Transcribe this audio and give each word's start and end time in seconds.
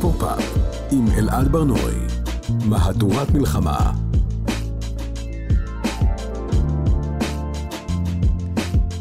פופ-אפ 0.00 0.56
עם 0.90 1.06
אלעד 1.18 1.52
ברנועי, 1.52 2.00
מהדורת 2.64 3.30
מלחמה. 3.30 4.07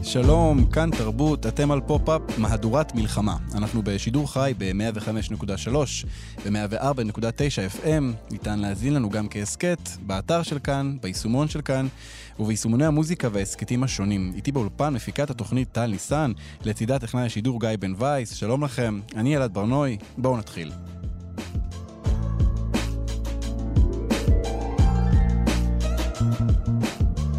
שלום, 0.07 0.65
כאן 0.65 0.89
תרבות, 0.97 1.45
אתם 1.45 1.71
על 1.71 1.81
פופ-אפ, 1.81 2.21
מהדורת 2.37 2.95
מלחמה. 2.95 3.37
אנחנו 3.55 3.81
בשידור 3.83 4.33
חי 4.33 4.53
ב-105.3, 4.57 5.75
ב-104.9 6.45 7.83
FM, 7.83 8.31
ניתן 8.31 8.59
להזין 8.59 8.93
לנו 8.93 9.09
גם 9.09 9.27
כהסכת, 9.29 9.79
באתר 10.01 10.43
של 10.43 10.59
כאן, 10.59 10.97
ביישומון 11.01 11.47
של 11.47 11.61
כאן, 11.61 11.87
וביישומוני 12.39 12.85
המוזיקה 12.85 13.27
וההסכתים 13.31 13.83
השונים. 13.83 14.31
איתי 14.35 14.51
באולפן 14.51 14.93
מפיקת 14.93 15.29
התוכנית 15.29 15.67
טל 15.71 15.85
ניסן, 15.87 16.31
לצידה 16.65 16.99
טכנאי 16.99 17.25
השידור 17.25 17.59
גיא 17.59 17.69
בן 17.79 17.93
וייס, 17.97 18.33
שלום 18.33 18.63
לכם, 18.63 18.99
אני 19.15 19.37
אלעד 19.37 19.53
ברנועי, 19.53 19.97
בואו 20.17 20.37
נתחיל. 20.37 20.71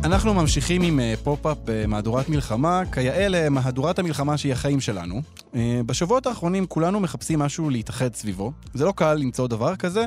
אנחנו 0.09 0.35
ממשיכים 0.35 0.83
עם 0.83 1.01
אה, 1.01 1.15
פופ-אפ 1.25 1.59
במהדורת 1.65 2.29
מלחמה, 2.29 2.83
כיאה 2.93 3.29
למהדורת 3.29 3.99
המלחמה 3.99 4.39
שהיא 4.39 4.53
החיים 4.53 4.81
שלנו. 4.81 5.23
אה, 5.55 5.81
בשבועות 5.87 6.27
האחרונים 6.27 6.67
כולנו 6.67 7.01
מחפשים 7.01 7.39
משהו 7.39 7.71
להתאחד 7.71 8.15
סביבו. 8.15 8.53
זה 8.75 8.85
לא 8.85 8.93
קל 8.97 9.15
למצוא 9.15 9.49
דבר 9.49 9.77
כזה, 9.77 10.05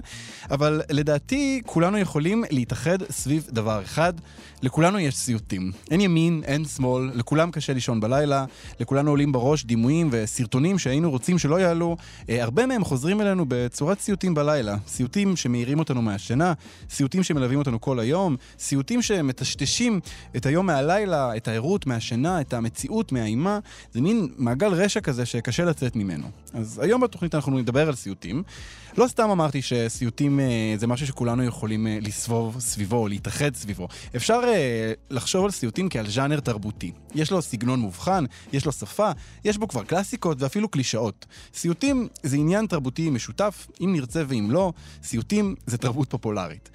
אבל 0.52 0.82
לדעתי 0.90 1.62
כולנו 1.66 1.98
יכולים 1.98 2.44
להתאחד 2.52 2.98
סביב 3.10 3.48
דבר 3.52 3.82
אחד. 3.84 4.14
לכולנו 4.62 5.00
יש 5.00 5.16
סיוטים. 5.16 5.72
אין 5.92 6.02
ימין, 6.02 6.42
אין 6.46 6.66
שמאל, 6.66 7.12
לכולם 7.14 7.52
קשה 7.52 7.74
לישון 7.74 8.00
בלילה, 8.00 8.46
לכולנו 8.80 9.10
עולים 9.10 9.32
בראש 9.32 9.66
דימויים 9.66 10.10
וסרטונים 10.12 10.80
שהיינו 10.80 11.12
רוצים 11.12 11.40
שלא 11.40 11.60
יעלו. 11.60 11.98
אה, 12.30 12.44
הרבה 12.44 12.66
מהם 12.66 12.84
חוזרים 12.84 13.22
אלינו 13.22 13.46
בצורת 13.48 14.00
סיוטים 14.00 14.34
בלילה. 14.34 14.78
סיוטים 14.88 15.36
שמאירים 15.36 15.80
אותנו 15.80 16.02
מהשינה, 16.02 16.54
סיוטים 16.90 17.24
שמלווים 17.24 17.60
אותנו 17.60 17.82
כל 17.82 18.00
היום, 18.00 18.36
סיוטים 18.60 19.02
שמטשטשים 19.02 19.91
את 20.36 20.46
היום 20.46 20.66
מהלילה, 20.66 21.38
את 21.38 21.48
הערות 21.48 21.88
מהשינה, 21.88 22.42
את 22.42 22.54
המציאות 22.54 23.12
מהאימה. 23.12 23.60
זה 23.92 24.02
מין 24.02 24.28
מעגל 24.38 24.74
רשע 24.74 25.02
כזה 25.02 25.26
שקשה 25.26 25.66
לצאת 25.66 25.96
ממנו. 25.96 26.28
אז 26.54 26.80
היום 26.84 27.02
בתוכנית 27.02 27.36
אנחנו 27.36 27.60
נדבר 27.60 27.88
על 27.88 27.96
סיוטים. 27.96 28.44
לא 28.98 29.08
סתם 29.08 29.30
אמרתי 29.30 29.62
שסיוטים 29.62 30.40
אה, 30.40 30.74
זה 30.78 30.88
משהו 30.88 31.08
שכולנו 31.08 31.44
יכולים 31.44 31.88
אה, 31.88 31.98
לסבוב 32.02 32.60
סביבו, 32.60 33.08
להתאחד 33.08 33.56
סביבו. 33.56 33.88
אפשר 34.16 34.42
אה, 34.44 34.94
לחשוב 35.10 35.46
על 35.46 35.52
סיוטים 35.52 35.90
כעל 35.90 36.10
ז'אנר 36.10 36.40
תרבותי. 36.40 36.92
יש 37.16 37.32
לו 37.32 37.42
סגנון 37.42 37.80
מובחן, 37.80 38.26
יש 38.54 38.66
לו 38.66 38.72
שפה, 38.72 39.12
יש 39.46 39.58
בו 39.58 39.68
כבר 39.68 39.84
קלאסיקות 39.84 40.42
ואפילו 40.42 40.70
קלישאות. 40.70 41.26
סיוטים 41.54 42.08
זה 42.24 42.36
עניין 42.36 42.66
תרבותי 42.66 43.10
משותף, 43.10 43.68
אם 43.82 43.94
נרצה 43.94 44.24
ואם 44.28 44.48
לא, 44.52 44.74
סיוטים 45.04 45.56
זה 45.66 45.78
תרבות 45.78 46.10
פופולרית. 46.10 46.70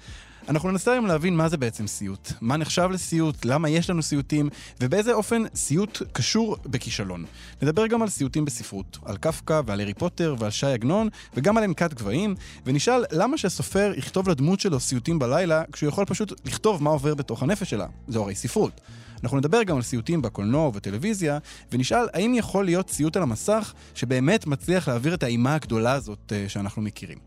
אנחנו 0.49 0.71
ננסה 0.71 0.91
היום 0.91 1.05
להבין 1.05 1.35
מה 1.35 1.49
זה 1.49 1.57
בעצם 1.57 1.87
סיוט, 1.87 2.31
מה 2.41 2.57
נחשב 2.57 2.89
לסיוט, 2.91 3.45
למה 3.45 3.69
יש 3.69 3.89
לנו 3.89 4.03
סיוטים, 4.03 4.49
ובאיזה 4.81 5.13
אופן 5.13 5.43
סיוט 5.55 6.01
קשור 6.11 6.57
בכישלון. 6.65 7.25
נדבר 7.61 7.87
גם 7.87 8.01
על 8.01 8.09
סיוטים 8.09 8.45
בספרות, 8.45 8.97
על 9.05 9.17
קפקא 9.17 9.61
ועל 9.65 9.79
הארי 9.79 9.93
פוטר 9.93 10.35
ועל 10.39 10.51
שי 10.51 10.67
עגנון, 10.67 11.09
וגם 11.33 11.57
על 11.57 11.63
עמקת 11.63 11.93
גבהים, 11.93 12.35
ונשאל 12.65 13.03
למה 13.11 13.37
שסופר 13.37 13.93
יכתוב 13.97 14.29
לדמות 14.29 14.59
שלו 14.59 14.79
סיוטים 14.79 15.19
בלילה, 15.19 15.63
כשהוא 15.71 15.89
יכול 15.89 16.05
פשוט 16.05 16.41
לכתוב 16.45 16.83
מה 16.83 16.89
עובר 16.89 17.15
בתוך 17.15 17.43
הנפש 17.43 17.69
שלה. 17.69 17.85
זו 18.07 18.23
הרי 18.23 18.35
ספרות. 18.35 18.81
אנחנו 19.23 19.37
נדבר 19.37 19.63
גם 19.63 19.75
על 19.75 19.81
סיוטים 19.81 20.21
בקולנוע 20.21 20.67
ובטלוויזיה, 20.67 21.37
ונשאל 21.71 22.07
האם 22.13 22.33
יכול 22.33 22.65
להיות 22.65 22.89
סיוט 22.89 23.17
על 23.17 23.23
המסך 23.23 23.73
שבאמת 23.95 24.47
מצליח 24.47 24.87
להעביר 24.87 25.13
את 25.13 25.23
האימה 25.23 25.55
הגדולה 25.55 25.93
הזאת 25.93 26.31
uh, 26.31 26.49
שאנחנו 26.49 26.81
מכירים. 26.81 27.17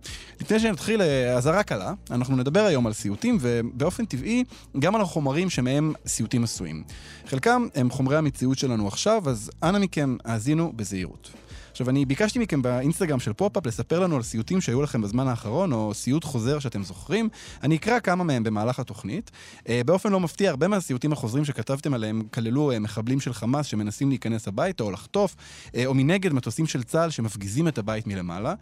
לפני 0.40 0.60
שנתחיל 0.60 1.02
אה, 1.02 1.36
אזהרה 1.36 1.62
קלה, 1.62 1.92
אנחנו 2.10 2.36
נדבר 2.36 2.60
היום 2.60 2.86
על 2.86 2.92
סיוטים, 2.92 3.38
ובאופן 3.40 4.04
טבעי 4.04 4.44
גם 4.78 4.94
על 4.94 5.00
החומרים 5.00 5.50
שמהם 5.50 5.92
סיוטים 6.06 6.44
עשויים. 6.44 6.82
חלקם 7.26 7.66
הם 7.74 7.90
חומרי 7.90 8.16
המציאות 8.16 8.58
שלנו 8.58 8.88
עכשיו, 8.88 9.28
אז 9.28 9.50
אנא 9.62 9.78
מכם, 9.78 10.16
האזינו 10.24 10.72
בזהירות. 10.76 11.30
עכשיו, 11.80 11.90
אני 11.90 12.04
ביקשתי 12.04 12.38
מכם 12.38 12.62
באינסטגרם 12.62 13.20
של 13.20 13.32
פופ-אפ 13.32 13.66
לספר 13.66 14.00
לנו 14.00 14.16
על 14.16 14.22
סיוטים 14.22 14.60
שהיו 14.60 14.82
לכם 14.82 15.02
בזמן 15.02 15.28
האחרון, 15.28 15.72
או 15.72 15.94
סיוט 15.94 16.24
חוזר 16.24 16.58
שאתם 16.58 16.82
זוכרים. 16.82 17.28
אני 17.62 17.76
אקרא 17.76 18.00
כמה 18.00 18.24
מהם 18.24 18.42
במהלך 18.42 18.78
התוכנית. 18.78 19.30
אה, 19.68 19.80
באופן 19.86 20.12
לא 20.12 20.20
מפתיע, 20.20 20.50
הרבה 20.50 20.68
מהסיוטים 20.68 21.12
החוזרים 21.12 21.44
שכתבתם 21.44 21.94
עליהם 21.94 22.22
כללו 22.30 22.72
אה, 22.72 22.78
מחבלים 22.78 23.20
של 23.20 23.32
חמאס 23.32 23.66
שמנסים 23.66 24.08
להיכנס 24.08 24.48
הביתה 24.48 24.84
או 24.84 24.90
לחטוף, 24.90 25.36
אה, 25.74 25.86
או 25.86 25.94
מנגד 25.94 26.32
מטוסים 26.32 26.66
של 26.66 26.82
צה"ל 26.82 27.10
שמפגיזים 27.10 27.68
את 27.68 27.78
הבית 27.78 28.06
מלמעלה. 28.06 28.54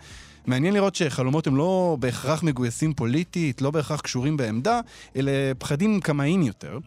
מעניין 0.46 0.74
לראות 0.74 0.94
שחלומות 0.94 1.46
הם 1.46 1.56
לא 1.56 1.96
בהכרח 2.00 2.42
מגויסים 2.42 2.94
פוליטית, 2.94 3.62
לא 3.62 3.70
בהכרח 3.70 4.00
קשורים 4.00 4.36
בעמדה, 4.36 4.80
אלה 5.16 5.30
פחדים 5.58 6.00
קמאיים 6.00 6.42
יותר. 6.42 6.78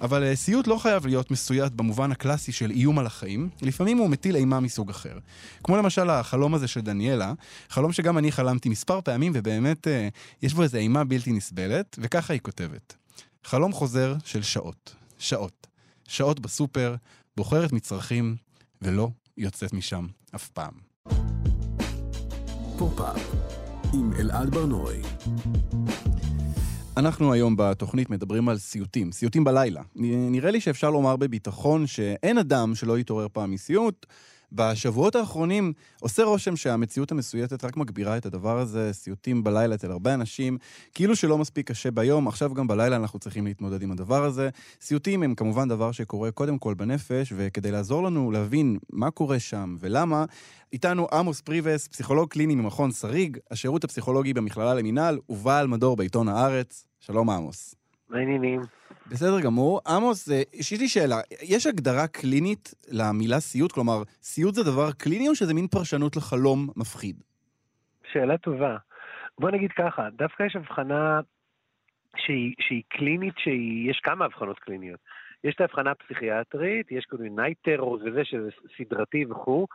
אבל 0.00 0.34
סיוט 0.34 0.66
לא 0.66 0.78
חייב 0.78 1.06
להיות 1.06 1.30
מסויט 1.30 1.72
במובן 1.72 2.12
הקלאסי 2.12 2.52
של 2.52 2.70
איום 2.70 2.98
על 2.98 3.06
החיים, 3.06 3.48
לפעמים 3.62 3.98
הוא 3.98 4.10
מטיל 4.10 4.36
אימה 4.36 4.60
מסוג 4.60 4.90
אחר. 4.90 5.18
כמו 5.64 5.76
למשל 5.82 6.10
החלום 6.10 6.54
הזה 6.54 6.68
של 6.68 6.80
דניאלה, 6.80 7.32
חלום 7.68 7.92
שגם 7.92 8.18
אני 8.18 8.32
חלמתי 8.32 8.68
מספר 8.68 9.00
פעמים, 9.00 9.32
ובאמת 9.34 9.88
אה, 9.88 10.08
יש 10.42 10.54
בו 10.54 10.62
איזו 10.62 10.78
אימה 10.78 11.04
בלתי 11.04 11.32
נסבלת, 11.32 11.96
וככה 12.00 12.32
היא 12.32 12.40
כותבת. 12.40 12.96
חלום 13.44 13.72
חוזר 13.72 14.14
של 14.24 14.42
שעות. 14.42 14.94
שעות. 15.18 15.66
שעות 16.08 16.40
בסופר, 16.40 16.94
בוחרת 17.36 17.72
מצרכים, 17.72 18.36
ולא 18.82 19.08
יוצאת 19.36 19.72
משם 19.72 20.06
אף 20.34 20.48
פעם. 20.48 20.72
פופ-אפ 22.78 23.34
עם 23.92 24.12
אלעד 24.18 24.50
בר-נוי. 24.50 25.02
אנחנו 26.96 27.32
היום 27.32 27.54
בתוכנית 27.58 28.10
מדברים 28.10 28.48
על 28.48 28.58
סיוטים, 28.58 29.12
סיוטים 29.12 29.44
בלילה. 29.44 29.82
נראה 29.94 30.50
לי 30.50 30.60
שאפשר 30.60 30.90
לומר 30.90 31.16
בביטחון 31.16 31.86
שאין 31.86 32.38
אדם 32.38 32.74
שלא 32.74 32.98
יתעורר 32.98 33.26
פעם 33.32 33.50
מסיוט. 33.50 34.06
בשבועות 34.52 35.16
האחרונים 35.16 35.72
עושה 36.00 36.24
רושם 36.24 36.56
שהמציאות 36.56 37.12
המסויטת 37.12 37.64
רק 37.64 37.76
מגבירה 37.76 38.16
את 38.16 38.26
הדבר 38.26 38.58
הזה, 38.58 38.92
סיוטים 38.92 39.44
בלילה 39.44 39.74
אצל 39.74 39.90
הרבה 39.90 40.14
אנשים, 40.14 40.58
כאילו 40.94 41.16
שלא 41.16 41.38
מספיק 41.38 41.68
קשה 41.68 41.90
ביום, 41.90 42.28
עכשיו 42.28 42.54
גם 42.54 42.66
בלילה 42.66 42.96
אנחנו 42.96 43.18
צריכים 43.18 43.46
להתמודד 43.46 43.82
עם 43.82 43.92
הדבר 43.92 44.24
הזה. 44.24 44.48
סיוטים 44.80 45.22
הם 45.22 45.34
כמובן 45.34 45.68
דבר 45.68 45.92
שקורה 45.92 46.30
קודם 46.30 46.58
כל 46.58 46.74
בנפש, 46.74 47.32
וכדי 47.36 47.70
לעזור 47.70 48.02
לנו 48.02 48.30
להבין 48.30 48.78
מה 48.92 49.10
קורה 49.10 49.38
שם 49.38 49.76
ולמה, 49.80 50.24
איתנו 50.72 51.06
עמוס 51.12 51.40
פריבס, 51.40 51.88
פסיכולוג 51.88 52.28
קליני 52.28 52.54
ממכון 52.54 52.92
שריג, 52.92 53.38
השירות 53.50 53.84
הפסיכולוגי 53.84 54.34
במכללה 54.34 54.74
למינהל 54.74 55.18
ובעל 55.28 55.66
מדור 55.66 55.96
בעיתון 55.96 56.28
הארץ. 56.28 56.86
שלום 57.00 57.30
עמוס. 57.30 57.79
מה 58.10 58.18
העניינים? 58.18 58.60
בסדר 59.06 59.40
גמור. 59.40 59.80
עמוס, 59.86 60.30
אה, 60.30 60.42
יש 60.52 60.80
לי 60.80 60.88
שאלה, 60.88 61.16
יש 61.42 61.66
הגדרה 61.66 62.06
קלינית 62.06 62.74
למילה 62.92 63.40
סיוט? 63.40 63.72
כלומר, 63.72 64.02
סיוט 64.22 64.54
זה 64.54 64.62
דבר 64.64 64.92
קליני 64.92 65.28
או 65.28 65.34
שזה 65.34 65.54
מין 65.54 65.66
פרשנות 65.66 66.16
לחלום 66.16 66.68
מפחיד? 66.76 67.16
שאלה 68.12 68.38
טובה. 68.38 68.76
בוא 69.38 69.50
נגיד 69.50 69.70
ככה, 69.72 70.08
דווקא 70.10 70.42
יש 70.42 70.56
הבחנה 70.56 71.20
שהיא, 72.16 72.54
שהיא 72.60 72.82
קלינית, 72.88 73.34
שיש 73.38 74.00
כמה 74.02 74.24
הבחנות 74.24 74.58
קליניות. 74.58 75.00
יש 75.44 75.54
את 75.54 75.60
ההבחנה 75.60 75.90
הפסיכיאטרית, 75.90 76.92
יש 76.92 77.04
כאילו 77.04 77.24
night 77.36 77.58
terror 77.62 77.98
וזה 78.04 78.24
שזה 78.24 78.48
סדרתי 78.78 79.24
וכו'. 79.24 79.66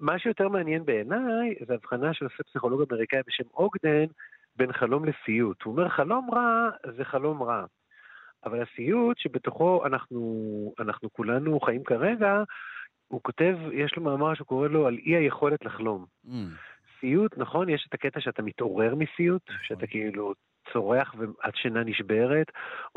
מה 0.00 0.18
שיותר 0.18 0.48
מעניין 0.48 0.84
בעיניי, 0.84 1.54
זה 1.66 1.74
הבחנה 1.74 2.14
שעושה 2.14 2.42
פסיכולוג 2.42 2.92
אמריקאי 2.92 3.20
בשם 3.26 3.44
אוגדן 3.54 4.06
בין 4.58 4.72
חלום 4.72 5.04
לסיוט. 5.04 5.62
הוא 5.62 5.72
אומר, 5.72 5.88
חלום 5.88 6.30
רע 6.34 6.68
זה 6.96 7.04
חלום 7.04 7.42
רע. 7.42 7.64
אבל 8.44 8.62
הסיוט 8.62 9.18
שבתוכו 9.18 9.86
אנחנו, 9.86 10.72
אנחנו 10.78 11.12
כולנו 11.12 11.60
חיים 11.60 11.84
כרגע, 11.84 12.42
הוא 13.08 13.20
כותב, 13.22 13.56
יש 13.72 13.96
לו 13.96 14.02
מאמר 14.02 14.34
שקורא 14.34 14.68
לו 14.68 14.86
על 14.86 14.98
אי 15.06 15.16
היכולת 15.16 15.64
לחלום. 15.64 16.06
Mm. 16.26 16.30
סיוט, 17.00 17.38
נכון, 17.38 17.68
יש 17.68 17.86
את 17.88 17.94
הקטע 17.94 18.20
שאתה 18.20 18.42
מתעורר 18.42 18.94
מסיוט, 18.94 19.42
נכון. 19.50 19.60
שאתה 19.62 19.86
כאילו 19.86 20.34
צורח 20.72 21.14
ועד 21.18 21.54
שינה 21.56 21.84
נשברת, 21.84 22.46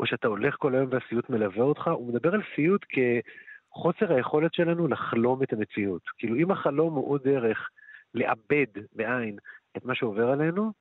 או 0.00 0.06
שאתה 0.06 0.28
הולך 0.28 0.56
כל 0.58 0.74
היום 0.74 0.88
והסיוט 0.90 1.30
מלווה 1.30 1.64
אותך, 1.64 1.88
הוא 1.88 2.08
מדבר 2.08 2.34
על 2.34 2.42
סיוט 2.54 2.86
כחוסר 2.88 4.12
היכולת 4.12 4.54
שלנו 4.54 4.88
לחלום 4.88 5.42
את 5.42 5.52
המציאות. 5.52 6.02
כאילו, 6.18 6.36
אם 6.36 6.50
החלום 6.50 6.94
הוא 6.94 7.10
עוד 7.10 7.22
דרך 7.24 7.68
לאבד, 8.14 8.66
בעין, 8.92 9.36
את 9.76 9.84
מה 9.84 9.94
שעובר 9.94 10.30
עלינו, 10.30 10.72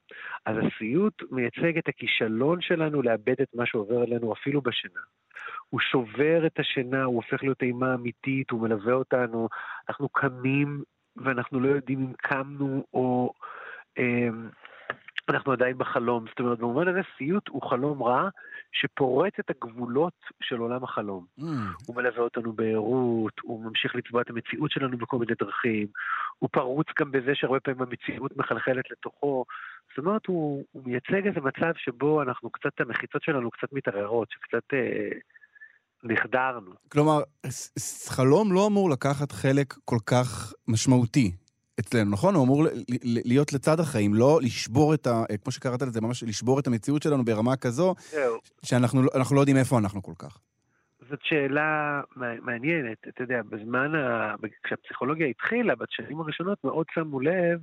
אז 0.45 0.55
הסיוט 0.57 1.23
מייצג 1.31 1.77
את 1.77 1.87
הכישלון 1.87 2.61
שלנו 2.61 3.01
לאבד 3.01 3.41
את 3.41 3.49
מה 3.53 3.65
שעובר 3.65 4.01
עלינו 4.01 4.33
אפילו 4.33 4.61
בשינה. 4.61 5.01
הוא 5.69 5.79
שובר 5.79 6.45
את 6.45 6.59
השינה, 6.59 7.03
הוא 7.03 7.15
הופך 7.15 7.43
להיות 7.43 7.61
אימה 7.61 7.93
אמיתית, 7.93 8.51
הוא 8.51 8.61
מלווה 8.61 8.93
אותנו, 8.93 9.49
אנחנו 9.89 10.09
קמים 10.09 10.83
ואנחנו 11.15 11.59
לא 11.59 11.67
יודעים 11.67 11.99
אם 11.99 12.13
קמנו 12.17 12.83
או... 12.93 13.33
אה, 13.97 14.29
אנחנו 15.29 15.51
עדיין 15.51 15.77
בחלום. 15.77 16.25
זאת 16.29 16.39
אומרת, 16.39 16.59
במובן 16.59 16.87
הזה 16.87 16.99
סיוט 17.17 17.47
הוא 17.47 17.69
חלום 17.69 18.03
רע 18.03 18.29
שפורץ 18.71 19.33
את 19.39 19.49
הגבולות 19.49 20.13
של 20.43 20.57
עולם 20.57 20.83
החלום. 20.83 21.25
Mm, 21.39 21.43
הוא 21.87 21.95
מלווה 21.95 22.19
אותנו 22.19 22.53
בערות, 22.53 23.33
הוא 23.41 23.65
ממשיך 23.65 23.95
לצבוע 23.95 24.21
את 24.21 24.29
המציאות 24.29 24.71
שלנו 24.71 24.97
בכל 24.97 25.17
מיני 25.17 25.33
דרכים, 25.39 25.87
הוא 26.39 26.49
פרוץ 26.51 26.87
גם 26.99 27.11
בזה 27.11 27.31
שהרבה 27.35 27.59
פעמים 27.59 27.81
המציאות 27.81 28.37
מחלחלת 28.37 28.91
לתוכו. 28.91 29.45
זאת 29.89 30.05
אומרת, 30.05 30.25
הוא, 30.25 30.63
הוא 30.71 30.83
מייצג 30.85 31.27
איזה 31.27 31.39
מצב 31.41 31.71
שבו 31.77 32.21
אנחנו 32.21 32.49
קצת, 32.49 32.79
המחיצות 32.79 33.23
שלנו 33.23 33.51
קצת 33.51 33.73
מתערערות, 33.73 34.27
שקצת 34.31 34.73
אה, 34.73 35.09
נחדרנו. 36.03 36.71
כלומר, 36.91 37.21
חלום 38.09 38.53
לא 38.53 38.67
אמור 38.67 38.89
לקחת 38.89 39.31
חלק 39.31 39.73
כל 39.85 39.97
כך 40.05 40.53
משמעותי 40.67 41.31
אצלנו, 41.79 42.11
נכון? 42.11 42.35
הוא 42.35 42.45
אמור 42.45 42.67
להיות 43.25 43.53
לצד 43.53 43.79
החיים, 43.79 44.13
לא 44.13 44.39
לשבור 44.43 44.93
את 44.93 45.07
ה... 45.07 45.23
כמו 45.43 45.51
שקראת 45.51 45.81
לזה, 45.81 46.01
ממש 46.01 46.23
לשבור 46.23 46.59
את 46.59 46.67
המציאות 46.67 47.03
שלנו 47.03 47.25
ברמה 47.25 47.55
כזו. 47.57 47.95
שאנחנו 48.65 49.03
לא- 49.03 49.09
לא 49.35 49.39
יודעים 49.39 49.57
איפה 49.57 49.77
אנחנו 49.77 50.03
כל 50.03 50.13
כך. 50.19 50.37
זאת 51.09 51.19
שאלה 51.23 52.01
מע- 52.15 52.41
מעניינת. 52.41 52.97
אתה 53.07 53.23
יודע, 53.23 53.41
בזמן, 53.49 53.95
ה... 53.95 54.35
כשהפסיכולוגיה 54.63 55.27
התחילה, 55.27 55.73
בשנים 55.75 56.19
הראשונות 56.19 56.57
מאוד 56.63 56.85
שמו 56.93 57.19
לב 57.19 57.59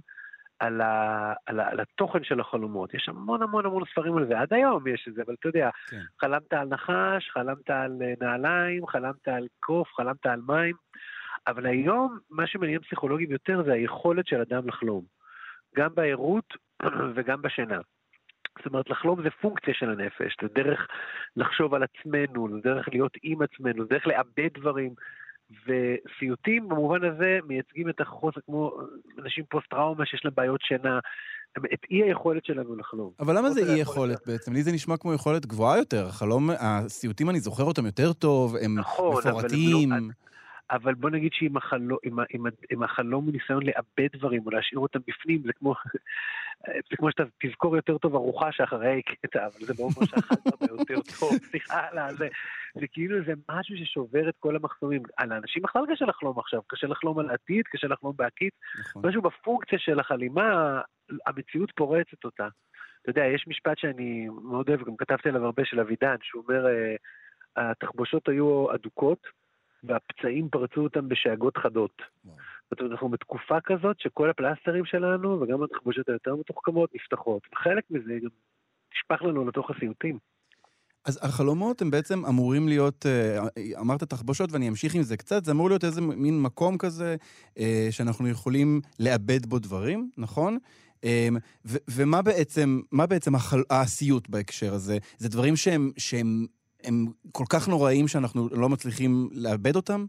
על, 0.58 0.80
ה... 0.80 1.32
על, 1.46 1.60
ה... 1.60 1.70
על 1.70 1.80
התוכן 1.80 2.24
של 2.24 2.40
החלומות. 2.40 2.94
יש 2.94 3.08
המון 3.08 3.42
המון 3.42 3.66
המון 3.66 3.82
ספרים 3.92 4.16
על 4.16 4.26
זה, 4.26 4.40
עד 4.40 4.52
היום 4.52 4.86
יש 4.86 5.04
את 5.08 5.14
זה, 5.14 5.22
אבל 5.26 5.34
אתה 5.40 5.48
יודע, 5.48 5.70
כן. 5.90 6.00
חלמת 6.20 6.52
על 6.52 6.68
נחש, 6.68 7.30
חלמת 7.32 7.70
על 7.70 8.02
אה, 8.02 8.14
נעליים, 8.20 8.86
חלמת 8.86 9.28
על 9.28 9.46
קוף, 9.60 9.88
חלמת 9.96 10.26
על 10.26 10.40
מים, 10.46 10.74
אבל 11.48 11.66
היום 11.66 12.18
מה 12.30 12.46
שמעניין 12.46 12.80
פסיכולוגים 12.80 13.30
יותר 13.30 13.62
זה 13.66 13.72
היכולת 13.72 14.26
של 14.26 14.40
אדם 14.40 14.68
לחלום, 14.68 15.04
גם 15.76 15.94
בערות 15.94 16.54
וגם 17.14 17.42
בשינה. 17.42 17.78
זאת 18.58 18.66
אומרת, 18.66 18.90
לחלום 18.90 19.22
זה 19.22 19.28
פונקציה 19.30 19.74
של 19.74 19.90
הנפש, 19.90 20.36
זה 20.42 20.48
דרך 20.54 20.86
לחשוב 21.36 21.74
על 21.74 21.82
עצמנו, 21.82 22.48
זה 22.50 22.60
דרך 22.64 22.88
להיות 22.92 23.12
עם 23.22 23.42
עצמנו, 23.42 23.82
זה 23.82 23.88
דרך 23.88 24.06
לאבד 24.06 24.48
דברים. 24.58 24.94
וסיוטים 25.66 26.68
במובן 26.68 27.04
הזה 27.04 27.38
מייצגים 27.44 27.88
את 27.88 28.00
החוסר, 28.00 28.40
כמו 28.46 28.72
אנשים 29.18 29.44
פוסט-טראומה 29.50 30.06
שיש 30.06 30.24
להם 30.24 30.34
בעיות 30.36 30.60
שינה, 30.60 30.98
את 31.56 31.84
אי 31.90 32.02
היכולת 32.02 32.44
שלנו 32.44 32.76
לחלום. 32.76 33.12
אבל 33.20 33.38
למה 33.38 33.50
זה 33.50 33.60
אי 33.60 33.80
יכולת 33.80 34.18
בעצם? 34.26 34.52
לי 34.52 34.62
זה 34.62 34.72
נשמע 34.72 34.96
כמו 34.96 35.14
יכולת 35.14 35.46
גבוהה 35.46 35.78
יותר. 35.78 36.06
החלום, 36.06 36.50
הסיוטים, 36.60 37.30
אני 37.30 37.40
זוכר 37.40 37.64
אותם 37.64 37.86
יותר 37.86 38.12
טוב, 38.12 38.56
הם 38.56 38.78
נכון, 38.78 39.22
לא- 39.24 39.30
מפורטים. 39.30 40.10
אבל 40.70 40.94
בוא 40.94 41.10
נגיד 41.10 41.32
שאם 41.32 41.56
החלום, 41.56 41.98
החלום 42.84 43.24
הוא 43.24 43.32
ניסיון 43.32 43.62
לאבד 43.66 44.08
דברים 44.16 44.42
או 44.46 44.50
להשאיר 44.50 44.80
אותם 44.80 44.98
בפנים, 45.08 45.42
זה 45.46 45.52
כמו, 45.52 45.74
זה 46.90 46.96
כמו 46.96 47.10
שאתה 47.10 47.22
תזכור 47.42 47.76
יותר 47.76 47.98
טוב 47.98 48.14
ארוחה 48.14 48.52
שאחרי 48.52 49.02
קטע, 49.02 49.46
אבל 49.46 49.66
זה 49.66 49.74
לא 49.78 49.84
אומר 49.84 50.06
שאכלת 50.06 50.70
יותר 50.78 51.00
טוב, 51.20 51.30
סליחה 51.50 51.86
על 51.90 51.98
הזה. 51.98 52.28
זה 52.74 52.86
כאילו 52.92 53.24
זה 53.26 53.32
משהו 53.50 53.76
ששובר 53.76 54.28
את 54.28 54.34
כל 54.38 54.56
המחסומים. 54.56 55.02
על 55.16 55.32
האנשים 55.32 55.62
בכלל 55.62 55.82
קשה 55.92 56.04
לחלום 56.04 56.38
עכשיו, 56.38 56.60
קשה 56.66 56.86
לחלום 56.86 57.18
על 57.18 57.30
העתיד, 57.30 57.64
קשה 57.66 57.88
לחלום 57.88 58.12
בעתיד. 58.16 58.50
נכון. 58.80 59.08
משהו 59.08 59.22
בפונקציה 59.22 59.78
של 59.78 60.00
החלימה, 60.00 60.80
המציאות 61.26 61.72
פורצת 61.76 62.24
אותה. 62.24 62.48
אתה 63.02 63.10
יודע, 63.10 63.24
יש 63.24 63.44
משפט 63.48 63.78
שאני 63.78 64.28
מאוד 64.42 64.68
אוהב, 64.68 64.84
גם 64.84 64.96
כתבתי 64.96 65.28
עליו 65.28 65.44
הרבה, 65.44 65.64
של 65.64 65.80
אבידן, 65.80 66.16
שהוא 66.22 66.42
אומר, 66.48 66.66
אה, 66.66 66.96
התחבושות 67.70 68.28
היו 68.28 68.74
אדוקות, 68.74 69.26
והפצעים 69.84 70.48
פרצו 70.48 70.80
אותם 70.80 71.08
בשאגות 71.08 71.56
חדות. 71.56 72.02
זאת 72.70 72.80
אומרת, 72.80 72.92
אנחנו 72.92 73.08
בתקופה 73.08 73.60
כזאת 73.64 74.00
שכל 74.00 74.30
הפלסטרים 74.30 74.84
שלנו, 74.84 75.40
וגם 75.40 75.62
התחבושות 75.62 76.08
היותר 76.08 76.36
מתוחכמות, 76.36 76.90
נפתחות. 76.94 77.42
חלק 77.54 77.84
מזה 77.90 78.18
גם 78.22 78.28
נשפך 78.94 79.22
לנו 79.22 79.48
לתוך 79.48 79.70
הסיוטים. 79.70 80.18
אז 81.04 81.18
החלומות 81.22 81.82
הם 81.82 81.90
בעצם 81.90 82.26
אמורים 82.26 82.68
להיות, 82.68 83.06
אה, 83.06 83.38
אמרת 83.80 84.02
תחבושות 84.04 84.52
ואני 84.52 84.68
אמשיך 84.68 84.94
עם 84.94 85.02
זה 85.02 85.16
קצת, 85.16 85.44
זה 85.44 85.52
אמור 85.52 85.68
להיות 85.68 85.84
איזה 85.84 86.00
מין 86.00 86.42
מקום 86.42 86.78
כזה 86.78 87.16
אה, 87.58 87.88
שאנחנו 87.90 88.28
יכולים 88.28 88.80
לאבד 89.00 89.46
בו 89.46 89.58
דברים, 89.58 90.10
נכון? 90.18 90.58
אה, 91.04 91.28
ומה 91.64 92.22
בעצם, 92.22 92.80
מה 92.92 93.06
בעצם 93.06 93.34
החל- 93.34 93.64
הסיוט 93.70 94.28
בהקשר 94.28 94.74
הזה? 94.74 94.98
זה 95.18 95.28
דברים 95.28 95.56
שהם, 95.56 95.90
שהם 95.96 96.46
הם 96.84 97.06
כל 97.32 97.44
כך 97.52 97.68
נוראים 97.68 98.08
שאנחנו 98.08 98.48
לא 98.52 98.68
מצליחים 98.68 99.28
לאבד 99.32 99.76
אותם? 99.76 100.04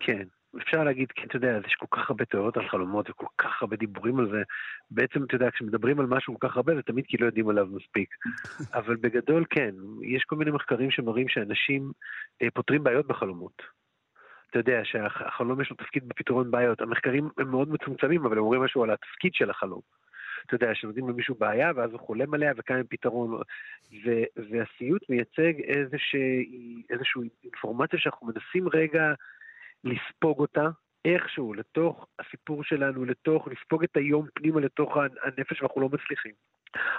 כן, 0.00 0.22
אפשר 0.62 0.84
להגיד, 0.84 1.12
כי 1.12 1.26
אתה 1.26 1.36
יודע, 1.36 1.58
יש 1.66 1.74
כל 1.74 1.86
כך 1.90 2.10
הרבה 2.10 2.24
תיאוריות 2.24 2.56
על 2.56 2.68
חלומות 2.68 3.10
וכל 3.10 3.26
כך 3.38 3.62
הרבה 3.62 3.76
דיבורים 3.76 4.18
על 4.18 4.30
זה. 4.30 4.42
בעצם, 4.90 5.24
אתה 5.24 5.34
יודע, 5.34 5.50
כשמדברים 5.50 6.00
על 6.00 6.06
משהו 6.06 6.38
כל 6.38 6.48
כך 6.48 6.56
הרבה, 6.56 6.74
זה 6.74 6.82
תמיד 6.82 7.04
כי 7.08 7.16
לא 7.16 7.26
יודעים 7.26 7.48
עליו 7.48 7.66
מספיק. 7.66 8.14
אבל 8.78 8.96
בגדול, 8.96 9.44
כן, 9.50 9.74
יש 10.02 10.24
כל 10.24 10.36
מיני 10.36 10.50
מחקרים 10.50 10.90
שמראים 10.90 11.28
שאנשים 11.28 11.92
אה, 12.42 12.48
פותרים 12.54 12.84
בעיות 12.84 13.06
בחלומות. 13.06 13.62
אתה 14.50 14.58
יודע 14.58 14.80
שהחלום 14.84 15.60
יש 15.60 15.70
לו 15.70 15.76
תפקיד 15.76 16.08
בפתרון 16.08 16.50
בעיות. 16.50 16.80
המחקרים 16.80 17.28
הם 17.38 17.50
מאוד 17.50 17.68
מצומצמים, 17.68 18.26
אבל 18.26 18.38
הם 18.38 18.44
אומרים 18.44 18.62
משהו 18.62 18.82
על 18.82 18.90
התפקיד 18.90 19.34
של 19.34 19.50
החלום. 19.50 19.80
אתה 20.46 20.54
יודע, 20.54 20.74
שנותנים 20.74 21.08
למישהו 21.08 21.34
בעיה, 21.34 21.72
ואז 21.74 21.92
הוא 21.92 22.00
חולם 22.00 22.34
עליה, 22.34 22.52
וכאן 22.56 22.82
פתרון. 22.88 23.40
ו- 24.04 24.40
והסיוט 24.50 25.02
מייצג 25.08 25.60
איזושהי, 25.60 26.82
איזושהי 26.90 27.22
אינפורמציה 27.44 27.98
שאנחנו 27.98 28.26
מנסים 28.26 28.68
רגע 28.68 29.12
לספוג 29.84 30.38
אותה 30.38 30.68
איכשהו 31.04 31.54
לתוך 31.54 32.06
הסיפור 32.18 32.64
שלנו, 32.64 33.04
לתוך, 33.04 33.48
לספוג 33.48 33.84
את 33.84 33.96
היום 33.96 34.26
פנימה 34.34 34.60
לתוך 34.60 34.96
הנפש, 34.96 35.62
ואנחנו 35.62 35.80
לא 35.80 35.88
מצליחים. 35.88 36.32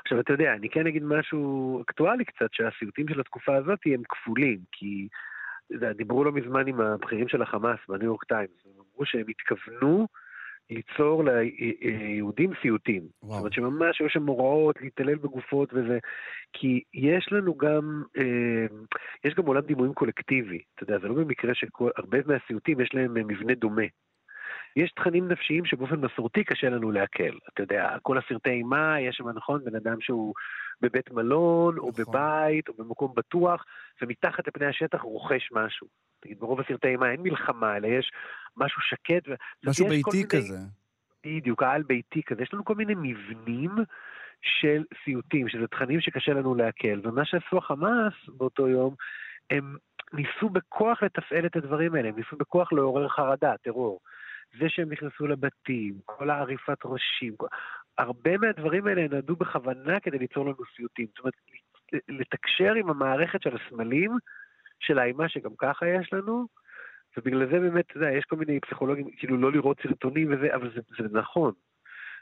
עכשיו, 0.04 0.20
אתה 0.20 0.34
יודע, 0.34 0.54
אני 0.54 0.70
כן 0.70 0.88
אגיד 0.88 1.04
משהו 1.04 1.82
אקטואלי 1.82 2.26
קצת, 2.26 2.50
שהסיוטים 2.52 3.08
של 3.08 3.20
התקופה 3.20 3.56
הזאת 3.56 3.80
הם 3.86 4.02
כפולים, 4.10 4.60
כי 4.72 5.08
דיברו 5.96 6.24
לא 6.24 6.32
מזמן 6.32 6.68
עם 6.68 6.82
הבכירים 6.82 7.28
של 7.28 7.42
החמאס 7.42 7.80
בניו 7.88 8.06
יורק 8.06 8.24
טיימס, 8.24 8.66
הם 8.66 8.72
אמרו 8.72 9.06
שהם 9.06 9.26
התכוונו 9.30 10.08
ליצור 10.70 11.24
ליהודים 11.24 12.52
סיוטים. 12.62 13.04
וואו. 13.24 13.34
זאת 13.34 13.40
אומרת 13.40 13.54
שממש 13.54 14.00
היו 14.00 14.10
שם 14.10 14.26
הוראות 14.26 14.82
להתעלל 14.82 15.16
בגופות 15.16 15.74
וזה, 15.74 16.00
כי 16.54 16.84
יש 16.94 17.30
לנו 17.32 17.58
גם, 17.58 18.04
אה, 18.18 18.66
יש 19.24 19.34
גם 19.34 19.46
עולם 19.46 19.62
דימויים 19.62 19.94
קולקטיבי. 19.94 20.62
אתה 20.76 20.84
יודע, 20.84 21.00
זה 21.00 21.08
לא 21.08 21.14
במקרה 21.14 21.52
שהרבה 21.56 22.18
מהסיוטים 22.26 22.82
יש 22.82 22.90
להם 22.94 23.18
אה, 23.18 23.24
מבנה 23.24 23.54
דומה. 23.54 23.86
יש 24.76 24.92
תכנים 24.92 25.28
נפשיים 25.28 25.66
שבאופן 25.66 25.96
מסורתי 25.96 26.44
קשה 26.44 26.70
לנו 26.70 26.92
לעכל. 26.92 27.38
אתה 27.54 27.64
יודע, 27.64 27.98
כל 28.02 28.18
הסרטי 28.18 28.50
אימה, 28.50 29.02
יש 29.02 29.16
שם, 29.16 29.30
נכון, 29.30 29.66
בן 29.66 29.76
אדם 29.76 30.02
שהוא 30.02 30.34
בבית 30.82 31.12
מלון, 31.12 31.78
או 31.78 31.90
נכון. 31.90 32.04
בבית, 32.06 32.70
או 32.70 32.74
במקום 32.74 33.14
בטוח, 33.16 33.66
ומתחת 34.02 34.48
לפני 34.48 34.66
השטח 34.66 35.02
רוכש 35.02 35.52
משהו. 35.52 35.88
נגיד, 36.26 36.40
ברוב 36.40 36.60
הסרטי 36.60 36.88
אימה 36.88 37.12
אין 37.12 37.22
מלחמה, 37.24 37.78
אלא 37.78 37.88
יש 37.88 38.12
משהו 38.58 38.82
שקט. 38.82 39.28
משהו 39.66 39.88
ביתי 39.88 40.10
מיני- 40.14 40.28
כזה. 40.30 40.58
בדיוק, 41.26 41.64
העל 41.64 41.84
ביתי 41.84 42.24
כזה. 42.24 42.44
יש 42.44 42.54
לנו 42.54 42.66
כל 42.66 42.76
מיני 42.76 42.94
מבנים 42.98 43.72
של 44.42 44.84
סיוטים, 45.04 45.50
שזה 45.50 45.68
תכנים 45.68 46.02
שקשה 46.02 46.34
לנו 46.34 46.56
לעכל. 46.56 47.00
ומה 47.04 47.26
שעשו 47.26 47.58
החמאס 47.58 48.14
באותו 48.28 48.68
יום, 48.68 48.96
הם 49.50 49.76
ניסו 50.14 50.50
בכוח 50.50 51.04
לתפעל 51.04 51.46
את 51.46 51.56
הדברים 51.56 51.96
האלה, 51.96 52.10
הם 52.10 52.16
ניסו 52.16 52.38
בכוח 52.38 52.74
לעורר 52.74 53.08
חרדה, 53.10 53.58
טרור. 53.58 54.00
זה 54.60 54.66
שהם 54.70 54.92
נכנסו 54.92 55.28
לבתים, 55.28 55.94
כל 56.06 56.30
העריפת 56.30 56.86
ראשים, 56.86 57.36
כל... 57.38 57.48
הרבה 57.98 58.38
מהדברים 58.38 58.88
האלה 58.88 59.08
נועדו 59.08 59.36
בכוונה 59.36 60.00
כדי 60.00 60.18
ליצור 60.20 60.46
לנו 60.46 60.56
סיוטים. 60.76 61.06
זאת 61.10 61.20
אומרת, 61.20 61.34
לתקשר 62.10 62.74
עם 62.74 62.90
המערכת 62.90 63.42
של 63.42 63.56
הסמלים 63.56 64.12
של 64.80 65.00
האימה 65.00 65.30
שגם 65.30 65.52
ככה 65.58 65.86
יש 65.88 66.14
לנו, 66.14 66.48
ובגלל 67.18 67.46
זה 67.52 67.60
באמת, 67.60 67.86
אתה 67.88 67.98
יודע, 67.98 68.12
יש 68.12 68.26
כל 68.26 68.36
מיני 68.36 68.60
פסיכולוגים, 68.60 69.08
כאילו 69.18 69.38
לא 69.38 69.52
לראות 69.52 69.78
סרטונים 69.84 70.34
וזה, 70.34 70.56
אבל 70.56 70.72
זה, 70.76 70.82
זה 71.04 71.18
נכון. 71.20 71.52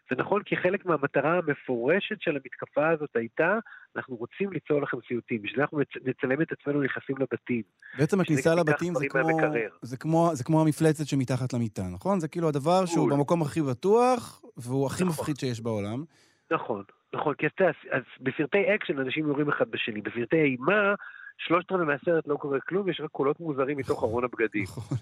זה 0.10 0.16
נכון 0.16 0.44
כי 0.44 0.58
חלק 0.58 0.86
מהמטרה 0.86 1.38
המפורשת 1.38 2.22
של 2.22 2.32
המתקפה 2.32 2.90
הזאת 2.90 3.10
הייתה, 3.16 3.58
אנחנו 3.96 4.16
רוצים 4.16 4.52
ליצור 4.52 4.82
לכם 4.82 4.98
סיוטים, 5.08 5.42
בשביל 5.42 5.62
אנחנו 5.62 5.80
נצ- 5.82 6.02
נצלם 6.06 6.42
את 6.42 6.52
עצמנו 6.52 6.82
נכנסים 6.82 7.16
לבתים. 7.20 7.62
בעצם 7.98 8.20
הכניסה 8.22 8.56
לבתים 8.56 8.94
זה 8.96 9.06
כמו. 9.10 9.40
זה, 9.82 9.98
כמו, 9.98 10.30
זה 10.34 10.44
כמו 10.44 10.62
המפלצת 10.62 11.06
שמתחת 11.08 11.54
למיטה, 11.54 11.82
נכון? 11.94 12.20
זה 12.20 12.28
כאילו 12.28 12.48
הדבר 12.50 12.86
שהוא 12.86 13.10
בול. 13.10 13.18
במקום 13.18 13.42
הכי 13.42 13.62
בטוח, 13.62 14.42
והוא 14.58 14.86
הכי 14.88 15.04
נכון. 15.04 15.14
מפחיד 15.14 15.36
שיש 15.40 15.62
בעולם. 15.62 16.04
נכון, 16.52 16.84
נכון, 17.14 17.34
כי 17.36 17.48
אתה 17.48 17.64
יודע, 17.64 17.74
אז 17.92 18.04
בסרטי 18.22 18.76
אקשן 18.76 19.00
אנשים 19.00 19.28
יורים 19.28 19.50
אחד 19.50 19.72
בשני, 19.72 20.02
בסרטי 20.02 20.42
אימה, 20.44 20.94
שלושת 21.38 21.72
רבעי 21.72 21.86
מהסרט 21.86 22.28
לא 22.28 22.36
קורה 22.36 22.60
כלום, 22.60 22.90
יש 22.90 23.02
רק 23.04 23.12
קולות 23.12 23.40
מוזרים 23.40 23.78
מתוך 23.78 24.04
ארון 24.04 24.24
הבגדים. 24.24 24.64
נכון. 24.64 24.98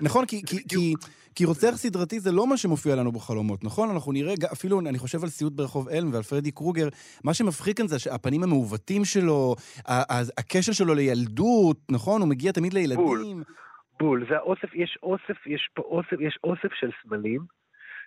נכון, 0.00 0.24
כי, 1.34 1.44
רוצח 1.44 1.70
סדרתי 1.70 2.20
זה 2.20 2.32
לא 2.32 2.46
מה 2.46 2.56
שמופיע 2.56 2.96
לנו 2.96 3.12
בחלומות, 3.12 3.64
נכון? 3.64 3.90
אנחנו 3.90 4.12
נראה, 4.12 4.34
אפילו 4.52 4.80
אני 4.80 4.98
חושב 4.98 5.22
על 5.22 5.28
סיוט 5.28 5.52
ברחוב 5.52 5.88
אלם 5.88 6.12
ועל 6.12 6.22
פרדי 6.22 6.50
קרוגר, 6.50 6.88
מה 7.24 7.34
שמפחיד 7.34 7.76
כאן 7.76 7.86
זה 7.86 7.98
שהפנים 7.98 8.42
המעוותים 8.42 9.04
שלו, 9.04 9.54
הקשר 10.38 10.72
שלו 10.72 10.94
לילדות, 10.94 11.76
נכון? 11.90 12.20
הוא 12.20 12.28
מגיע 12.28 12.52
תמיד 12.52 12.74
לילדים. 12.74 13.42
בול. 14.00 14.26
זה 14.28 14.36
האוסף, 14.36 14.74
יש 14.74 14.98
אוסף, 15.02 15.46
יש 15.46 15.68
פה 15.74 15.82
אוסף, 15.82 16.20
יש 16.20 16.38
אוסף 16.44 16.72
של 16.80 16.90
סמלים 17.02 17.57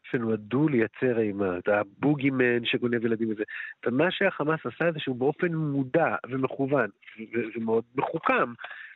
שנועדו 0.03 0.67
לייצר 0.67 1.19
אימה, 1.19 1.57
את 1.57 1.67
הבוגימן 1.67 2.65
שגונב 2.65 3.05
ילדים 3.05 3.31
וזה. 3.31 3.43
ומה 3.85 4.11
שהחמאס 4.11 4.59
עשה 4.65 4.91
זה 4.91 4.99
שהוא 4.99 5.15
באופן 5.15 5.55
מודע 5.55 6.15
ומכוון 6.29 6.89
ומאוד 7.55 7.83
מחוכם, 7.95 8.53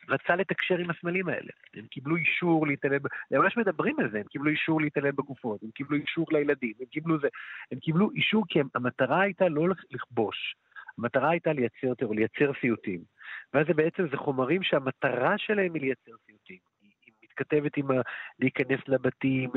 רצה 0.08 0.36
לתקשר 0.36 0.78
עם 0.78 0.90
הסמלים 0.90 1.28
האלה. 1.28 1.50
הם 1.74 1.86
קיבלו 1.86 2.16
אישור 2.16 2.66
להתעלל, 2.66 2.98
הם 3.30 3.42
ממש 3.42 3.56
מדברים 3.56 4.00
על 4.00 4.10
זה, 4.10 4.18
הם 4.18 4.24
קיבלו 4.24 4.50
אישור 4.50 4.80
להתעלל 4.80 5.10
בגופות, 5.10 5.62
הם 5.62 5.70
קיבלו 5.70 5.96
אישור 5.96 6.26
לילדים, 6.30 6.72
הם 6.80 6.86
קיבלו 6.86 7.20
זה, 7.20 7.28
הם 7.72 7.78
קיבלו 7.78 8.10
אישור 8.10 8.44
כי 8.48 8.60
הם, 8.60 8.68
המטרה 8.74 9.20
הייתה 9.20 9.48
לא 9.48 9.68
לכבוש, 9.90 10.56
המטרה 10.98 11.30
הייתה 11.30 11.52
לייצר 11.52 11.94
טרור, 11.94 12.14
לייצר 12.14 12.52
סיוטים. 12.60 13.00
ואז 13.54 13.66
זה 13.66 13.74
בעצם, 13.74 14.08
זה 14.10 14.16
חומרים 14.16 14.62
שהמטרה 14.62 15.38
שלהם 15.38 15.74
היא 15.74 15.82
לייצר 15.82 16.12
סיוטים. 16.26 16.75
מתכתבת 17.40 17.76
עם 17.76 17.90
ה... 17.90 17.94
להיכנס 18.40 18.80
לבתים, 18.88 19.50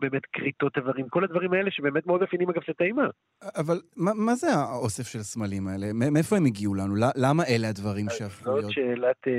באמת 0.00 0.22
כריתות 0.32 0.76
איברים, 0.76 1.08
כל 1.08 1.24
הדברים 1.24 1.52
האלה 1.52 1.70
שבאמת 1.70 2.06
מאוד 2.06 2.22
מפעילים 2.22 2.50
אגב 2.50 2.62
את 2.70 2.80
האימה. 2.80 3.06
אבל 3.56 3.80
מה, 3.96 4.10
מה 4.14 4.34
זה 4.34 4.46
האוסף 4.50 5.06
של 5.06 5.18
הסמלים 5.18 5.68
האלה? 5.68 5.86
מאיפה 5.92 6.36
הם 6.36 6.44
הגיעו 6.44 6.74
לנו? 6.74 6.94
למה 7.16 7.42
אלה 7.44 7.68
הדברים 7.68 8.06
שהפכו 8.08 8.50
להיות? 8.50 8.62
זאת 8.62 8.72
שאלת, 8.72 9.28
אה, 9.28 9.32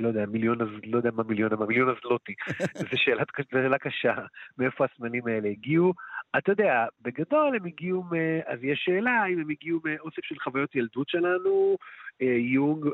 לא 0.00 0.08
יודע, 0.08 0.26
מיליון, 0.26 0.58
לא 0.84 0.96
יודע 0.96 1.10
מה 1.10 1.22
מיליון, 1.22 1.50
מה 1.58 1.66
מיליון 1.66 1.88
הזלוטי. 1.88 2.34
זו 2.90 2.96
שאלה 2.96 3.78
קשה, 3.78 4.14
מאיפה 4.58 4.84
הסמלים 4.84 5.26
האלה 5.26 5.48
הגיעו. 5.48 5.92
אתה 6.38 6.52
יודע, 6.52 6.84
בגדול 7.02 7.56
הם 7.56 7.66
הגיעו. 7.66 8.04
אז 8.46 8.58
יש 8.62 8.82
שאלה 8.84 9.26
אם 9.32 9.38
הם 9.38 9.50
הגיעו 9.50 9.80
מאוסף 9.84 10.24
של 10.24 10.34
חוויות 10.38 10.74
ילדות 10.74 11.08
שלנו. 11.08 11.76
אה, 12.22 12.26
יונג, 12.26 12.86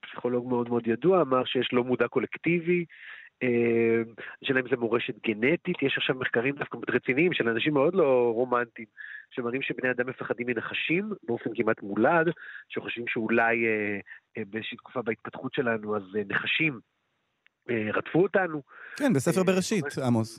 פסיכולוג 0.00 0.48
מאוד 0.48 0.68
מאוד 0.68 0.86
ידוע, 0.86 1.22
אמר 1.22 1.44
שיש 1.44 1.68
לא 1.72 1.84
מודע 1.84 2.08
קולקטיבי, 2.08 2.84
השאלה 4.42 4.60
אם 4.60 4.68
זה 4.70 4.76
מורשת 4.76 5.14
גנטית, 5.26 5.82
יש 5.82 5.94
עכשיו 5.96 6.16
מחקרים 6.16 6.54
דווקא 6.54 6.78
רציניים 6.88 7.32
של 7.32 7.48
אנשים 7.48 7.74
מאוד 7.74 7.94
לא 7.94 8.32
רומנטיים, 8.34 8.88
שמראים 9.30 9.62
שבני 9.62 9.90
אדם 9.90 10.08
מפחדים 10.08 10.46
מנחשים 10.46 11.12
באופן 11.22 11.50
כמעט 11.54 11.82
מולד, 11.82 12.26
שחושבים 12.68 13.04
שאולי 13.08 13.66
אה, 13.66 13.98
אה, 14.38 14.42
באיזושהי 14.50 14.76
תקופה 14.76 15.02
בהתפתחות 15.02 15.54
שלנו 15.54 15.96
אז 15.96 16.02
אה, 16.16 16.22
נחשים 16.28 16.80
אה, 17.70 17.88
רדפו 17.92 18.22
אותנו. 18.22 18.62
כן, 18.96 19.12
בספר 19.12 19.40
אה, 19.40 19.44
בראשית, 19.44 19.84
עמוס. 20.06 20.38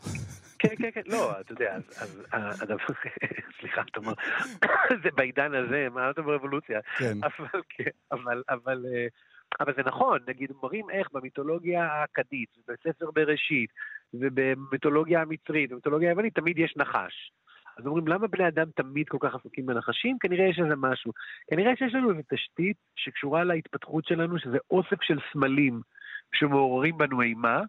כן, 0.60 0.76
כן, 0.78 0.90
כן, 0.94 1.02
לא, 1.06 1.40
אתה 1.40 1.52
יודע, 1.52 1.76
אז 1.98 2.62
הדבר, 2.62 2.86
סליחה, 3.60 3.82
אתה 3.92 4.00
אומר, 4.00 4.14
זה 5.04 5.10
בעידן 5.16 5.54
הזה, 5.54 5.88
מה 5.92 6.10
אתה 6.10 6.22
ברבולוציה? 6.22 6.80
כן. 6.98 7.18
אבל, 7.24 7.62
כן, 7.70 7.92
אבל, 8.52 8.86
אבל, 9.60 9.74
זה 9.76 9.82
נכון, 9.86 10.20
נגיד, 10.28 10.52
מראים 10.64 10.90
איך 10.90 11.08
במיתולוגיה 11.14 11.86
האכדית, 11.86 12.50
בספר 12.68 13.12
בראשית, 13.12 13.70
ובמיתולוגיה 14.14 15.22
המצרית, 15.22 15.72
במיתולוגיה 15.72 16.10
היוונית, 16.10 16.36
תמיד 16.36 16.60
יש 16.60 16.74
נחש. 16.78 17.32
אז 17.78 17.86
אומרים, 17.86 18.08
למה 18.08 18.28
בני 18.28 18.48
אדם 18.48 18.66
תמיד 18.76 19.10
כל 19.10 19.18
כך 19.22 19.36
עסוקים 19.36 19.66
בנחשים? 19.66 20.18
כנראה 20.20 20.46
יש 20.46 20.60
איזה 20.60 20.76
משהו. 20.76 21.12
כנראה 21.50 21.76
שיש 21.76 21.94
לנו 21.94 22.10
איזו 22.12 22.22
תשתית 22.34 22.78
שקשורה 22.96 23.44
להתפתחות 23.44 24.06
שלנו, 24.06 24.40
שזה 24.40 24.58
אוסף 24.72 25.02
של 25.02 25.18
סמלים 25.32 25.82
שמעוררים 26.34 26.98
בנו 26.98 27.22
אימה, 27.22 27.62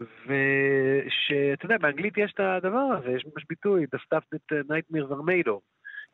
ושאתה 0.00 1.64
יודע, 1.64 1.78
באנגלית 1.78 2.18
יש 2.18 2.32
את 2.34 2.40
הדבר 2.40 2.78
הזה, 2.78 3.10
יש 3.10 3.26
ממש 3.26 3.44
ביטוי, 3.48 3.86
The 3.94 3.98
stuff 3.98 4.24
that 4.34 4.54
nightmares 4.68 5.12
are 5.12 5.22
made 5.22 5.48
of. 5.48 5.60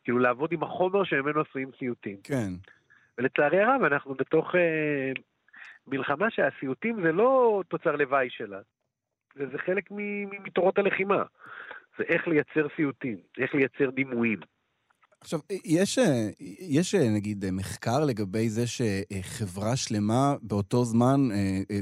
כאילו 0.04 0.18
לעבוד 0.18 0.52
עם 0.52 0.62
החומר 0.62 1.04
שממנו 1.04 1.40
עשויים 1.40 1.70
סיוטים. 1.78 2.16
כן. 2.25 2.48
ולצערי 3.18 3.60
הרב, 3.62 3.82
אנחנו 3.82 4.14
בתוך 4.14 4.54
אה, 4.54 5.12
מלחמה 5.87 6.30
שהסיוטים 6.30 7.02
זה 7.02 7.12
לא 7.12 7.62
תוצר 7.68 7.96
לוואי 7.96 8.30
שלה, 8.30 8.60
זה, 9.34 9.46
זה 9.52 9.58
חלק 9.58 9.84
מתורות 10.44 10.78
הלחימה. 10.78 11.22
זה 11.98 12.04
איך 12.08 12.28
לייצר 12.28 12.66
סיוטים, 12.76 13.16
איך 13.38 13.54
לייצר 13.54 13.90
דימויים. 13.90 14.38
עכשיו, 15.20 15.40
יש, 15.64 15.98
יש 16.60 16.94
נגיד 16.94 17.44
מחקר 17.52 18.04
לגבי 18.04 18.48
זה 18.48 18.64
שחברה 18.66 19.76
שלמה 19.76 20.34
באותו 20.42 20.84
זמן 20.84 21.20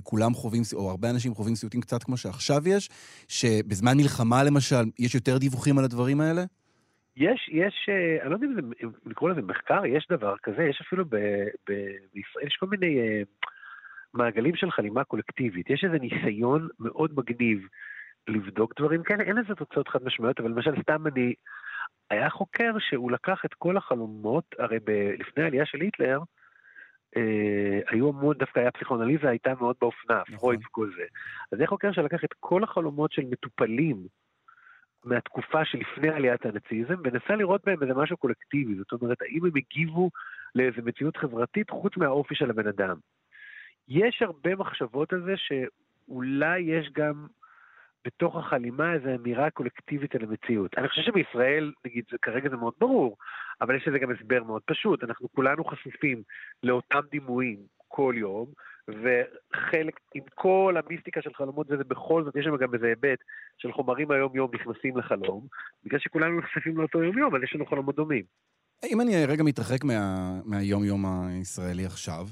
כולם 0.02 0.34
חווים, 0.34 0.62
או 0.74 0.90
הרבה 0.90 1.10
אנשים 1.10 1.34
חווים 1.34 1.54
סיוטים 1.54 1.80
קצת 1.80 2.02
כמו 2.02 2.16
שעכשיו 2.16 2.68
יש, 2.68 2.88
שבזמן 3.28 3.96
מלחמה 3.96 4.44
למשל, 4.44 4.84
יש 4.98 5.14
יותר 5.14 5.38
דיווחים 5.38 5.78
על 5.78 5.84
הדברים 5.84 6.20
האלה? 6.20 6.44
יש, 7.16 7.48
יש, 7.52 7.88
אה, 7.88 8.22
אני 8.22 8.30
לא 8.30 8.34
יודע 8.34 8.46
אם 8.46 8.92
לקרוא 9.06 9.30
לזה 9.30 9.42
מחקר, 9.42 9.86
יש 9.86 10.06
דבר 10.10 10.36
כזה, 10.42 10.62
יש 10.62 10.80
אפילו 10.86 11.04
ב, 11.04 11.16
ב, 11.68 11.72
בישראל, 12.14 12.46
יש 12.46 12.56
כל 12.56 12.66
מיני 12.66 12.98
uh, 12.98 13.46
מעגלים 14.14 14.56
של 14.56 14.70
חלימה 14.70 15.04
קולקטיבית. 15.04 15.70
יש 15.70 15.84
איזה 15.84 15.98
ניסיון 15.98 16.68
מאוד 16.78 17.10
מגניב 17.16 17.68
לבדוק 18.28 18.80
דברים 18.80 19.02
כאלה, 19.02 19.24
אין 19.24 19.36
לזה 19.36 19.54
תוצאות 19.54 19.88
חד 19.88 20.04
משמעיות, 20.04 20.40
אבל 20.40 20.50
למשל 20.50 20.82
סתם 20.82 21.06
אני, 21.06 21.34
היה 22.10 22.30
חוקר 22.30 22.72
שהוא 22.78 23.12
לקח 23.12 23.44
את 23.44 23.54
כל 23.54 23.76
החלומות, 23.76 24.44
הרי 24.58 24.78
ב, 24.84 24.90
לפני 25.18 25.44
העלייה 25.44 25.66
של 25.66 25.80
היטלר, 25.80 26.20
אה, 27.16 27.80
היו 27.88 28.08
המון, 28.08 28.36
דווקא 28.38 28.60
היה 28.60 28.70
פסיכואנליזה, 28.70 29.28
הייתה 29.28 29.54
מאוד 29.60 29.76
באופנה, 29.80 30.20
נכון. 30.20 30.36
פרויד 30.36 30.60
וכל 30.66 30.90
זה. 30.96 31.04
אז 31.52 31.58
זה 31.58 31.66
חוקר 31.66 31.92
שלקח 31.92 32.24
את 32.24 32.34
כל 32.40 32.64
החלומות 32.64 33.12
של 33.12 33.22
מטופלים, 33.30 34.06
מהתקופה 35.06 35.64
שלפני 35.64 36.08
עליית 36.08 36.46
הנאציזם, 36.46 36.94
ונסה 37.04 37.36
לראות 37.36 37.60
בהם 37.66 37.82
איזה 37.82 37.94
משהו 37.94 38.16
קולקטיבי. 38.16 38.74
זאת 38.74 38.92
אומרת, 38.92 39.22
האם 39.22 39.44
הם 39.44 39.52
הגיבו 39.56 40.10
לאיזו 40.54 40.82
מציאות 40.84 41.16
חברתית 41.16 41.70
חוץ 41.70 41.96
מהאופי 41.96 42.34
של 42.34 42.50
הבן 42.50 42.68
אדם. 42.68 42.96
יש 43.88 44.22
הרבה 44.22 44.56
מחשבות 44.56 45.12
על 45.12 45.22
זה 45.22 45.34
שאולי 45.36 46.60
יש 46.60 46.90
גם 46.92 47.26
בתוך 48.04 48.36
החלימה 48.36 48.92
איזו 48.92 49.08
אמירה 49.14 49.50
קולקטיבית 49.50 50.14
על 50.14 50.22
המציאות. 50.22 50.78
אני 50.78 50.88
חושב 50.88 51.02
שבישראל, 51.02 51.72
נגיד, 51.84 52.04
כרגע 52.22 52.50
זה 52.50 52.56
מאוד 52.56 52.74
ברור, 52.80 53.16
אבל 53.60 53.76
יש 53.76 53.88
לזה 53.88 53.98
גם 53.98 54.10
הסבר 54.10 54.42
מאוד 54.42 54.62
פשוט. 54.64 55.04
אנחנו 55.04 55.28
כולנו 55.32 55.64
חשופים 55.64 56.22
לאותם 56.62 57.00
דימויים 57.10 57.58
כל 57.88 58.14
יום, 58.16 58.46
וחלק, 58.88 60.00
עם 60.14 60.22
כל 60.34 60.76
המיסטיקה 60.84 61.22
של 61.22 61.34
חלומות 61.34 61.66
וזה, 61.70 61.84
בכל 61.84 62.24
זאת 62.24 62.36
יש 62.36 62.44
שם 62.44 62.56
גם 62.56 62.74
איזה 62.74 62.86
היבט 62.86 63.18
של 63.58 63.72
חומרים 63.72 64.10
היום-יום 64.10 64.50
נכנסים 64.54 64.96
לחלום, 64.96 65.46
בגלל 65.84 66.00
שכולנו 66.00 66.38
נחשפים 66.38 66.78
לאותו 66.78 67.02
יום-יום, 67.02 67.34
אבל 67.34 67.44
יש 67.44 67.54
לנו 67.54 67.66
חלומות 67.66 67.96
דומים. 67.96 68.24
אם 68.84 69.00
אני 69.00 69.26
רגע 69.26 69.42
מתרחק 69.42 69.84
מה, 69.84 70.40
מהיום-יום 70.44 71.04
הישראלי 71.06 71.86
עכשיו, 71.86 72.26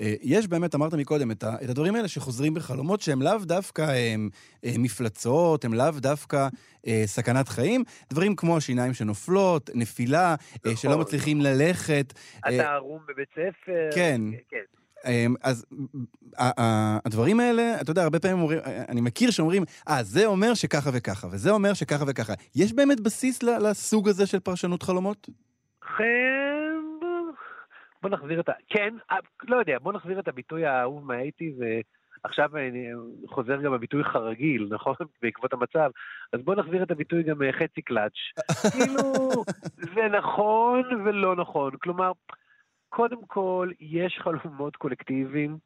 אה, 0.00 0.14
יש 0.22 0.48
באמת, 0.48 0.74
אמרת 0.74 0.94
מקודם, 0.94 1.30
את, 1.30 1.42
הדברים 1.42 1.94
האלה 1.94 2.08
שחוזרים 2.08 2.54
בחלומות 2.54 3.00
שהם 3.00 3.22
לאו 3.22 3.38
דווקא 3.42 3.82
הם, 3.82 4.28
הם 4.62 4.70
אה, 4.70 4.78
מפלצות, 4.78 5.64
הם 5.64 5.74
לאו 5.74 5.90
דווקא 5.96 6.48
אה, 6.86 7.02
סכנת 7.06 7.48
חיים, 7.48 7.84
דברים 8.10 8.36
כמו 8.36 8.56
השיניים 8.56 8.94
שנופלות, 8.94 9.70
נפילה, 9.74 10.34
נכון. 10.56 10.76
שלא 10.76 10.98
מצליחים 10.98 11.40
ללכת. 11.40 12.12
אתה 12.38 12.72
ערום 12.72 13.00
בבית 13.08 13.28
ספר. 13.32 13.88
כן. 13.94 14.20
כן. 14.48 14.64
אמ, 15.06 15.34
אז 15.42 15.66
הדברים 17.06 17.40
האלה, 17.40 17.80
אתה 17.80 17.90
יודע, 17.90 18.02
הרבה 18.02 18.20
פעמים 18.20 18.38
אומרים, 18.38 18.58
אני 18.88 19.00
מכיר 19.00 19.30
שאומרים, 19.30 19.62
אה, 19.88 20.02
זה 20.02 20.26
אומר 20.26 20.54
שככה 20.54 20.90
וככה, 20.94 21.26
וזה 21.26 21.50
אומר 21.50 21.74
שככה 21.74 22.04
וככה. 22.08 22.32
יש 22.56 22.72
באמת 22.72 23.00
בסיס 23.00 23.42
לסוג 23.42 24.08
הזה 24.08 24.26
של 24.26 24.40
פרשנות 24.40 24.82
חלומות? 24.82 25.28
בוא 28.02 28.10
נחזיר 28.10 28.40
את 28.40 28.48
ה... 28.48 28.52
כן, 28.68 28.94
אה, 29.10 29.16
לא 29.48 29.56
יודע, 29.56 29.78
בוא 29.78 29.92
נחזיר 29.92 30.20
את 30.20 30.28
הביטוי 30.28 30.66
האהוב 30.66 31.04
מהאייטי, 31.04 31.54
ועכשיו 32.24 32.56
אני 32.56 32.88
חוזר 33.26 33.62
גם 33.62 33.72
הביטוי 33.72 34.04
חרגיל, 34.04 34.68
נכון? 34.74 34.94
בעקבות 35.22 35.52
המצב. 35.52 35.90
אז 36.32 36.40
בוא 36.44 36.54
נחזיר 36.54 36.82
את 36.82 36.90
הביטוי 36.90 37.22
גם 37.22 37.42
אה, 37.42 37.52
חצי 37.52 37.82
קלאץ'. 37.82 38.12
כאילו, 38.72 39.12
זה 39.76 40.08
נכון 40.18 40.82
ולא 41.04 41.36
נכון. 41.36 41.72
כלומר, 41.82 42.12
קודם 42.88 43.26
כל, 43.26 43.70
יש 43.80 44.18
חלומות 44.22 44.76
קולקטיביים, 44.76 45.58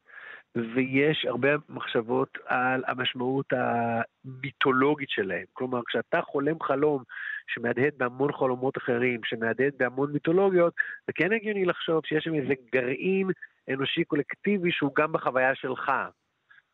ויש 0.57 1.25
הרבה 1.29 1.49
מחשבות 1.69 2.39
על 2.47 2.85
המשמעות 2.87 3.47
המיתולוגית 3.53 5.11
שלהם. 5.11 5.45
כלומר, 5.53 5.81
כשאתה 5.87 6.21
חולם 6.23 6.63
חלום 6.63 7.03
שמהדהד 7.47 7.93
בהמון 7.97 8.33
חלומות 8.33 8.79
אחרים, 8.79 9.21
שמהדהד 9.25 9.73
בהמון 9.79 10.13
מיתולוגיות, 10.13 10.75
זה 11.07 11.13
כן 11.13 11.33
הגיוני 11.33 11.65
לחשוב 11.65 12.01
שיש 12.07 12.25
שם 12.25 12.35
איזה 12.35 12.55
גרעין 12.73 13.31
אנושי 13.71 14.05
קולקטיבי 14.05 14.73
שהוא 14.73 14.93
גם 14.97 15.13
בחוויה 15.13 15.55
שלך. 15.55 15.93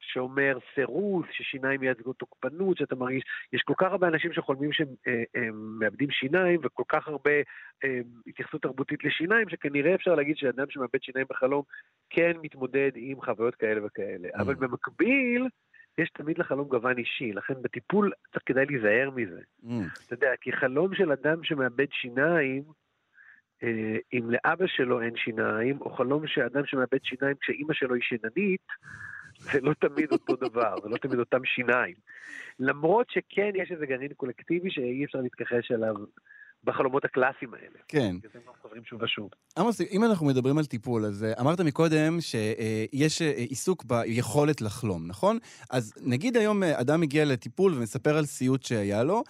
שאומר 0.09 0.59
סירוס, 0.75 1.27
ששיניים 1.31 1.81
מייצגות 1.81 2.17
תוקפנות, 2.17 2.77
שאתה 2.77 2.95
מרגיש, 2.95 3.23
יש 3.53 3.63
כל 3.63 3.75
כך 3.77 3.87
הרבה 3.91 4.09
אנשים 4.09 4.33
שחולמים 4.33 4.73
שהם 4.73 4.89
אה, 5.07 5.23
אה, 5.37 5.49
מאבדים 5.53 6.11
שיניים, 6.11 6.61
וכל 6.63 6.83
כך 6.89 7.09
הרבה 7.09 7.31
אה, 7.85 8.01
התייחסות 8.27 8.63
תרבותית 8.63 9.05
לשיניים, 9.05 9.49
שכנראה 9.49 9.95
אפשר 9.95 10.15
להגיד 10.15 10.37
שאדם 10.37 10.67
שמאבד 10.71 11.03
שיניים 11.03 11.27
בחלום 11.31 11.63
כן 12.11 12.33
מתמודד 12.43 12.91
עם 12.95 13.21
חוויות 13.21 13.55
כאלה 13.55 13.87
וכאלה. 13.87 14.29
Mm. 14.29 14.41
אבל 14.41 14.55
במקביל, 14.55 15.47
יש 15.99 16.11
תמיד 16.11 16.39
לחלום 16.39 16.69
גוון 16.69 16.99
אישי, 16.99 17.33
לכן 17.33 17.55
בטיפול 17.63 18.13
צריך 18.33 18.43
כדאי 18.47 18.67
להיזהר 18.67 19.11
מזה. 19.11 19.41
Mm. 19.65 19.69
אתה 20.07 20.15
יודע, 20.15 20.31
כי 20.41 20.53
חלום 20.53 20.95
של 20.95 21.13
אדם 21.13 21.45
שמאבד 21.45 21.93
שיניים, 21.93 22.63
אה, 23.63 23.97
אם 24.13 24.31
לאבא 24.31 24.67
שלו 24.67 25.01
אין 25.01 25.17
שיניים, 25.17 25.81
או 25.81 25.91
חלום 25.91 26.27
של 26.27 26.43
אדם 26.43 26.67
שמאבד 26.67 27.05
שיניים 27.05 27.37
כשאימא 27.41 27.75
שלו 27.75 27.95
היא 27.95 28.03
שיננית, 28.03 28.67
זה 29.39 29.61
לא 29.61 29.75
תמיד 29.75 30.13
אותו 30.13 30.37
דבר, 30.37 30.81
זה 30.83 30.89
לא 30.89 30.97
תמיד 30.97 31.19
אותם 31.19 31.45
שיניים. 31.45 31.95
למרות 32.59 33.11
שכן 33.11 33.51
יש 33.55 33.73
איזה 33.73 33.87
גרעין 33.87 34.13
קולקטיבי 34.13 34.71
שאי 34.71 35.05
אפשר 35.05 35.19
להתכחש 35.21 35.73
אליו 35.73 35.95
בחלומות 36.69 37.05
הקלאסיים 37.05 37.55
האלה. 37.55 37.79
כן. 37.89 38.17
כי 38.21 38.27
אתם 38.27 38.39
חוזרים 38.63 38.85
שוב 38.85 39.03
ושוב. 39.03 39.31
עמוס, 39.59 39.81
אם 39.81 40.05
אנחנו 40.05 40.27
מדברים 40.27 40.59
על 40.59 40.65
טיפול, 40.65 41.05
אז 41.05 41.25
אה, 41.25 41.33
אמרת 41.41 41.61
מקודם 41.61 42.21
שיש 42.21 43.23
אה, 43.23 43.31
עיסוק 43.37 43.85
ביכולת 43.85 44.61
לחלום, 44.61 45.07
נכון? 45.07 45.39
אז 45.71 45.95
נגיד 46.07 46.37
היום 46.37 46.63
אה, 46.63 46.81
אדם 46.81 47.01
מגיע 47.01 47.25
לטיפול 47.25 47.75
ומספר 47.75 48.17
על 48.19 48.25
סיוט 48.25 48.63
שהיה 48.63 49.03
לו, 49.03 49.23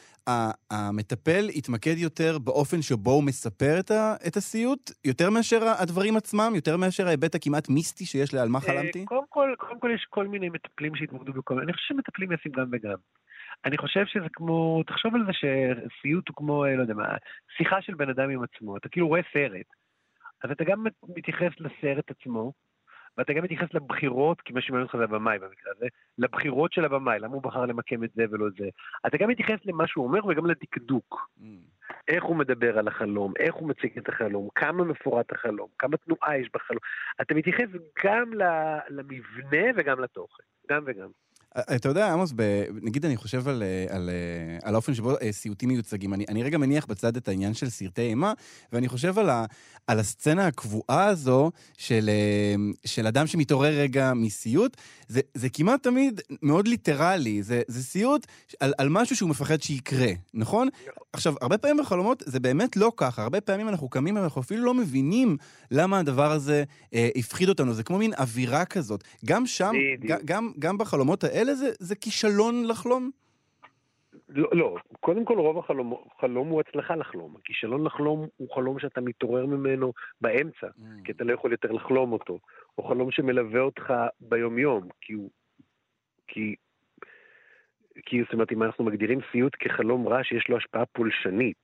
המטפל 0.71 1.49
יתמקד 1.51 1.95
יותר 1.99 2.39
באופן 2.39 2.83
שבו 2.83 3.11
הוא 3.11 3.25
מספר 3.25 3.81
את 4.27 4.37
הסיוט, 4.37 4.91
יותר 5.05 5.31
מאשר 5.31 5.61
הדברים 5.83 6.17
עצמם, 6.17 6.53
יותר 6.55 6.77
מאשר 6.77 7.07
ההיבט 7.07 7.35
הכמעט 7.35 7.69
מיסטי 7.69 8.05
שיש 8.05 8.35
ל"על 8.35 8.49
מה 8.49 8.61
חלמתי"? 8.61 9.05
קודם 9.05 9.25
כל, 9.29 9.55
קודם 9.59 9.81
כל 9.81 9.91
יש 9.95 10.07
כל 10.11 10.27
מיני 10.27 10.49
מטפלים 10.49 10.95
שהתמקדו 10.95 11.33
בכל 11.33 11.55
מיני, 11.55 11.65
אני 11.65 11.73
חושב 11.73 11.95
שמטפלים 11.95 12.33
יעשים 12.33 12.53
גם 12.53 12.67
וגם. 12.73 12.97
אני 13.65 13.79
חושב 13.79 14.07
שזה 14.07 14.27
כמו, 14.33 14.83
תחשוב 14.87 15.15
על 15.15 15.27
זה 15.27 15.33
שסיוט 15.33 16.29
הוא 16.29 16.37
כמו, 16.37 16.67
לא 16.67 16.83
יודע 16.83 16.95
מה, 16.95 17.17
שיחה 17.57 17.83
של 17.83 17.95
בן 17.95 18.09
אדם 18.09 18.31
עם 18.31 18.43
עצמו, 18.43 18.77
אתה 18.77 18.89
כאילו 18.89 19.09
רואה 19.09 19.21
סרט. 19.33 19.67
אז 20.45 20.51
אתה 20.51 20.65
גם 20.65 20.87
מתייחס 21.17 21.53
לסרט 21.61 22.11
עצמו, 22.11 22.53
ואתה 23.19 23.33
גם 23.33 23.45
מתייחס 23.45 23.75
לבחירות, 23.75 24.41
כי 24.41 24.53
מה 24.53 24.61
שמעניין 24.61 24.87
אותך 24.87 24.97
זה 24.97 25.05
הבמאי 25.05 25.39
במקרה 25.39 25.73
הזה, 25.77 25.87
לבחירות 26.19 26.73
של 26.73 26.85
הבמאי, 26.85 27.19
למה 27.19 27.35
הוא 27.35 27.43
בחר 27.43 27.67
למקם 27.67 28.05
את 28.05 28.11
זה 28.15 28.25
ולא 28.31 28.47
את 28.49 28.53
זה. 28.59 28.69
אתה 29.07 29.17
גם 29.17 29.29
מתייחס 29.29 29.59
למה 29.65 29.87
שהוא 29.87 30.05
אומר 30.07 30.27
וגם 30.27 30.47
לדקדוק. 30.47 31.31
Mm. 31.39 31.43
איך 32.09 32.25
הוא 32.25 32.37
מדבר 32.37 32.79
על 32.79 32.89
החלום, 32.89 33.33
איך 33.39 33.55
הוא 33.55 33.69
מציג 33.69 33.99
את 33.99 34.09
החלום, 34.09 34.49
כמה 34.55 34.85
מפורט 34.85 35.33
החלום, 35.33 35.69
כמה 35.79 35.97
תנועה 35.97 36.39
יש 36.39 36.49
בחלום. 36.55 36.81
אתה 37.21 37.35
מתייחס 37.35 37.67
גם 38.05 38.31
למבנה 38.89 39.67
וגם 39.77 40.01
לתוכן, 40.01 40.43
גם 40.71 40.83
וגם. 40.87 41.09
אתה 41.57 41.89
יודע, 41.89 42.13
עמוס, 42.13 42.33
נגיד 42.83 43.05
אני 43.05 43.17
חושב 43.17 43.49
על, 43.49 43.63
על, 43.89 44.11
על 44.63 44.75
האופן 44.75 44.95
שבו 44.95 45.15
אה, 45.23 45.33
סיוטים 45.33 45.69
מיוצגים. 45.69 46.15
אני, 46.15 46.25
אני 46.29 46.43
רגע 46.43 46.59
מניח 46.59 46.87
בצד 46.87 47.17
את 47.17 47.29
העניין 47.29 47.55
של 47.55 47.71
סרטי 47.71 48.03
אימה, 48.03 48.33
ואני 48.73 48.89
חושב 48.89 49.19
על, 49.19 49.31
ה, 49.31 49.45
על 49.87 49.99
הסצנה 49.99 50.47
הקבועה 50.47 51.05
הזו 51.07 51.51
של, 51.79 52.11
אה, 52.13 52.55
של 52.85 53.07
אדם 53.07 53.27
שמתעורר 53.27 53.73
רגע 53.73 54.13
מסיוט. 54.15 54.77
זה, 55.09 55.21
זה 55.35 55.49
כמעט 55.49 55.83
תמיד 55.83 56.21
מאוד 56.43 56.69
ליטרלי, 56.69 57.43
זה, 57.43 57.63
זה 57.69 57.83
סיוט 57.83 58.27
על, 58.61 58.73
על 58.79 58.89
משהו 58.89 59.17
שהוא 59.17 59.31
מפחד 59.31 59.63
שיקרה, 59.63 60.13
נכון? 60.35 60.69
עכשיו, 61.13 61.35
הרבה 61.41 61.59
פעמים 61.59 61.77
בחלומות 61.77 62.23
זה 62.27 62.41
באמת 62.41 62.77
לא 62.77 62.93
ככה. 62.97 63.23
הרבה 63.23 63.41
פעמים 63.41 63.69
אנחנו 63.69 63.89
קמים 63.89 64.17
ואנחנו 64.17 64.41
אפילו 64.41 64.65
לא 64.65 64.75
מבינים 64.75 65.37
למה 65.71 65.99
הדבר 65.99 66.33
הזה 66.33 66.65
אה, 66.95 67.09
הפחיד 67.17 67.49
אותנו. 67.49 67.75
זה 67.75 67.83
כמו 67.83 67.99
מין 67.99 68.15
אווירה 68.19 68.65
כזאת. 68.65 69.05
גם 69.25 69.47
שם, 69.47 69.73
גם, 70.07 70.19
גם, 70.25 70.53
גם 70.59 70.79
בחלומות 70.79 71.25
האלה, 71.25 71.38
האלה 71.39 71.55
זה, 71.55 71.71
זה 71.79 71.97
כישלון 71.97 72.65
לחלום? 72.69 73.11
לא, 74.29 74.49
לא, 74.53 74.77
קודם 75.01 75.25
כל 75.25 75.39
רוב 75.39 75.59
החלום 75.59 75.95
חלום 76.21 76.49
הוא 76.49 76.61
הצלחה 76.61 76.97
לחלום. 76.97 77.37
הכישלון 77.37 77.87
לחלום 77.87 78.27
הוא 78.37 78.55
חלום 78.55 78.79
שאתה 78.79 79.01
מתעורר 79.01 79.47
ממנו 79.47 79.93
באמצע, 80.21 80.67
mm. 80.67 81.05
כי 81.05 81.13
אתה 81.13 81.25
לא 81.25 81.33
יכול 81.33 81.53
יותר 81.53 81.73
לחלום 81.73 82.13
אותו. 82.13 82.39
או 82.79 82.83
חלום 82.89 83.11
שמלווה 83.11 83.61
אותך 83.61 83.93
ביומיום, 84.21 84.89
כי 85.01 85.13
הוא... 85.13 85.31
כי... 86.27 86.55
כי 88.07 88.23
זאת 88.23 88.33
אומרת, 88.33 88.53
אם 88.53 88.63
אנחנו 88.63 88.85
מגדירים 88.85 89.19
סיוט 89.33 89.57
כחלום 89.59 90.09
רע 90.09 90.25
שיש 90.25 90.49
לו 90.49 90.57
השפעה 90.57 90.87
פולשנית, 90.87 91.63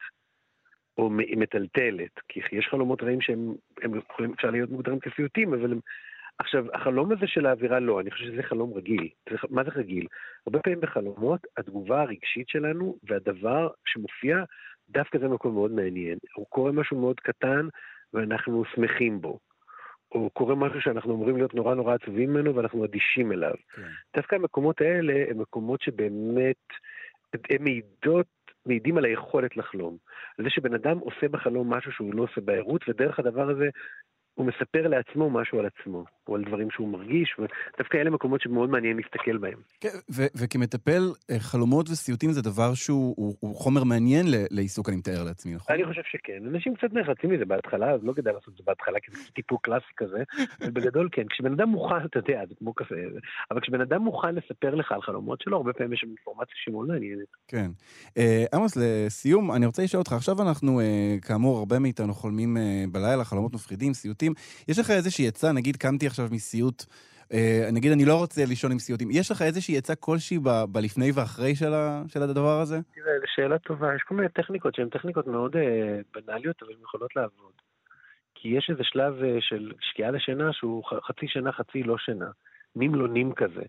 או 0.99 1.11
מטלטלת, 1.11 2.11
כי 2.29 2.41
יש 2.53 2.67
חלומות 2.71 3.03
רעים 3.03 3.21
שהם 3.21 3.55
יכולים, 3.99 4.33
אפשר 4.33 4.51
להיות 4.51 4.71
מוגדרים 4.71 5.01
כסיוטים, 5.01 5.55
אבל 5.55 5.73
הם 5.73 5.81
עכשיו, 6.39 6.65
החלום 6.75 7.13
הזה 7.13 7.27
של 7.27 7.47
האווירה 7.47 7.81
לא, 7.81 8.01
אני 8.01 8.11
חושב 8.11 8.25
שזה 8.25 8.43
חלום 8.43 8.75
רגיל. 8.75 9.09
זה, 9.31 9.37
מה 9.51 9.65
זה 9.65 9.71
רגיל? 9.75 10.07
הרבה 10.47 10.59
פעמים 10.59 10.81
בחלומות, 10.81 11.47
התגובה 11.57 12.03
הרגשית 12.03 12.49
שלנו 12.49 12.97
והדבר 13.03 13.69
שמופיע, 13.87 14.45
דווקא 14.89 15.19
זה 15.19 15.29
מקום 15.29 15.55
מאוד 15.55 15.71
מעניין. 15.71 16.19
הוא 16.35 16.47
קורא 16.49 16.73
משהו 16.73 17.01
מאוד 17.01 17.21
קטן 17.21 17.69
ואנחנו 18.13 18.65
שמחים 18.75 19.21
בו. 19.21 19.39
או 20.15 20.31
קורה 20.31 20.55
משהו 20.55 20.81
שאנחנו 20.81 21.15
אמורים 21.15 21.37
להיות 21.37 21.55
נורא 21.55 21.75
נורא 21.75 21.95
עצובים 21.95 22.31
ממנו 22.31 22.57
ואנחנו 22.57 22.85
אדישים 22.85 23.33
אליו. 23.33 23.55
כן. 23.75 23.83
דווקא 24.17 24.35
המקומות 24.35 24.81
האלה 24.81 25.25
הם 25.31 25.41
מקומות 25.41 25.81
שבאמת, 25.83 26.57
הם 27.51 27.65
מעידות, 27.65 28.27
מעידים 28.67 28.99
על 28.99 29.05
היכולת 29.05 29.57
לחלום. 29.57 29.97
על 30.39 30.45
זה 30.45 30.51
שבן 30.51 30.75
אדם 30.75 30.99
עושה 30.99 31.29
בחלום 31.29 31.75
משהו 31.75 31.93
שהוא 31.93 32.15
לא 32.15 32.23
עושה 32.23 32.41
בערות, 32.41 32.89
ודרך 32.89 33.19
הדבר 33.19 33.51
הזה 33.51 33.69
הוא 34.35 34.47
מספר 34.47 34.89
לעצמו 34.89 35.31
משהו 35.31 35.59
על 35.59 35.67
עצמו, 35.67 36.05
או 36.29 36.37
על 36.37 36.45
דברים 36.45 36.71
שהוא 36.71 36.89
מרגיש, 36.89 37.37
ודווקא 37.39 37.97
אלה 37.97 38.11
מקומות 38.11 38.41
שמאוד 38.41 38.71
מעניין 38.71 38.97
להסתכל 38.97 39.37
בהם. 39.39 39.59
כן, 39.81 39.89
וכמטפל, 40.11 41.03
אה, 41.31 41.39
חלומות 41.39 41.89
וסיוטים 41.91 42.33
זה 42.33 42.43
דבר 42.43 42.75
שהוא 42.75 43.15
הוא, 43.17 43.37
הוא 43.41 43.57
חומר 43.57 43.85
מעניין 43.85 44.27
לעיסוק, 44.51 44.89
אני 44.89 44.97
מתאר 44.97 45.25
לעצמי, 45.25 45.55
נכון? 45.55 45.75
אני 45.75 45.85
חושב 45.85 46.03
שכן. 46.11 46.43
אנשים 46.47 46.75
קצת 46.75 46.93
נחרצים 46.93 47.31
מזה 47.31 47.45
בהתחלה, 47.45 47.91
אז 47.91 48.01
לא 48.03 48.13
כדאי 48.13 48.33
לעשות 48.33 48.49
את 48.49 48.59
זה 48.59 48.63
בהתחלה, 48.67 49.01
כי 49.01 49.11
זה 49.13 49.19
טיפול 49.35 49.59
קלאסי 49.63 49.93
כזה, 49.97 50.23
ובגדול 50.61 51.09
כן. 51.13 51.29
כשבן 51.31 51.53
אדם 51.53 51.69
מוכן, 51.69 52.05
אתה 52.05 52.19
יודע, 52.19 52.43
זה 52.49 52.55
כמו 52.59 52.75
קפה, 52.75 52.95
אבל 53.51 53.61
כשבן 53.61 53.81
אדם 53.81 54.03
מוכן 54.03 54.35
לספר 54.35 54.75
לך 54.75 54.93
על 54.93 55.03
חלומות 55.03 55.41
שלו, 55.41 55.57
הרבה 55.57 55.73
פעמים 55.73 55.93
יש 55.93 56.01
שם 56.01 56.09
אינפורמציה 56.09 56.55
שמאוד 56.57 56.89
מעניינת. 56.89 57.27
כן. 57.49 57.71
אה, 58.19 58.45
עמוס, 58.55 58.77
לסיום, 58.77 59.53
אני 59.53 59.67
רוצה 59.67 59.83
לשאול 59.83 60.01
אותך, 60.01 60.13
עכשיו 60.13 60.43
אנחנו, 60.43 60.81
אה, 60.81 61.17
כאמור, 61.23 61.59
הרבה 61.59 61.79
מאיתנו 61.79 62.15
חולמים 62.15 62.57
בלילה, 62.93 63.25
חלומות 63.25 63.55
מפחידים, 63.55 63.93
סיוטים. 63.93 64.24
סיוטים. 64.25 64.65
יש 64.69 64.79
לך 64.79 64.91
איזושהי 64.91 65.29
עצה, 65.29 65.53
נגיד 65.53 65.77
קמתי 65.77 66.07
עכשיו 66.07 66.29
מסיוט, 66.31 66.85
אה, 67.33 67.69
נגיד 67.73 67.93
אני 67.93 68.05
לא 68.05 68.15
רוצה 68.19 68.45
לישון 68.49 68.73
עם 68.73 68.79
סיוטים, 68.79 69.09
יש 69.11 69.31
לך 69.31 69.43
איזושהי 69.43 69.79
עצה 69.79 69.95
כלשהי 69.95 70.39
ב- 70.39 70.65
בלפני 70.69 71.11
ואחרי 71.15 71.55
של, 71.55 71.75
ה- 71.75 72.03
של 72.09 72.23
הדבר 72.23 72.61
הזה? 72.61 72.79
תראה, 72.95 73.13
שאלה 73.35 73.59
טובה, 73.59 73.95
יש 73.97 74.03
כל 74.03 74.15
מיני 74.15 74.29
טכניקות 74.29 74.75
שהן 74.75 74.89
טכניקות 74.89 75.27
מאוד 75.27 75.57
אה, 75.57 75.63
בנאליות, 76.15 76.57
אבל 76.63 76.73
הן 76.73 76.83
יכולות 76.83 77.17
לעבוד. 77.17 77.53
כי 78.35 78.49
יש 78.49 78.67
איזה 78.71 78.83
שלב 78.85 79.23
אה, 79.23 79.37
של 79.41 79.73
שקיעה 79.81 80.11
לשינה 80.11 80.53
שהוא 80.53 80.83
חצי 81.07 81.29
שינה, 81.29 81.53
חצי 81.53 81.83
לא 81.83 81.97
שינה. 81.99 82.31
נים 82.77 82.95
לא 82.95 83.09
נים 83.09 83.33
כזה. 83.33 83.63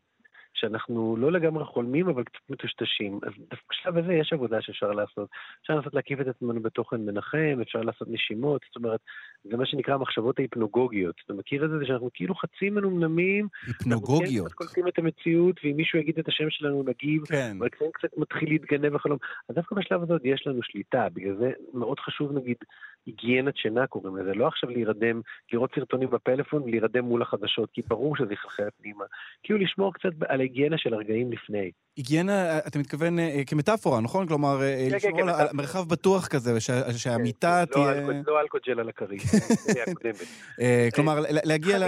שאנחנו 0.55 1.17
לא 1.17 1.31
לגמרי 1.31 1.65
חולמים, 1.65 2.09
אבל 2.09 2.23
קצת 2.23 2.49
מטושטשים. 2.49 3.19
אז 3.23 3.31
דווקא 3.49 3.65
בשלב 3.69 3.97
הזה 3.97 4.13
יש 4.13 4.33
עבודה 4.33 4.61
שאפשר 4.61 4.91
לעשות. 4.91 5.29
אפשר 5.61 5.75
לנסות 5.75 5.93
להקיף 5.93 6.21
את 6.21 6.27
עצמנו 6.27 6.61
בתוכן 6.61 7.01
מנחם, 7.01 7.57
אפשר 7.61 7.81
לעשות 7.81 8.07
נשימות, 8.11 8.61
זאת 8.67 8.75
אומרת, 8.75 8.99
זה 9.43 9.57
מה 9.57 9.65
שנקרא 9.65 9.93
המחשבות 9.93 10.39
ההיפנוגוגיות. 10.39 11.15
אתה 11.25 11.33
מכיר 11.33 11.65
את 11.65 11.69
זה? 11.69 11.77
זה 11.77 11.85
שאנחנו 11.85 12.09
כאילו 12.13 12.35
חצי 12.35 12.69
מנומנמים. 12.69 13.47
היפנוגוגיות. 13.67 14.45
אנחנו 14.45 14.49
כן 14.49 14.65
קולטים 14.65 14.87
את 14.87 14.99
המציאות, 14.99 15.59
ואם 15.63 15.75
מישהו 15.77 15.99
יגיד 15.99 16.19
את 16.19 16.27
השם 16.27 16.49
שלנו 16.49 16.83
נגיב, 16.83 17.25
כן. 17.25 17.57
אבל 17.59 17.69
קצת 17.69 17.85
קצת 17.93 18.17
מתחיל 18.17 18.49
להתגנב 18.49 18.95
החלום. 18.95 19.17
אז 19.49 19.55
דווקא 19.55 19.75
בשלב 19.75 20.03
הזה 20.03 20.13
עוד 20.13 20.25
יש 20.25 20.47
לנו 20.47 20.63
שליטה, 20.63 21.07
בגלל 21.13 21.35
זה 21.35 21.51
מאוד 21.73 21.99
חשוב 21.99 22.31
נגיד 22.31 22.57
היגיינת 23.05 23.57
שינה 23.57 23.87
קוראים 23.87 24.17
לזה, 24.17 24.33
לא 24.33 24.47
עכשיו 24.47 24.69
להירדם, 24.69 25.21
לראות 25.53 25.71
סרטונים 25.75 26.09
בפלאפון 26.09 26.61
ולהירדם 26.63 27.05
מול 27.05 27.21
החדשות, 27.21 27.71
כי 27.73 27.81
ברור 27.87 28.17
שזה 28.17 28.33
יחלחל 28.33 28.69
פנימה. 28.81 29.05
כאילו 29.43 29.59
לשמור 29.59 29.93
קצת 29.93 30.09
על 30.27 30.41
ההיגיינה 30.45 30.77
של 30.77 30.93
הרגעים 30.93 31.31
לפני. 31.31 31.71
היגיינה, 31.97 32.57
אתה 32.57 32.79
מתכוון 32.79 33.19
אה, 33.19 33.41
כמטאפורה, 33.47 34.01
נכון? 34.01 34.27
כלומר, 34.27 34.61
אה, 34.61 34.87
כן, 34.89 34.95
לשמור 34.95 35.21
כן, 35.21 35.29
על 35.29 35.47
מרחב 35.53 35.89
בטוח 35.89 36.27
כזה, 36.27 36.59
שהמיטה 36.97 37.63
כן, 37.73 37.79
לא 37.79 37.85
תהיה... 37.85 38.21
לא 38.27 38.41
אלכוג'ל 38.41 38.79
על 38.79 38.89
הכרית. 38.89 39.21
אה, 40.61 40.87
כלומר, 40.95 41.19
להגיע 41.29 41.77
ל... 41.79 41.83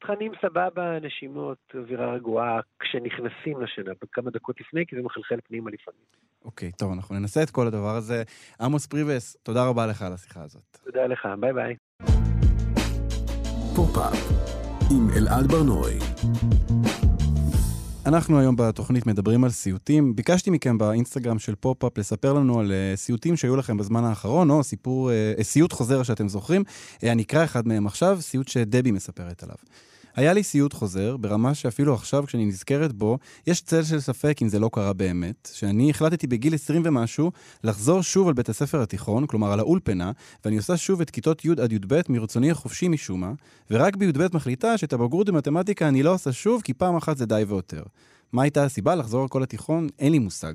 תכנים 0.00 0.32
סבבה, 0.42 0.98
נשימות, 1.02 1.58
אווירה 1.74 2.14
רגועה, 2.14 2.60
כשנכנסים 2.80 3.62
לשינה, 3.62 3.92
בכמה 4.02 4.30
דקות 4.30 4.60
לפני, 4.60 4.86
כי 4.86 4.96
זה 4.96 5.02
מחלחל 5.02 5.36
פנימה 5.48 5.70
לפעמים. 5.70 6.00
אוקיי, 6.44 6.68
okay, 6.68 6.78
טוב, 6.78 6.92
אנחנו 6.92 7.14
ננסה 7.14 7.42
את 7.42 7.50
כל 7.50 7.66
הדבר 7.66 7.96
הזה. 7.96 8.22
עמוס 8.60 8.86
פריבס, 8.86 9.36
תודה 9.42 9.68
רבה 9.68 9.86
לך 9.86 10.02
על 10.02 10.12
השיחה 10.12 10.42
הזאת. 10.42 10.78
תודה 10.84 11.06
לך, 11.06 11.28
ביי 11.40 11.52
ביי. 11.52 11.76
פופ-אפ 13.76 14.52
עם 14.90 15.08
אלעד 15.16 15.52
בר-נוי. 15.52 15.98
אנחנו 18.12 18.38
היום 18.38 18.56
בתוכנית 18.56 19.06
מדברים 19.06 19.44
על 19.44 19.50
סיוטים. 19.50 20.16
ביקשתי 20.16 20.50
מכם 20.50 20.78
באינסטגרם 20.78 21.38
של 21.38 21.54
פופ-אפ 21.54 21.98
לספר 21.98 22.32
לנו 22.32 22.60
על 22.60 22.66
אה, 22.66 22.96
סיוטים 22.96 23.36
שהיו 23.36 23.56
לכם 23.56 23.76
בזמן 23.76 24.04
האחרון, 24.04 24.50
או 24.50 24.62
סיפור, 24.62 25.10
אה, 25.10 25.42
סיוט 25.42 25.72
חוזר 25.72 26.02
שאתם 26.02 26.28
זוכרים. 26.28 26.64
אני 27.02 27.22
אקרא 27.22 27.44
אחד 27.44 27.68
מהם 27.68 27.86
עכשיו, 27.86 28.18
סיוט 28.20 28.48
שדבי 28.48 28.90
מספרת 28.90 29.42
עליו. 29.42 29.56
היה 30.16 30.32
לי 30.32 30.42
סיוט 30.42 30.72
חוזר, 30.72 31.16
ברמה 31.16 31.54
שאפילו 31.54 31.94
עכשיו, 31.94 32.24
כשאני 32.26 32.44
נזכרת 32.44 32.92
בו, 32.92 33.18
יש 33.46 33.60
צל 33.60 33.82
של 33.82 34.00
ספק 34.00 34.38
אם 34.42 34.48
זה 34.48 34.58
לא 34.58 34.70
קרה 34.72 34.92
באמת, 34.92 35.48
שאני 35.54 35.90
החלטתי 35.90 36.26
בגיל 36.26 36.54
20 36.54 36.82
ומשהו 36.84 37.32
לחזור 37.64 38.02
שוב 38.02 38.28
על 38.28 38.34
בית 38.34 38.48
הספר 38.48 38.82
התיכון, 38.82 39.26
כלומר 39.26 39.52
על 39.52 39.58
האולפנה, 39.58 40.12
ואני 40.44 40.56
עושה 40.56 40.76
שוב 40.76 41.00
את 41.00 41.10
כיתות 41.10 41.44
י' 41.44 41.50
עד 41.62 41.72
י"ב 41.72 42.00
מרצוני 42.08 42.50
החופשי 42.50 42.88
משום 42.88 43.20
מה, 43.20 43.32
ורק 43.70 43.96
בי"ב 43.96 44.36
מחליטה 44.36 44.78
שאת 44.78 44.92
הבגרות 44.92 45.26
במתמטיקה 45.26 45.88
אני 45.88 46.02
לא 46.02 46.14
עושה 46.14 46.32
שוב, 46.32 46.62
כי 46.62 46.74
פעם 46.74 46.96
אחת 46.96 47.16
זה 47.16 47.26
די 47.26 47.44
ויותר. 47.48 47.82
מה 48.32 48.42
הייתה 48.42 48.64
הסיבה 48.64 48.94
לחזור 48.94 49.22
על 49.22 49.28
כל 49.28 49.42
התיכון? 49.42 49.88
אין 49.98 50.12
לי 50.12 50.18
מושג. 50.18 50.54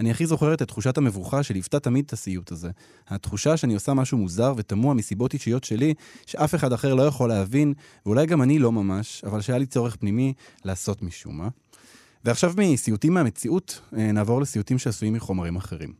אני 0.00 0.10
הכי 0.10 0.26
זוכרת 0.26 0.62
את 0.62 0.68
תחושת 0.68 0.98
המבוכה 0.98 1.42
שליוותה 1.42 1.80
תמיד 1.80 2.04
את 2.04 2.12
הסיוט 2.12 2.52
הזה. 2.52 2.70
התחושה 3.08 3.56
שאני 3.56 3.74
עושה 3.74 3.94
משהו 3.94 4.18
מוזר 4.18 4.54
ותמוה 4.56 4.94
מסיבות 4.94 5.34
אישיות 5.34 5.64
שלי, 5.64 5.94
שאף 6.26 6.54
אחד 6.54 6.72
אחר 6.72 6.94
לא 6.94 7.02
יכול 7.02 7.28
להבין, 7.28 7.74
ואולי 8.06 8.26
גם 8.26 8.42
אני 8.42 8.58
לא 8.58 8.72
ממש, 8.72 9.24
אבל 9.26 9.40
שהיה 9.40 9.58
לי 9.58 9.66
צורך 9.66 9.96
פנימי 9.96 10.32
לעשות 10.64 11.02
משום 11.02 11.38
מה. 11.38 11.48
ועכשיו 12.24 12.52
מסיוטים 12.56 13.14
מהמציאות, 13.14 13.80
אה, 13.96 14.12
נעבור 14.12 14.40
לסיוטים 14.40 14.78
שעשויים 14.78 15.14
מחומרים 15.14 15.56
אחרים. 15.56 15.92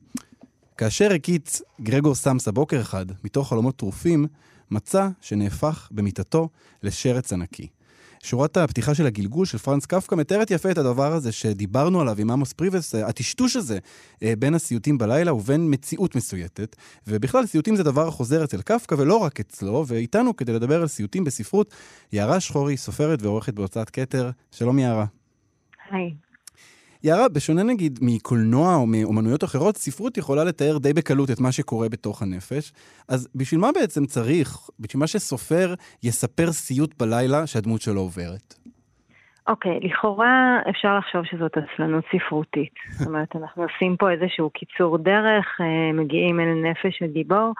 כאשר 0.76 1.12
הקיץ 1.12 1.62
גרגור 1.80 2.14
סמסה 2.14 2.52
בוקר 2.52 2.80
אחד, 2.80 3.06
מתוך 3.24 3.48
חלומות 3.48 3.76
טרופים, 3.76 4.26
מצא 4.70 5.08
שנהפך 5.20 5.88
במיטתו 5.90 6.48
לשרץ 6.82 7.32
ענקי. 7.32 7.68
שורת 8.22 8.56
הפתיחה 8.56 8.94
של 8.94 9.06
הגלגול 9.06 9.46
של 9.46 9.58
פרנס 9.58 9.86
קפקא 9.86 10.14
מתארת 10.14 10.50
יפה 10.50 10.70
את 10.70 10.78
הדבר 10.78 11.12
הזה 11.12 11.32
שדיברנו 11.32 12.00
עליו 12.00 12.16
עם 12.18 12.30
עמוס 12.30 12.52
פריבס, 12.52 12.94
הטשטוש 12.94 13.56
הזה 13.56 13.78
אה, 14.22 14.32
בין 14.38 14.54
הסיוטים 14.54 14.98
בלילה 14.98 15.34
ובין 15.34 15.66
מציאות 15.70 16.14
מסויטת. 16.14 16.76
ובכלל, 17.06 17.46
סיוטים 17.46 17.76
זה 17.76 17.82
דבר 17.82 18.08
החוזר 18.08 18.44
אצל 18.44 18.62
קפקא 18.62 18.94
ולא 18.98 19.16
רק 19.16 19.40
אצלו, 19.40 19.84
ואיתנו 19.86 20.36
כדי 20.36 20.52
לדבר 20.52 20.80
על 20.80 20.88
סיוטים 20.88 21.24
בספרות, 21.24 21.74
יערה 22.12 22.40
שחורי, 22.40 22.76
סופרת 22.76 23.22
ועורכת 23.22 23.54
בהוצאת 23.54 23.90
כתר. 23.90 24.30
שלום 24.50 24.78
יערה. 24.78 25.06
היי. 25.90 26.25
יערה, 27.06 27.28
בשונה 27.28 27.62
נגיד 27.62 27.98
מקולנוע 28.02 28.74
או 28.74 28.86
מאומנויות 28.86 29.44
אחרות, 29.44 29.76
ספרות 29.76 30.18
יכולה 30.18 30.44
לתאר 30.44 30.78
די 30.78 30.92
בקלות 30.92 31.30
את 31.30 31.40
מה 31.40 31.52
שקורה 31.52 31.88
בתוך 31.88 32.22
הנפש. 32.22 32.72
אז 33.08 33.28
בשביל 33.34 33.60
מה 33.60 33.68
בעצם 33.74 34.04
צריך, 34.04 34.48
בשביל 34.80 35.00
מה 35.00 35.06
שסופר 35.06 35.74
יספר 36.02 36.52
סיוט 36.52 36.94
בלילה 36.98 37.46
שהדמות 37.46 37.80
שלו 37.80 38.00
עוברת? 38.00 38.54
אוקיי, 39.48 39.78
okay, 39.78 39.86
לכאורה 39.86 40.58
אפשר 40.70 40.98
לחשוב 40.98 41.24
שזאת 41.24 41.52
עצלנות 41.56 42.04
ספרותית. 42.12 42.74
זאת 42.90 43.08
אומרת, 43.08 43.36
אנחנו 43.36 43.62
עושים 43.62 43.96
פה 43.96 44.10
איזשהו 44.10 44.50
קיצור 44.50 44.98
דרך, 44.98 45.46
אה, 45.60 45.92
מגיעים 45.92 46.40
אל 46.40 46.70
נפש 46.70 47.02
הגיבור, 47.02 47.52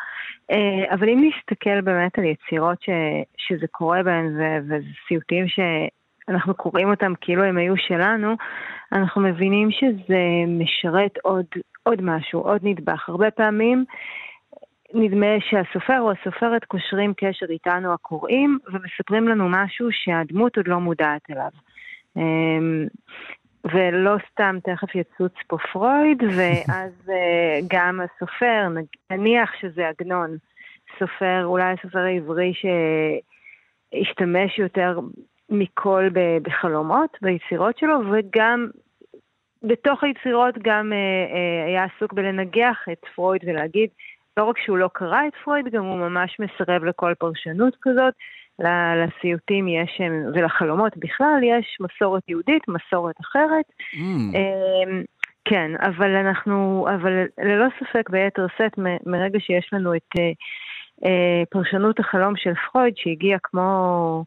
אה, 0.51 0.95
אבל 0.95 1.09
אם 1.09 1.29
נסתכל 1.29 1.81
באמת 1.81 2.19
על 2.19 2.25
יצירות 2.25 2.83
ש, 2.83 2.89
שזה 3.37 3.67
קורה 3.71 4.03
בהן, 4.03 4.27
וזה 4.37 4.79
סיוטים 5.09 5.49
ש... 5.49 5.61
אנחנו 6.29 6.55
קוראים 6.55 6.91
אותם 6.91 7.13
כאילו 7.21 7.45
הם 7.45 7.59
היו 7.59 7.77
שלנו, 7.77 8.35
אנחנו 8.93 9.23
מבינים 9.23 9.71
שזה 9.71 10.23
משרת 10.47 11.19
עוד, 11.23 11.47
עוד 11.83 12.03
משהו, 12.03 12.41
עוד 12.41 12.61
נדבך. 12.63 13.09
הרבה 13.09 13.31
פעמים 13.31 13.85
נדמה 14.95 15.27
שהסופר 15.41 16.01
או 16.01 16.11
הסופרת 16.13 16.65
קושרים 16.65 17.15
קשר 17.17 17.47
איתנו 17.51 17.93
הקוראים 17.93 18.59
ומספרים 18.73 19.29
לנו 19.29 19.49
משהו 19.49 19.89
שהדמות 19.93 20.57
עוד 20.57 20.69
לא 20.69 20.81
מודעת 20.81 21.31
אליו. 21.31 21.51
אמ, 22.17 22.87
ולא 23.65 24.17
סתם 24.33 24.59
תכף 24.65 24.95
יצוץ 24.95 25.33
פה 25.47 25.57
פרויד, 25.73 26.23
ואז 26.37 26.93
אה, 27.11 27.59
גם 27.69 28.01
הסופר, 28.01 28.69
נניח 29.11 29.53
שזה 29.61 29.89
עגנון, 29.89 30.37
סופר, 30.99 31.45
אולי 31.45 31.73
הסופר 31.73 31.99
העברי 31.99 32.53
שהשתמש 33.93 34.59
יותר 34.59 34.99
מכל 35.51 36.09
בחלומות, 36.43 37.19
ביצירות 37.23 37.79
שלו, 37.79 38.01
וגם 38.13 38.69
בתוך 39.63 40.05
היצירות 40.05 40.55
גם 40.63 40.93
אה, 40.93 40.99
אה, 40.99 41.67
היה 41.67 41.85
עסוק 41.85 42.13
בלנגח 42.13 42.79
את 42.93 43.05
פרויד 43.15 43.43
ולהגיד, 43.47 43.91
לא 44.37 44.45
רק 44.45 44.59
שהוא 44.59 44.79
לא 44.79 44.89
קרא 44.93 45.27
את 45.29 45.33
פרויד, 45.45 45.69
גם 45.69 45.85
הוא 45.85 45.97
ממש 45.97 46.37
מסרב 46.41 46.85
לכל 46.85 47.15
פרשנות 47.19 47.77
כזאת. 47.83 48.15
לסיוטים 48.97 49.69
יש, 49.69 50.01
ולחלומות 50.35 50.97
בכלל, 50.97 51.41
יש 51.43 51.79
מסורת 51.81 52.23
יהודית, 52.29 52.63
מסורת 52.69 53.15
אחרת. 53.21 53.65
Mm. 53.95 54.37
אה, 54.37 55.01
כן, 55.45 55.71
אבל 55.81 56.15
אנחנו, 56.15 56.87
אבל 56.95 57.13
ללא 57.39 57.67
ספק 57.81 58.11
ביתר 58.11 58.47
שאת, 58.59 58.79
מרגע 59.07 59.41
שיש 59.41 59.69
לנו 59.73 59.95
את 59.95 60.11
אה, 60.19 60.31
אה, 61.05 61.43
פרשנות 61.51 62.01
החלום 62.01 62.37
של 62.37 62.53
פרויד, 62.73 62.95
שהגיע 62.97 63.39
כמו... 63.43 64.25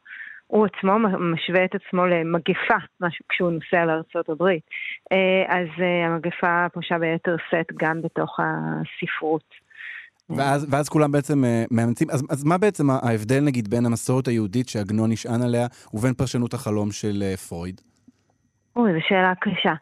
הוא 0.49 0.65
עצמו 0.65 0.93
משווה 1.33 1.65
את 1.65 1.75
עצמו 1.75 2.05
למגפה, 2.05 2.77
משהו 3.01 3.25
כשהוא 3.29 3.51
נוסע 3.51 3.85
לארצות 3.85 4.29
הברית. 4.29 4.63
אה, 5.11 5.57
אז 5.57 5.67
אה, 5.81 6.05
המגפה 6.05 6.67
פושה 6.73 6.97
ביתר 6.97 7.35
שאת 7.49 7.67
גם 7.79 8.01
בתוך 8.01 8.39
הספרות. 8.39 9.43
ואז, 10.29 10.67
ואז 10.71 10.89
כולם 10.89 11.11
בעצם 11.11 11.45
אה, 11.45 11.63
מאמצים, 11.71 12.07
אז, 12.11 12.23
אז 12.29 12.43
מה 12.43 12.57
בעצם 12.57 12.89
ההבדל 12.89 13.39
נגיד 13.39 13.67
בין 13.67 13.85
המסורת 13.85 14.27
היהודית 14.27 14.69
שעגנון 14.69 15.11
נשען 15.11 15.41
עליה 15.41 15.67
ובין 15.93 16.13
פרשנות 16.13 16.53
החלום 16.53 16.91
של 16.91 17.23
פרויד? 17.49 17.81
אוי, 18.75 18.91
זו 18.93 18.99
שאלה 19.07 19.33
קשה. 19.41 19.73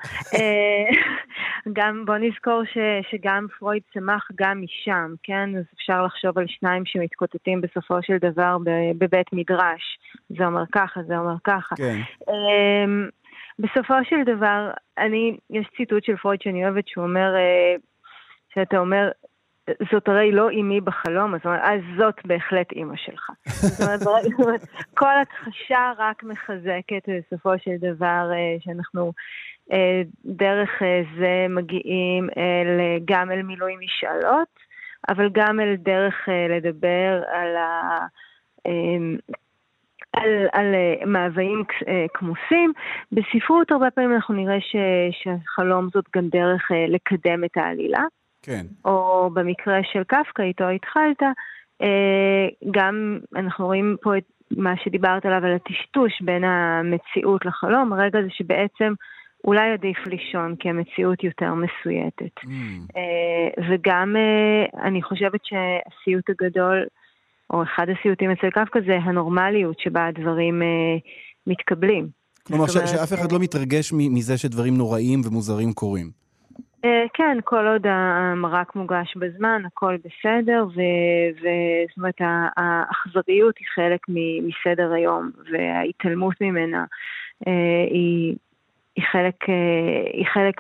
גם, 1.74 2.06
בוא 2.06 2.18
נזכור 2.18 2.64
ש, 2.66 2.78
שגם 3.12 3.48
פרויד 3.60 3.84
צמח 3.94 4.28
גם 4.36 4.62
משם, 4.62 5.14
כן? 5.24 5.50
אז 5.58 5.64
אפשר 5.76 6.06
לחשוב 6.06 6.38
על 6.40 6.46
שניים 6.48 6.86
שמתקוטטים 6.86 7.62
בסופו 7.62 8.04
של 8.04 8.18
דבר 8.18 8.58
בבית 8.98 9.34
מדרש. 9.34 10.00
זה 10.30 10.46
אומר 10.46 10.64
ככה, 10.72 11.04
זה 11.04 11.18
אומר 11.18 11.36
ככה. 11.44 11.76
כן. 11.76 12.00
Um, 12.22 13.12
בסופו 13.60 13.94
של 14.10 14.24
דבר, 14.26 14.72
אני, 14.98 15.38
יש 15.50 15.68
ציטוט 15.78 16.04
של 16.04 16.18
פרויד 16.18 16.42
שאני 16.42 16.64
אוהבת, 16.64 16.88
שהוא 16.88 17.04
אומר, 17.04 17.34
uh, 17.36 17.82
שאתה 18.54 18.78
אומר, 18.78 19.10
זאת 19.92 20.08
הרי 20.08 20.32
לא 20.32 20.50
אימי 20.50 20.82
בחלום, 20.82 21.36
אז, 21.36 21.42
אז 21.62 21.82
זאת 21.98 22.16
בהחלט 22.26 22.72
אימא 22.72 22.96
שלך. 22.96 23.30
זאת 23.46 24.08
אומרת, 24.08 24.62
כל 24.94 25.18
הכחשה 25.22 25.92
רק 25.98 26.24
מחזקת 26.24 27.10
בסופו 27.10 27.60
של 27.60 27.76
דבר 27.80 28.30
uh, 28.32 28.64
שאנחנו 28.64 29.02
אה, 29.06 29.12
דרך 30.26 30.70
אה, 30.82 31.02
זה 31.20 31.46
מגיעים 31.50 32.30
אל, 32.38 32.80
גם 33.06 33.32
אל 33.32 33.42
מילוי 33.42 33.76
משאלות, 33.80 34.48
אבל 35.10 35.30
גם 35.32 35.60
אל 35.60 35.76
דרך 35.76 36.30
אה, 36.30 36.48
לדבר 36.48 37.22
על, 37.32 37.56
ה, 37.56 38.00
על, 40.14 40.48
על 40.54 40.76
מאוויים 41.06 41.64
כמוסים. 42.14 42.74
בספרות 43.12 43.72
הרבה 43.72 43.92
פעמים 43.92 44.14
אנחנו 44.14 44.36
נראה 44.36 44.62
ש, 44.62 44.76
שהחלום 45.12 45.88
זאת 45.94 46.06
גם 46.16 46.28
דרך 46.28 46.72
לקדם 46.88 47.44
את 47.44 47.58
העלילה. 47.58 48.04
כן. 48.42 48.66
או 48.86 49.30
במקרה 49.34 49.80
של 49.84 50.04
קפקא, 50.04 50.42
איתו 50.42 50.70
התחלת, 50.70 51.22
גם 52.72 53.20
אנחנו 53.36 53.66
רואים 53.66 53.96
פה 54.02 54.18
את 54.18 54.24
מה 54.52 54.74
שדיברת 54.84 55.26
עליו, 55.26 55.46
על 55.46 55.56
הטשטוש 55.56 56.22
בין 56.22 56.44
המציאות 56.44 57.46
לחלום, 57.46 57.94
הרגע 57.94 58.22
זה 58.22 58.30
שבעצם 58.30 58.94
אולי 59.48 59.72
עדיף 59.72 59.98
לישון, 60.08 60.56
כי 60.60 60.70
המציאות 60.70 61.24
יותר 61.24 61.54
מסויטת. 61.54 62.40
Mm. 62.40 62.48
Uh, 62.48 63.64
וגם 63.70 64.16
uh, 64.16 64.82
אני 64.82 65.02
חושבת 65.02 65.40
שהסיוט 65.44 66.30
הגדול, 66.30 66.86
או 67.50 67.64
אחד 67.64 67.86
הסיוטים 67.90 68.32
אצל 68.32 68.50
קפקא, 68.50 68.80
זה 68.88 68.98
הנורמליות 69.04 69.80
שבה 69.80 70.08
הדברים 70.08 70.62
uh, 70.62 71.00
מתקבלים. 71.48 72.08
כלומר, 72.48 72.68
ש- 72.68 72.92
שאף 72.92 73.14
אחד 73.14 73.32
לא 73.32 73.40
מתרגש 73.40 73.94
מזה 73.94 74.38
שדברים 74.38 74.78
נוראים 74.78 75.22
ומוזרים 75.26 75.74
קורים. 75.74 76.28
כן, 77.14 77.38
כל 77.44 77.68
עוד 77.68 77.88
המרק 77.88 78.76
מוגש 78.76 79.18
בזמן, 79.18 79.62
הכל 79.66 79.96
בסדר, 79.98 80.66
וזאת 80.66 81.98
אומרת, 81.98 82.22
האכזריות 82.58 83.56
היא 83.58 83.68
חלק 83.76 84.00
מסדר 84.48 84.92
היום, 84.94 85.32
וההתעלמות 85.52 86.42
ממנה 86.42 86.86
היא 87.92 88.36
היא 88.98 89.06
חלק, 89.12 89.50
אה, 89.50 90.12
היא 90.14 90.26
חלק 90.34 90.56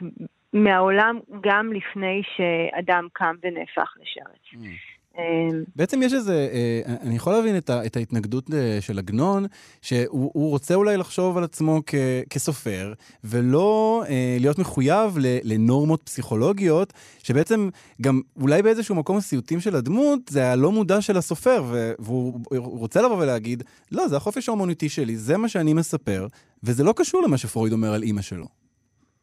מהעולם 0.53 1.19
גם 1.43 1.73
לפני 1.73 2.21
שאדם 2.35 3.07
קם 3.13 3.35
ונהפך 3.43 3.93
לשרץ. 4.01 4.63
Mm. 4.63 4.97
אמ, 5.17 5.63
בעצם 5.75 6.03
יש 6.03 6.13
איזה, 6.13 6.49
אה, 6.53 6.95
אני 7.01 7.15
יכול 7.15 7.33
להבין 7.33 7.57
את, 7.57 7.69
ה, 7.69 7.85
את 7.85 7.97
ההתנגדות 7.97 8.53
אה, 8.53 8.77
של 8.81 8.99
עגנון, 8.99 9.45
שהוא 9.81 10.49
רוצה 10.49 10.75
אולי 10.75 10.97
לחשוב 10.97 11.37
על 11.37 11.43
עצמו 11.43 11.81
כ, 11.85 11.95
כסופר, 12.29 12.93
ולא 13.23 14.03
אה, 14.09 14.37
להיות 14.39 14.59
מחויב 14.59 15.17
ל, 15.17 15.37
לנורמות 15.43 16.03
פסיכולוגיות, 16.03 16.93
שבעצם 17.23 17.69
גם 18.01 18.21
אולי 18.41 18.61
באיזשהו 18.61 18.95
מקום 18.95 19.17
הסיוטים 19.17 19.59
של 19.59 19.75
הדמות, 19.75 20.19
זה 20.29 20.51
הלא 20.51 20.71
מודע 20.71 21.01
של 21.01 21.17
הסופר, 21.17 21.63
והוא 21.99 22.41
רוצה 22.79 23.01
לבוא 23.01 23.17
ולהגיד, 23.17 23.63
לא, 23.91 24.07
זה 24.07 24.17
החופש 24.17 24.49
האומנותי 24.49 24.89
שלי, 24.89 25.17
זה 25.17 25.37
מה 25.37 25.49
שאני 25.49 25.73
מספר, 25.73 26.27
וזה 26.63 26.83
לא 26.83 26.93
קשור 26.95 27.21
למה 27.27 27.37
שפרויד 27.37 27.73
אומר 27.73 27.93
על 27.93 28.03
אימא 28.03 28.21
שלו. 28.21 28.45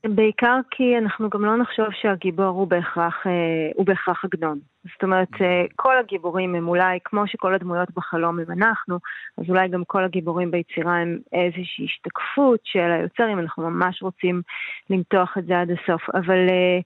בעיקר 0.09 0.57
כי 0.70 0.99
אנחנו 0.99 1.31
גם 1.31 1.44
לא 1.44 1.57
נחשוב 1.57 1.87
שהגיבור 1.92 2.47
הוא 2.47 2.68
בהכרח, 2.68 3.27
אה, 3.27 3.33
הוא 3.75 3.87
בהכרח 3.87 4.25
עגנון. 4.25 4.59
זאת 4.92 5.03
אומרת, 5.03 5.29
אה, 5.40 5.64
כל 5.77 5.99
הגיבורים 5.99 6.55
הם 6.55 6.68
אולי, 6.68 6.99
כמו 7.05 7.27
שכל 7.27 7.55
הדמויות 7.55 7.88
בחלום 7.90 8.38
הם 8.38 8.51
אנחנו, 8.51 8.99
אז 9.38 9.44
אולי 9.49 9.68
גם 9.68 9.83
כל 9.87 10.05
הגיבורים 10.05 10.51
ביצירה 10.51 10.97
הם 10.97 11.18
איזושהי 11.33 11.85
השתקפות 11.85 12.61
של 12.64 12.92
היוצר, 12.99 13.33
אם 13.33 13.38
אנחנו 13.38 13.70
ממש 13.70 14.03
רוצים 14.03 14.42
למתוח 14.90 15.38
את 15.38 15.47
זה 15.47 15.61
עד 15.61 15.68
הסוף. 15.70 16.03
אבל 16.14 16.49
אה, 16.49 16.79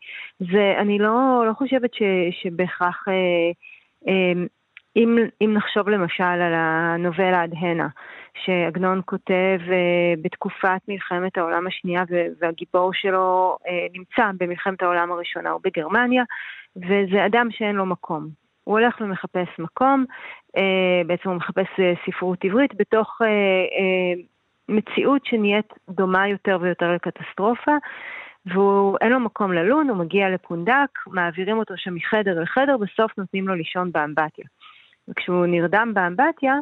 זה, 0.53 0.75
אני 0.79 0.99
לא, 0.99 1.45
לא 1.49 1.53
חושבת 1.53 1.95
ש, 1.95 2.03
שבהכרח... 2.43 3.05
אם, 4.97 5.19
אם 5.41 5.55
נחשוב 5.55 5.89
למשל 5.89 6.23
על 6.23 6.55
הנובלה 6.55 7.43
עד 7.43 7.55
הנה, 7.57 7.89
שעגנון 8.45 9.01
כותב 9.05 9.59
בתקופת 10.23 10.81
מלחמת 10.89 11.39
העולם 11.39 11.67
השנייה 11.67 12.03
והגיבור 12.41 12.91
שלו 12.95 13.57
נמצא 13.93 14.31
במלחמת 14.39 14.83
העולם 14.83 15.13
הראשונה, 15.13 15.51
הוא 15.51 15.61
בגרמניה, 15.65 16.23
וזה 16.77 17.27
אדם 17.27 17.49
שאין 17.51 17.77
לו 17.77 17.87
מקום. 17.87 18.29
הוא 18.65 18.79
הולך 18.79 19.01
ומחפש 19.01 19.49
מקום, 19.59 20.05
בעצם 21.07 21.29
הוא 21.29 21.37
מחפש 21.37 21.67
ספרות 22.07 22.45
עברית 22.45 22.75
בתוך 22.75 23.21
מציאות 24.69 25.27
שנהיית 25.27 25.73
דומה 25.89 26.29
יותר 26.29 26.59
ויותר 26.61 26.93
לקטסטרופה, 26.93 27.73
ואין 28.47 29.13
לו 29.13 29.21
מקום 29.21 29.53
ללון, 29.53 29.89
הוא 29.89 29.97
מגיע 29.97 30.31
לפונדק, 30.31 30.91
מעבירים 31.07 31.59
אותו 31.59 31.75
שם 31.77 31.95
מחדר 31.95 32.41
לחדר, 32.41 32.77
בסוף 32.77 33.19
נותנים 33.19 33.49
לו 33.49 33.55
לישון 33.55 33.93
באמבטיה. 33.93 34.45
וכשהוא 35.09 35.47
נרדם 35.47 35.93
באמבטיה, 35.95 36.53
אה, 36.53 36.59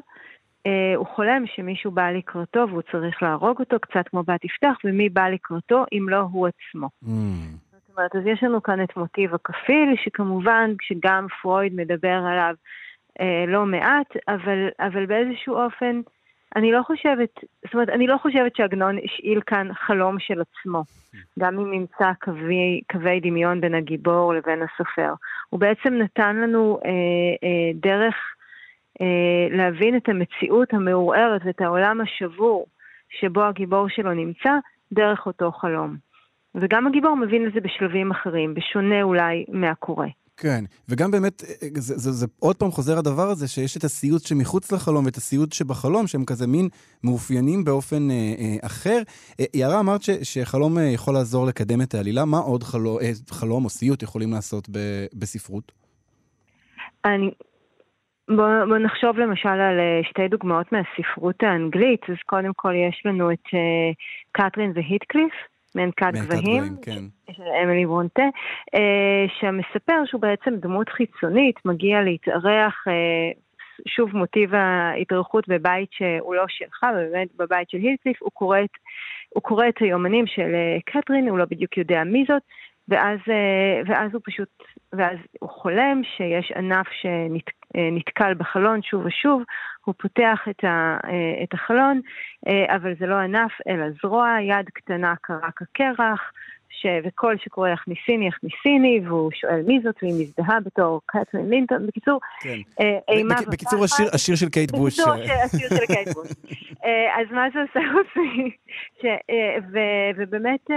הוא 0.96 1.06
חולם 1.06 1.44
שמישהו 1.46 1.90
בא 1.90 2.10
לקראתו 2.10 2.66
והוא 2.68 2.82
צריך 2.92 3.22
להרוג 3.22 3.58
אותו, 3.60 3.76
קצת 3.80 4.08
כמו 4.08 4.22
בת 4.22 4.44
יפתח, 4.44 4.74
ומי 4.84 5.08
בא 5.08 5.28
לקראתו 5.28 5.84
אם 5.92 6.08
לא 6.08 6.20
הוא 6.32 6.48
עצמו. 6.48 6.88
Mm. 7.04 7.08
זאת 7.72 7.98
אומרת, 7.98 8.16
אז 8.16 8.26
יש 8.26 8.42
לנו 8.42 8.62
כאן 8.62 8.82
את 8.82 8.96
מוטיב 8.96 9.34
הכפיל, 9.34 9.94
שכמובן, 10.04 10.74
שגם 10.82 11.26
פרויד 11.42 11.74
מדבר 11.74 12.22
עליו 12.30 12.54
אה, 13.20 13.44
לא 13.48 13.66
מעט, 13.66 14.16
אבל, 14.28 14.68
אבל 14.80 15.06
באיזשהו 15.06 15.54
אופן, 15.54 16.00
אני 16.56 16.72
לא 16.72 16.82
חושבת, 16.82 17.30
זאת 17.64 17.74
אומרת, 17.74 17.88
אני 17.88 18.06
לא 18.06 18.16
חושבת 18.22 18.56
שעגנון 18.56 18.96
השאיל 19.04 19.40
כאן 19.46 19.68
חלום 19.74 20.18
של 20.18 20.40
עצמו, 20.40 20.82
גם 21.38 21.58
אם 21.58 21.70
נמצא 21.70 22.12
קווי, 22.20 22.80
קווי 22.92 23.20
דמיון 23.20 23.60
בין 23.60 23.74
הגיבור 23.74 24.34
לבין 24.34 24.62
הסופר. 24.62 25.14
הוא 25.50 25.60
בעצם 25.60 25.94
נתן 25.94 26.36
לנו 26.36 26.78
אה, 26.84 26.90
אה, 27.48 27.72
דרך 27.74 28.14
אה, 28.14 28.35
להבין 29.50 29.96
את 29.96 30.08
המציאות 30.08 30.74
המעורערת 30.74 31.40
ואת 31.44 31.60
העולם 31.60 32.00
השבור 32.00 32.66
שבו 33.20 33.42
הגיבור 33.42 33.88
שלו 33.88 34.14
נמצא, 34.14 34.50
דרך 34.92 35.26
אותו 35.26 35.52
חלום. 35.52 35.96
וגם 36.54 36.86
הגיבור 36.86 37.16
מבין 37.16 37.46
את 37.46 37.52
זה 37.52 37.60
בשלבים 37.60 38.10
אחרים, 38.10 38.54
בשונה 38.54 39.02
אולי 39.02 39.44
מהקורא. 39.48 40.06
כן, 40.36 40.64
וגם 40.88 41.10
באמת, 41.10 41.44
זה, 41.74 41.98
זה, 41.98 42.12
זה 42.12 42.26
עוד 42.38 42.56
פעם 42.56 42.70
חוזר 42.70 42.98
הדבר 42.98 43.28
הזה, 43.28 43.48
שיש 43.48 43.76
את 43.76 43.84
הסיוט 43.84 44.22
שמחוץ 44.22 44.72
לחלום 44.72 45.04
ואת 45.04 45.16
הסיוט 45.16 45.52
שבחלום, 45.52 46.06
שהם 46.06 46.24
כזה 46.24 46.46
מין 46.46 46.68
מאופיינים 47.04 47.64
באופן 47.64 48.10
אה, 48.10 48.34
אה, 48.38 48.56
אחר. 48.66 49.02
אה, 49.40 49.44
יערה, 49.54 49.80
אמרת 49.80 50.02
ש, 50.02 50.10
שחלום 50.10 50.78
אה, 50.78 50.82
יכול 50.82 51.14
לעזור 51.14 51.46
לקדם 51.46 51.82
את 51.82 51.94
העלילה, 51.94 52.24
מה 52.24 52.38
עוד 52.38 52.62
חלום, 52.62 52.98
אה, 53.00 53.10
חלום 53.30 53.64
או 53.64 53.70
סיוט 53.70 54.02
יכולים 54.02 54.32
לעשות 54.32 54.68
ב, 54.70 54.78
בספרות? 55.14 55.72
אני... 57.04 57.30
בוא, 58.28 58.64
בוא 58.68 58.78
נחשוב 58.78 59.18
למשל 59.18 59.48
על 59.48 59.78
אה, 59.78 60.00
שתי 60.10 60.28
דוגמאות 60.28 60.72
מהספרות 60.72 61.42
האנגלית, 61.42 62.00
אז 62.08 62.16
קודם 62.26 62.52
כל 62.56 62.74
יש 62.74 63.02
לנו 63.04 63.32
את 63.32 63.46
uh, 63.46 63.94
קתרין 64.32 64.72
והיטקליף. 64.74 65.32
מעין-כת 65.76 66.12
גבהים, 66.12 66.62
כן. 66.82 67.32
של 67.32 67.42
אמילי 67.64 67.86
ברונטה, 67.86 68.22
אה, 68.74 69.24
שמספר 69.40 70.02
שהוא 70.04 70.20
בעצם 70.20 70.54
דמות 70.56 70.88
חיצונית, 70.88 71.56
מגיע 71.64 72.02
להתארח, 72.02 72.84
אה, 72.88 73.30
שוב 73.88 74.16
מוטיב 74.16 74.54
ההתארחות 74.54 75.48
בבית 75.48 75.88
שהוא 75.92 76.34
לא 76.34 76.44
שלך, 76.48 76.84
באמת 76.94 77.28
בבית 77.36 77.70
של 77.70 77.78
הילקליף, 77.78 78.22
הוא 78.22 78.30
קורא 78.34 78.58
את, 78.60 78.70
הוא 79.28 79.42
קורא 79.42 79.68
את 79.68 79.74
היומנים 79.80 80.26
של 80.26 80.54
אה, 80.54 80.78
קטרין, 80.84 81.28
הוא 81.28 81.38
לא 81.38 81.44
בדיוק 81.44 81.76
יודע 81.76 82.04
מי 82.04 82.24
זאת, 82.28 82.42
ואז, 82.88 83.18
ואז 83.86 84.14
הוא 84.14 84.20
פשוט, 84.24 84.48
ואז 84.92 85.16
הוא 85.40 85.50
חולם 85.50 86.02
שיש 86.16 86.52
ענף 86.56 86.86
שנתקל 87.76 88.34
בחלון 88.34 88.82
שוב 88.82 89.06
ושוב, 89.06 89.42
הוא 89.84 89.94
פותח 89.98 90.40
את, 90.50 90.64
ה, 90.64 90.96
אה, 91.04 91.42
את 91.44 91.54
החלון, 91.54 92.00
אה, 92.48 92.76
אבל 92.76 92.94
זה 93.00 93.06
לא 93.06 93.14
ענף, 93.14 93.52
אלא 93.68 93.84
זרוע, 94.02 94.36
יד 94.40 94.68
קטנה 94.74 95.14
קרה 95.20 95.50
כקרח, 95.56 96.32
ש... 96.68 96.86
וקול 97.04 97.36
שקורא 97.44 97.68
הכניסיני, 97.68 98.28
הכניסיני, 98.28 99.00
והוא 99.04 99.30
שואל 99.34 99.62
מי 99.66 99.80
זאת, 99.84 99.94
והיא 100.02 100.14
מזדהה 100.20 100.60
בתור 100.60 101.00
קטרין 101.06 101.50
לינטון. 101.50 101.86
בקיצור, 101.86 102.20
כן. 102.40 102.58
אה, 102.80 102.98
אימה 103.08 103.34
ופחד. 103.34 103.52
בקיצור, 103.52 103.84
השיר, 103.84 104.06
השיר 104.12 104.36
של 104.36 104.48
קייט 104.48 104.70
בוש. 104.70 105.00
בקיצור, 105.00 105.14
השיר 105.44 105.68
של 105.68 105.86
קייט 105.94 106.08
בוש. 106.08 106.28
אז 107.18 107.26
מה 107.30 107.46
זה 107.54 107.58
עושה 107.60 107.80
אותי? 107.98 108.56
ובאמת, 110.16 110.70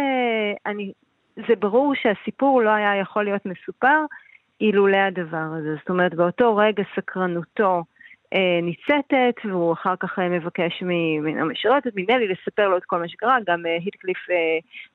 אני, 0.65 0.91
זה 1.35 1.55
ברור 1.59 1.93
שהסיפור 1.95 2.61
לא 2.61 2.69
היה 2.69 2.95
יכול 2.95 3.23
להיות 3.23 3.45
מסופר 3.45 4.05
אילולא 4.61 4.97
הדבר 4.97 5.47
הזה. 5.57 5.75
זאת 5.79 5.89
אומרת, 5.89 6.15
באותו 6.15 6.55
רגע 6.55 6.83
סקרנותו, 6.95 7.83
אה, 8.33 8.59
ניצתת, 8.61 9.45
והוא 9.45 9.73
אחר 9.73 9.95
כך 9.99 10.19
אה, 10.19 10.29
מבקש 10.29 10.83
מהמשרתת, 10.83 11.91
מנלי, 11.95 12.27
לספר 12.27 12.67
לו 12.69 12.77
את 12.77 12.85
כל 12.85 12.99
מה 12.99 13.07
שקרה, 13.07 13.37
גם 13.45 13.65
אה, 13.65 13.77
היטקליף 13.85 14.17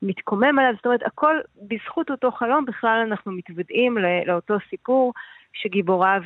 מתקומם 0.03 0.59
עליו, 0.59 0.73
זאת 0.77 0.87
אומרת, 0.87 1.03
הכל 1.07 1.37
בזכות 1.63 2.11
אותו 2.11 2.31
חלום, 2.31 2.65
בכלל 2.65 3.05
אנחנו 3.07 3.33
מתוודעים 3.33 3.99
לאותו 4.27 4.55
סיפור 4.71 5.13
שגיבוריו 5.53 6.23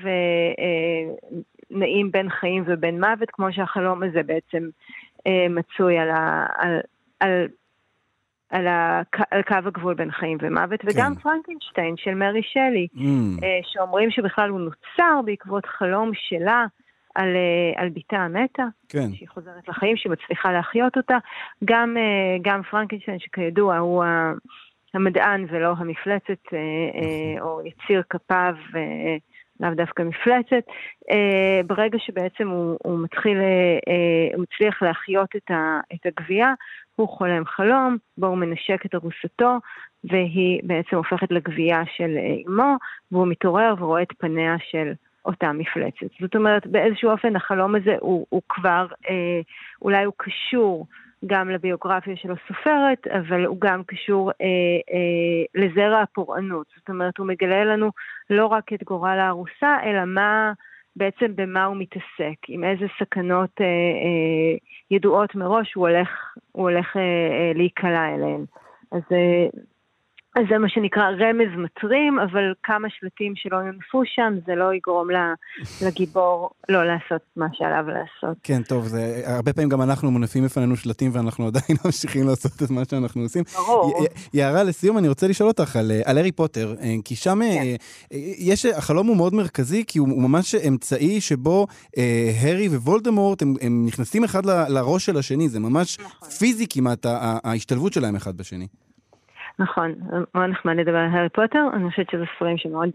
נעים 1.70 2.10
בין 2.10 2.30
חיים 2.30 2.64
ובין 2.66 3.00
מוות, 3.00 3.30
כמו 3.30 3.52
שהחלום 3.52 4.02
הזה 4.02 4.22
בעצם 4.22 4.68
מצוי 5.50 5.98
על, 5.98 6.10
ה, 6.10 6.46
על, 6.58 6.80
על 7.20 7.46
על, 8.50 8.66
הק... 8.68 9.16
על 9.30 9.42
קו 9.42 9.54
הגבול 9.54 9.94
בין 9.94 10.10
חיים 10.10 10.38
ומוות, 10.40 10.80
כן. 10.80 10.88
וגם 10.90 11.14
פרנקנשטיין 11.14 11.94
של 11.96 12.14
מרי 12.14 12.42
שלי, 12.42 12.86
mm. 12.94 13.44
שאומרים 13.62 14.10
שבכלל 14.10 14.50
הוא 14.50 14.60
נוצר 14.60 15.20
בעקבות 15.24 15.66
חלום 15.66 16.10
שלה 16.14 16.66
על, 17.14 17.36
אה, 17.36 17.82
על 17.82 17.88
בתה 17.88 18.16
המתה, 18.16 18.62
כן. 18.88 19.12
שהיא 19.12 19.28
חוזרת 19.28 19.68
לחיים, 19.68 19.96
שהיא 19.96 20.12
מצליחה 20.12 20.52
להחיות 20.52 20.96
אותה. 20.96 21.16
גם, 21.64 21.96
אה, 21.96 22.36
גם 22.42 22.62
פרנקנשטיין, 22.62 23.18
שכידוע 23.18 23.76
הוא 23.76 24.04
המדען 24.94 25.46
ולא 25.48 25.74
המפלצת, 25.78 26.52
אה, 26.52 26.58
נכון. 27.36 27.48
או 27.48 27.60
יציר 27.66 28.02
כפיו, 28.10 28.54
לאו 29.60 29.70
דווקא 29.74 30.02
מפלצת, 30.02 30.64
ברגע 31.66 31.98
שבעצם 31.98 32.48
הוא, 32.48 32.78
הוא 32.82 32.98
מתחיל, 32.98 33.38
הוא 34.34 34.42
מצליח 34.42 34.82
להחיות 34.82 35.36
את, 35.36 35.50
ה, 35.50 35.80
את 35.94 36.06
הגבייה, 36.06 36.52
הוא 36.96 37.08
חולם 37.08 37.44
חלום, 37.44 37.96
בו 38.18 38.26
הוא 38.26 38.38
מנשק 38.38 38.86
את 38.86 38.94
ארוסתו, 38.94 39.58
והיא 40.04 40.60
בעצם 40.62 40.96
הופכת 40.96 41.30
לגבייה 41.30 41.82
של 41.96 42.10
אמו, 42.46 42.76
והוא 43.12 43.28
מתעורר 43.28 43.74
ורואה 43.78 44.02
את 44.02 44.12
פניה 44.18 44.56
של 44.70 44.92
אותה 45.24 45.52
מפלצת. 45.52 46.06
זאת 46.20 46.36
אומרת, 46.36 46.66
באיזשהו 46.66 47.10
אופן 47.10 47.36
החלום 47.36 47.74
הזה 47.74 47.96
הוא, 48.00 48.26
הוא 48.28 48.42
כבר, 48.48 48.86
אה, 49.10 49.40
אולי 49.82 50.04
הוא 50.04 50.14
קשור 50.16 50.86
גם 51.26 51.50
לביוגרפיה 51.50 52.16
של 52.16 52.28
הסופרת, 52.32 53.06
אבל 53.06 53.44
הוא 53.44 53.60
גם 53.60 53.82
קשור 53.86 54.30
אה, 54.30 54.46
אה, 54.92 55.62
לזרע 55.62 56.00
הפורענות. 56.00 56.66
זאת 56.76 56.88
אומרת, 56.88 57.18
הוא 57.18 57.26
מגלה 57.26 57.64
לנו 57.64 57.90
לא 58.30 58.46
רק 58.46 58.72
את 58.72 58.82
גורל 58.82 59.18
הארוסה, 59.18 59.76
אלא 59.84 60.04
מה, 60.04 60.52
בעצם 60.96 61.36
במה 61.36 61.64
הוא 61.64 61.76
מתעסק, 61.76 62.38
עם 62.48 62.64
איזה 62.64 62.86
סכנות 63.00 63.60
אה, 63.60 63.66
אה, 63.66 64.56
ידועות 64.90 65.34
מראש 65.34 65.74
הוא 65.74 65.88
הולך, 65.88 66.08
הוא 66.52 66.70
הולך 66.70 66.96
אה, 66.96 67.02
אה, 67.02 67.52
להיקלע 67.54 68.14
אליהן. 68.14 68.44
אז 68.92 69.02
אה, 69.12 69.46
אז 70.36 70.44
זה 70.50 70.58
מה 70.58 70.68
שנקרא 70.68 71.02
רמז 71.02 71.48
מטרים, 71.56 72.18
אבל 72.18 72.52
כמה 72.62 72.88
שלטים 72.90 73.32
שלא 73.36 73.56
יונפו 73.56 74.02
שם, 74.04 74.34
זה 74.46 74.54
לא 74.54 74.74
יגרום 74.74 75.08
לגיבור 75.82 76.50
לא 76.68 76.84
לעשות 76.84 77.22
מה 77.36 77.46
שעליו 77.52 77.84
לעשות. 77.88 78.36
כן, 78.42 78.62
טוב, 78.62 78.86
זה, 78.86 79.22
הרבה 79.26 79.52
פעמים 79.52 79.68
גם 79.68 79.82
אנחנו 79.82 80.10
מונפים 80.10 80.44
בפנינו 80.44 80.76
שלטים 80.76 81.10
ואנחנו 81.14 81.46
עדיין 81.46 81.78
ממשיכים 81.84 82.26
לעשות 82.26 82.52
את 82.62 82.70
מה 82.70 82.82
שאנחנו 82.90 83.22
עושים. 83.22 83.44
ברור. 83.56 84.06
יערה, 84.34 84.62
לסיום, 84.62 84.98
אני 84.98 85.08
רוצה 85.08 85.28
לשאול 85.28 85.48
אותך 85.48 85.76
על, 85.76 85.92
על 86.04 86.18
הארי 86.18 86.32
פוטר, 86.32 86.74
אה, 86.80 86.94
כי 87.04 87.16
שם 87.16 87.38
כן. 87.42 87.62
אה, 87.62 87.76
יש, 88.38 88.66
החלום 88.66 89.06
הוא 89.06 89.16
מאוד 89.16 89.34
מרכזי, 89.34 89.84
כי 89.86 89.98
הוא, 89.98 90.08
הוא 90.08 90.22
ממש 90.22 90.54
אמצעי 90.54 91.20
שבו 91.20 91.66
אה, 91.98 92.30
הארי 92.40 92.68
ווולדמורט, 92.68 93.42
הם, 93.42 93.54
הם 93.60 93.86
נכנסים 93.86 94.24
אחד 94.24 94.46
ל, 94.46 94.50
לראש 94.68 95.06
של 95.06 95.16
השני, 95.16 95.48
זה 95.48 95.60
ממש 95.60 95.98
נכון. 95.98 96.28
פיזי 96.28 96.66
כמעט, 96.70 97.06
ההשתלבות 97.44 97.92
שלהם 97.92 98.16
אחד 98.16 98.36
בשני. 98.36 98.66
נכון, 99.58 99.94
מאוד 100.34 100.50
נחמד 100.50 100.76
לדבר 100.76 100.96
על 100.96 101.08
הארי 101.12 101.28
פוטר, 101.28 101.64
אני 101.72 101.90
חושבת 101.90 102.10
שזה 102.10 102.24
ספרים 102.36 102.58
שמאוד 102.58 102.90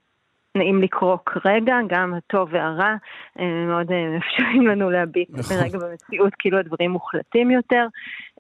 נעים 0.55 0.81
לקרוא 0.81 1.17
כרגע, 1.25 1.75
גם 1.87 2.13
הטוב 2.13 2.49
והרע, 2.51 2.95
הם 3.35 3.67
מאוד 3.67 3.91
אה, 3.91 4.09
מאפשרים 4.13 4.67
לנו 4.67 4.89
להביט 4.89 5.29
נכון. 5.29 5.57
ברגע 5.57 5.77
במציאות, 5.77 6.33
כאילו 6.39 6.57
הדברים 6.57 6.91
מוחלטים 6.91 7.51
יותר. 7.51 7.87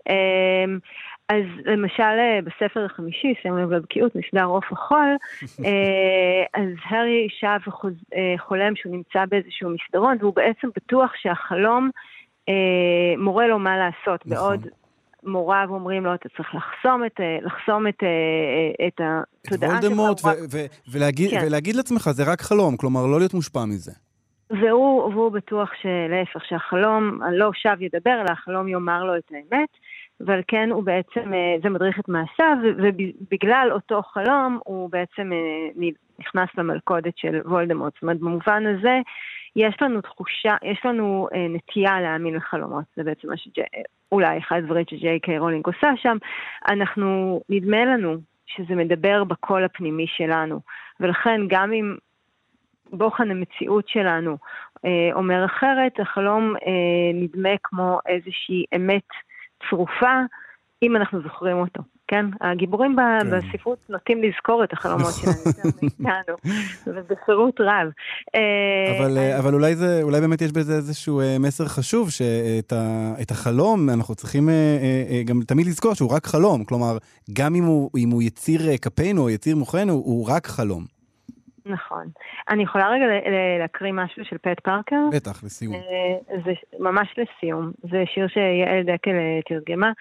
אמ, 0.09 0.79
אז 1.29 1.43
למשל 1.65 2.03
אה, 2.03 2.39
בספר 2.43 2.85
החמישי, 2.85 3.33
שימו 3.41 3.57
לב 3.57 3.71
לבקיאות, 3.71 4.15
מסדר 4.15 4.45
עוף 4.45 4.65
החול, 4.71 5.17
אה, 5.65 6.61
אז 6.61 6.69
הארי 6.83 7.27
שב 7.29 7.59
וחולם 7.67 8.75
שהוא 8.75 8.95
נמצא 8.95 9.25
באיזשהו 9.25 9.69
מסדרון, 9.69 10.17
והוא 10.19 10.35
בעצם 10.35 10.67
בטוח 10.75 11.11
שהחלום 11.15 11.89
מורה 13.17 13.47
לו 13.47 13.59
מה 13.59 13.77
לעשות, 13.77 14.27
נכון. 14.27 14.57
בעוד 14.57 14.67
מוריו 15.25 15.67
אומרים 15.69 16.03
לו, 16.03 16.13
אתה 16.13 16.29
צריך 16.37 16.55
לחסום 16.55 17.05
את, 17.05 17.19
אה, 17.19 17.37
לחסום 17.41 17.87
את, 17.87 18.03
אה, 18.03 18.87
את 18.87 19.01
התודעה 19.01 19.69
שלך. 19.69 19.79
את 19.79 19.83
וולדמורט, 19.83 20.21
ולהגיד, 20.91 21.29
כן. 21.31 21.43
ולהגיד 21.47 21.75
לעצמך, 21.75 22.09
זה 22.11 22.31
רק 22.31 22.41
חלום, 22.41 22.77
כלומר, 22.77 23.05
לא 23.05 23.19
להיות 23.19 23.33
מושפע 23.33 23.65
מזה. 23.65 23.91
והוא, 24.49 25.03
והוא 25.03 25.31
בטוח 25.31 25.69
שלהפך, 25.81 26.45
שהחלום 26.45 27.19
לא 27.31 27.49
שב 27.53 27.81
ידבר, 27.81 28.21
אלא 28.21 28.31
החלום 28.31 28.67
יאמר 28.67 29.03
לו 29.03 29.17
את 29.17 29.31
האמת, 29.31 29.69
ועל 30.19 30.41
כן 30.47 30.69
הוא 30.71 30.83
בעצם, 30.83 31.33
אה, 31.33 31.55
זה 31.63 31.69
מדריך 31.69 31.99
את 31.99 32.09
מעשיו, 32.09 32.57
ובגלל 32.77 33.69
אותו 33.71 34.01
חלום 34.03 34.59
הוא 34.65 34.89
בעצם 34.89 35.33
אה, 35.33 35.89
נכנס 36.19 36.49
למלכודת 36.57 37.17
של 37.17 37.41
וולדמורט. 37.45 37.93
זאת 37.93 38.01
אומרת, 38.01 38.19
במובן 38.19 38.63
הזה, 38.65 38.99
יש 39.55 39.75
לנו 39.81 40.01
תחושה, 40.01 40.55
יש 40.63 40.85
לנו 40.85 41.27
אה, 41.33 41.47
נטייה 41.49 42.01
להאמין 42.01 42.33
לחלומות, 42.33 42.83
זה 42.95 43.03
בעצם 43.03 43.27
מה 43.27 43.37
שאולי 44.13 44.37
אחד 44.37 44.55
הדברים 44.55 44.85
שג'יי 44.89 45.19
קיי 45.19 45.39
רולינג 45.39 45.65
עושה 45.67 45.91
שם. 45.95 46.17
אנחנו, 46.69 47.41
נדמה 47.49 47.85
לנו 47.85 48.17
שזה 48.45 48.75
מדבר 48.75 49.23
בקול 49.23 49.63
הפנימי 49.63 50.07
שלנו, 50.07 50.59
ולכן 50.99 51.41
גם 51.47 51.73
אם 51.73 51.95
בוחן 52.91 53.31
המציאות 53.31 53.87
שלנו 53.87 54.37
אה, 54.85 55.09
אומר 55.13 55.45
אחרת, 55.45 55.99
החלום 55.99 56.55
אה, 56.55 57.13
נדמה 57.13 57.49
כמו 57.63 57.99
איזושהי 58.05 58.65
אמת 58.75 59.07
צרופה, 59.69 60.19
אם 60.83 60.95
אנחנו 60.95 61.21
זוכרים 61.21 61.57
אותו. 61.57 61.83
כן? 62.07 62.25
הגיבורים 62.41 62.95
כן. 62.95 63.29
בספרות 63.31 63.77
נוטים 63.89 64.23
לזכור 64.23 64.63
את 64.63 64.73
החלומות 64.73 65.13
שלהם 65.13 65.35
יותר 65.45 65.69
מאיתנו, 65.81 66.35
ובחירות 66.87 67.61
רב. 67.61 67.91
אה, 68.35 68.99
אבל, 68.99 69.17
אה, 69.17 69.39
אבל 69.39 69.53
אולי, 69.53 69.75
זה, 69.75 69.99
אולי 70.01 70.21
באמת 70.21 70.41
יש 70.41 70.51
בזה 70.51 70.75
איזשהו 70.75 71.21
אה, 71.21 71.39
מסר 71.39 71.65
חשוב, 71.65 72.09
שאת 72.09 73.31
החלום 73.31 73.89
אנחנו 73.89 74.15
צריכים 74.15 74.49
גם 75.25 75.41
תמיד 75.47 75.67
לזכור 75.67 75.93
שהוא 75.93 76.11
רק 76.11 76.25
חלום. 76.25 76.63
כלומר, 76.63 76.97
גם 77.33 77.55
אם 77.55 77.63
הוא, 77.63 77.89
אם 77.97 78.09
הוא 78.09 78.21
יציר 78.21 78.77
כפינו 78.81 79.21
או 79.21 79.29
יציר 79.29 79.55
מוחנו, 79.55 79.93
הוא 79.93 80.29
רק 80.29 80.47
חלום. 80.47 80.92
נכון. 81.65 82.07
אני 82.49 82.63
יכולה 82.63 82.89
רגע 82.89 83.05
להקריא 83.59 83.91
משהו 83.93 84.25
של 84.25 84.37
פט 84.37 84.59
פארקר? 84.59 85.05
בטח, 85.11 85.43
לסיום. 85.43 85.73
אה, 85.73 86.39
זה 86.45 86.51
ממש 86.79 87.15
לסיום. 87.17 87.71
זה 87.91 88.03
שיר 88.13 88.27
שיעל 88.27 88.83
דקל 88.83 89.11
אה, 89.11 89.39
תרגמה. 89.45 89.91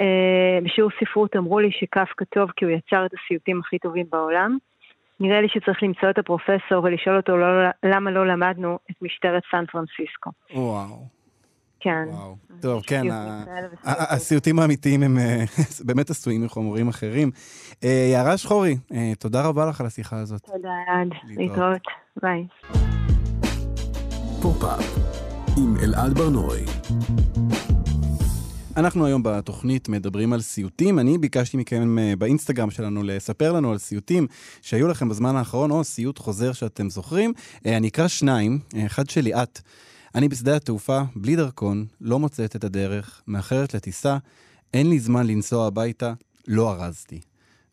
אה, 0.00 0.58
בשיעור 0.64 0.90
ספרות 1.00 1.36
אמרו 1.36 1.60
לי 1.60 1.70
שקפקא 1.72 2.24
טוב 2.24 2.50
כי 2.56 2.64
הוא 2.64 2.72
יצר 2.72 3.06
את 3.06 3.10
הסיוטים 3.14 3.60
הכי 3.60 3.78
טובים 3.78 4.06
בעולם. 4.12 4.58
נראה 5.20 5.40
לי 5.40 5.48
שצריך 5.48 5.82
למצוא 5.82 6.10
את 6.10 6.18
הפרופסור 6.18 6.84
ולשאול 6.84 7.16
אותו 7.16 7.36
לא, 7.36 7.46
למה 7.82 8.10
לא 8.10 8.26
למדנו 8.26 8.78
את 8.90 9.02
משטרת 9.02 9.42
סן 9.50 9.66
פרנסיסקו. 9.66 10.30
וואו. 10.54 11.21
כן. 11.82 12.04
וואו. 12.08 12.36
טוב, 12.60 12.82
כן, 12.86 13.02
הסיוטים 13.84 14.58
האמיתיים 14.58 15.02
הם 15.02 15.18
אה, 15.18 15.44
באמת 15.86 16.10
עשויים 16.10 16.44
מחומרים 16.44 16.88
אחרים. 16.88 17.30
אה, 17.84 18.08
יערה 18.12 18.36
שחורי, 18.36 18.76
אה, 18.92 19.12
תודה 19.18 19.42
רבה 19.42 19.66
לך 19.66 19.80
על 19.80 19.86
השיחה 19.86 20.18
הזאת. 20.18 20.40
תודה, 20.40 20.68
עד. 20.86 21.08
להתראות. 21.24 21.82
ביי. 22.22 22.46
פופ-אפ 24.42 24.98
עם 25.56 25.76
אלעד 25.82 26.14
בר-נוי. 26.14 26.64
אנחנו 28.76 29.06
היום 29.06 29.22
בתוכנית 29.22 29.88
מדברים 29.88 30.32
על 30.32 30.40
סיוטים. 30.40 30.98
אני 30.98 31.18
ביקשתי 31.18 31.56
מכם 31.56 31.96
באינסטגרם 32.18 32.70
שלנו 32.70 33.02
לספר 33.02 33.52
לנו 33.52 33.72
על 33.72 33.78
סיוטים 33.78 34.26
שהיו 34.62 34.88
לכם 34.88 35.08
בזמן 35.08 35.36
האחרון, 35.36 35.70
או 35.70 35.84
סיוט 35.84 36.18
חוזר 36.18 36.52
שאתם 36.52 36.90
זוכרים. 36.90 37.32
אני 37.66 37.88
אקרא 37.88 38.08
שניים, 38.08 38.58
אחד 38.86 39.10
של 39.10 39.20
ליאת. 39.20 39.60
אני 40.14 40.28
בשדה 40.28 40.56
התעופה, 40.56 41.00
בלי 41.16 41.36
דרכון, 41.36 41.86
לא 42.00 42.18
מוצאת 42.18 42.56
את 42.56 42.64
הדרך, 42.64 43.22
מאחרת 43.26 43.74
לטיסה, 43.74 44.18
אין 44.74 44.90
לי 44.90 44.98
זמן 44.98 45.26
לנסוע 45.26 45.66
הביתה, 45.66 46.12
לא 46.48 46.72
ארזתי. 46.72 47.20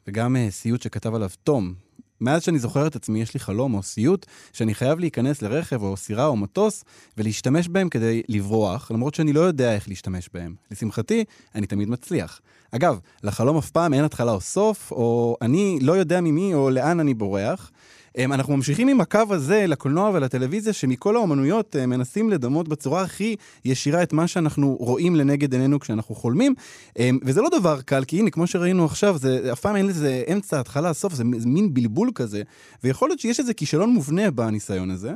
וגם 0.08 0.36
uh, 0.36 0.52
סיוט 0.52 0.82
שכתב 0.82 1.16
עליו 1.16 1.30
תום. 1.44 1.74
מאז 2.22 2.44
שאני 2.44 2.60
זוכר 2.60 2.88
את 2.88 2.96
עצמי, 2.96 3.22
יש 3.22 3.34
לי 3.34 3.40
חלום 3.40 3.74
או 3.74 3.84
סיוט 3.84 4.26
שאני 4.54 4.74
חייב 4.74 5.00
להיכנס 5.00 5.42
לרכב 5.42 5.84
או 5.84 5.98
סירה 5.98 6.26
או 6.26 6.36
מטוס 6.36 6.84
ולהשתמש 7.18 7.68
בהם 7.68 7.90
כדי 7.90 8.22
לברוח, 8.30 8.92
למרות 8.92 9.16
שאני 9.16 9.34
לא 9.34 9.42
יודע 9.42 9.76
איך 9.76 9.90
להשתמש 9.90 10.30
בהם. 10.34 10.56
לשמחתי, 10.72 11.24
אני 11.56 11.68
תמיד 11.68 11.90
מצליח. 11.90 12.42
אגב, 12.72 13.00
לחלום 13.24 13.58
אף 13.58 13.70
פעם 13.70 13.94
אין 13.94 14.04
התחלה 14.04 14.32
או 14.32 14.42
סוף, 14.42 14.92
או 14.92 15.38
אני 15.42 15.80
לא 15.82 15.92
יודע 15.92 16.22
ממי 16.22 16.54
או 16.54 16.70
לאן 16.70 17.00
אני 17.00 17.14
בורח. 17.14 17.72
אמ, 18.20 18.34
אנחנו 18.34 18.56
ממשיכים 18.56 18.88
עם 18.88 19.02
הקו 19.02 19.20
הזה 19.30 19.66
לקולנוע 19.68 20.12
ולטלוויזיה, 20.14 20.74
שמכל 20.74 21.16
האומנויות 21.16 21.76
אה, 21.76 21.86
מנסים 21.86 22.30
לדמות 22.30 22.68
בצורה 22.68 23.02
הכי 23.02 23.36
ישירה 23.66 24.04
את 24.04 24.14
מה 24.14 24.28
שאנחנו 24.28 24.76
רואים 24.80 25.16
לנגד 25.16 25.54
עינינו 25.54 25.80
כשאנחנו 25.80 26.16
חולמים. 26.16 26.54
אמ, 27.00 27.20
וזה 27.24 27.42
לא 27.42 27.50
דבר 27.60 27.82
קל, 27.82 28.04
כי 28.04 28.20
הנה, 28.20 28.30
כמו 28.30 28.48
שראינו 28.48 28.86
עכשיו, 28.86 29.18
זה 29.18 29.50
אף 29.52 29.60
פעם 29.60 29.76
אין 29.76 29.88
לזה 29.88 30.24
אמצע, 30.34 30.60
התחלה, 30.60 30.94
סוף, 30.94 31.14
זה 31.14 31.24
מין 31.24 31.74
בלבול 31.74 32.12
כזה, 32.16 32.42
ויכול 32.84 33.10
להיות 33.10 33.20
שיש 33.20 33.40
איזה 33.40 33.54
כישלון 33.54 33.90
מובנה 33.90 34.32
בניסיון 34.32 34.92
הזה. 34.92 35.12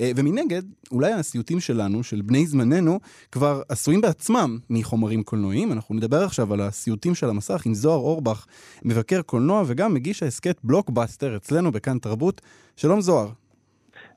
אה, 0.00 0.10
ומנגד, 0.16 0.62
אולי 0.92 1.12
הסיוטים 1.12 1.60
שלנו, 1.60 2.02
של 2.02 2.22
בני 2.22 2.46
זמננו, 2.46 3.00
כבר 3.32 3.62
עשויים 3.68 4.00
בעצמם 4.00 4.58
מחומרים 4.70 5.22
קולנועיים. 5.22 5.72
אנחנו 5.72 5.94
נדבר 5.94 6.24
עכשיו 6.24 6.52
על 6.54 6.60
הסיוטים 6.60 7.14
של 7.14 7.28
המסך 7.28 7.66
עם 7.66 7.74
זוהר 7.74 7.98
אורבך, 7.98 8.46
מבקר 8.82 9.22
קולנוע 9.22 9.62
וגם 9.66 9.94
מגיש 9.94 10.22
ההסכת 10.22 10.56
בלוקבאסטר 10.64 11.36
אצלנו 11.36 11.72
בכאן 11.72 11.98
תרבות. 11.98 12.40
שלום 12.76 13.00
זוהר. 13.00 13.28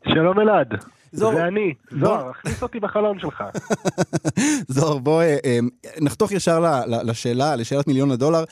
שלום 0.08 0.40
אלעד. 0.40 0.74
זוהר. 1.12 1.36
זה 1.36 1.48
אני, 1.48 1.74
זוהר, 1.90 2.30
הכניס 2.30 2.64
אותי 2.64 2.80
בחלון 2.80 3.20
שלך. 3.20 3.44
זוהר, 4.76 4.98
בוא 4.98 5.22
אה, 5.22 5.38
אה, 5.46 5.60
נחתוך 6.02 6.32
ישר 6.32 6.60
לשאלה, 7.08 7.56
לשאלת 7.56 7.88
מיליון 7.88 8.12
הדולר. 8.12 8.44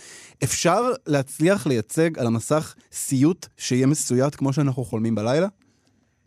אפשר 0.44 0.80
להצליח 1.08 1.68
לייצג 1.68 2.20
על 2.20 2.28
המסך 2.28 2.76
סיוט 2.92 3.46
שיהיה 3.58 3.88
מסויט 3.88 4.36
כמו 4.36 4.54
שאנחנו 4.54 4.84
חולמים 4.84 5.15
בלילה? 5.15 5.48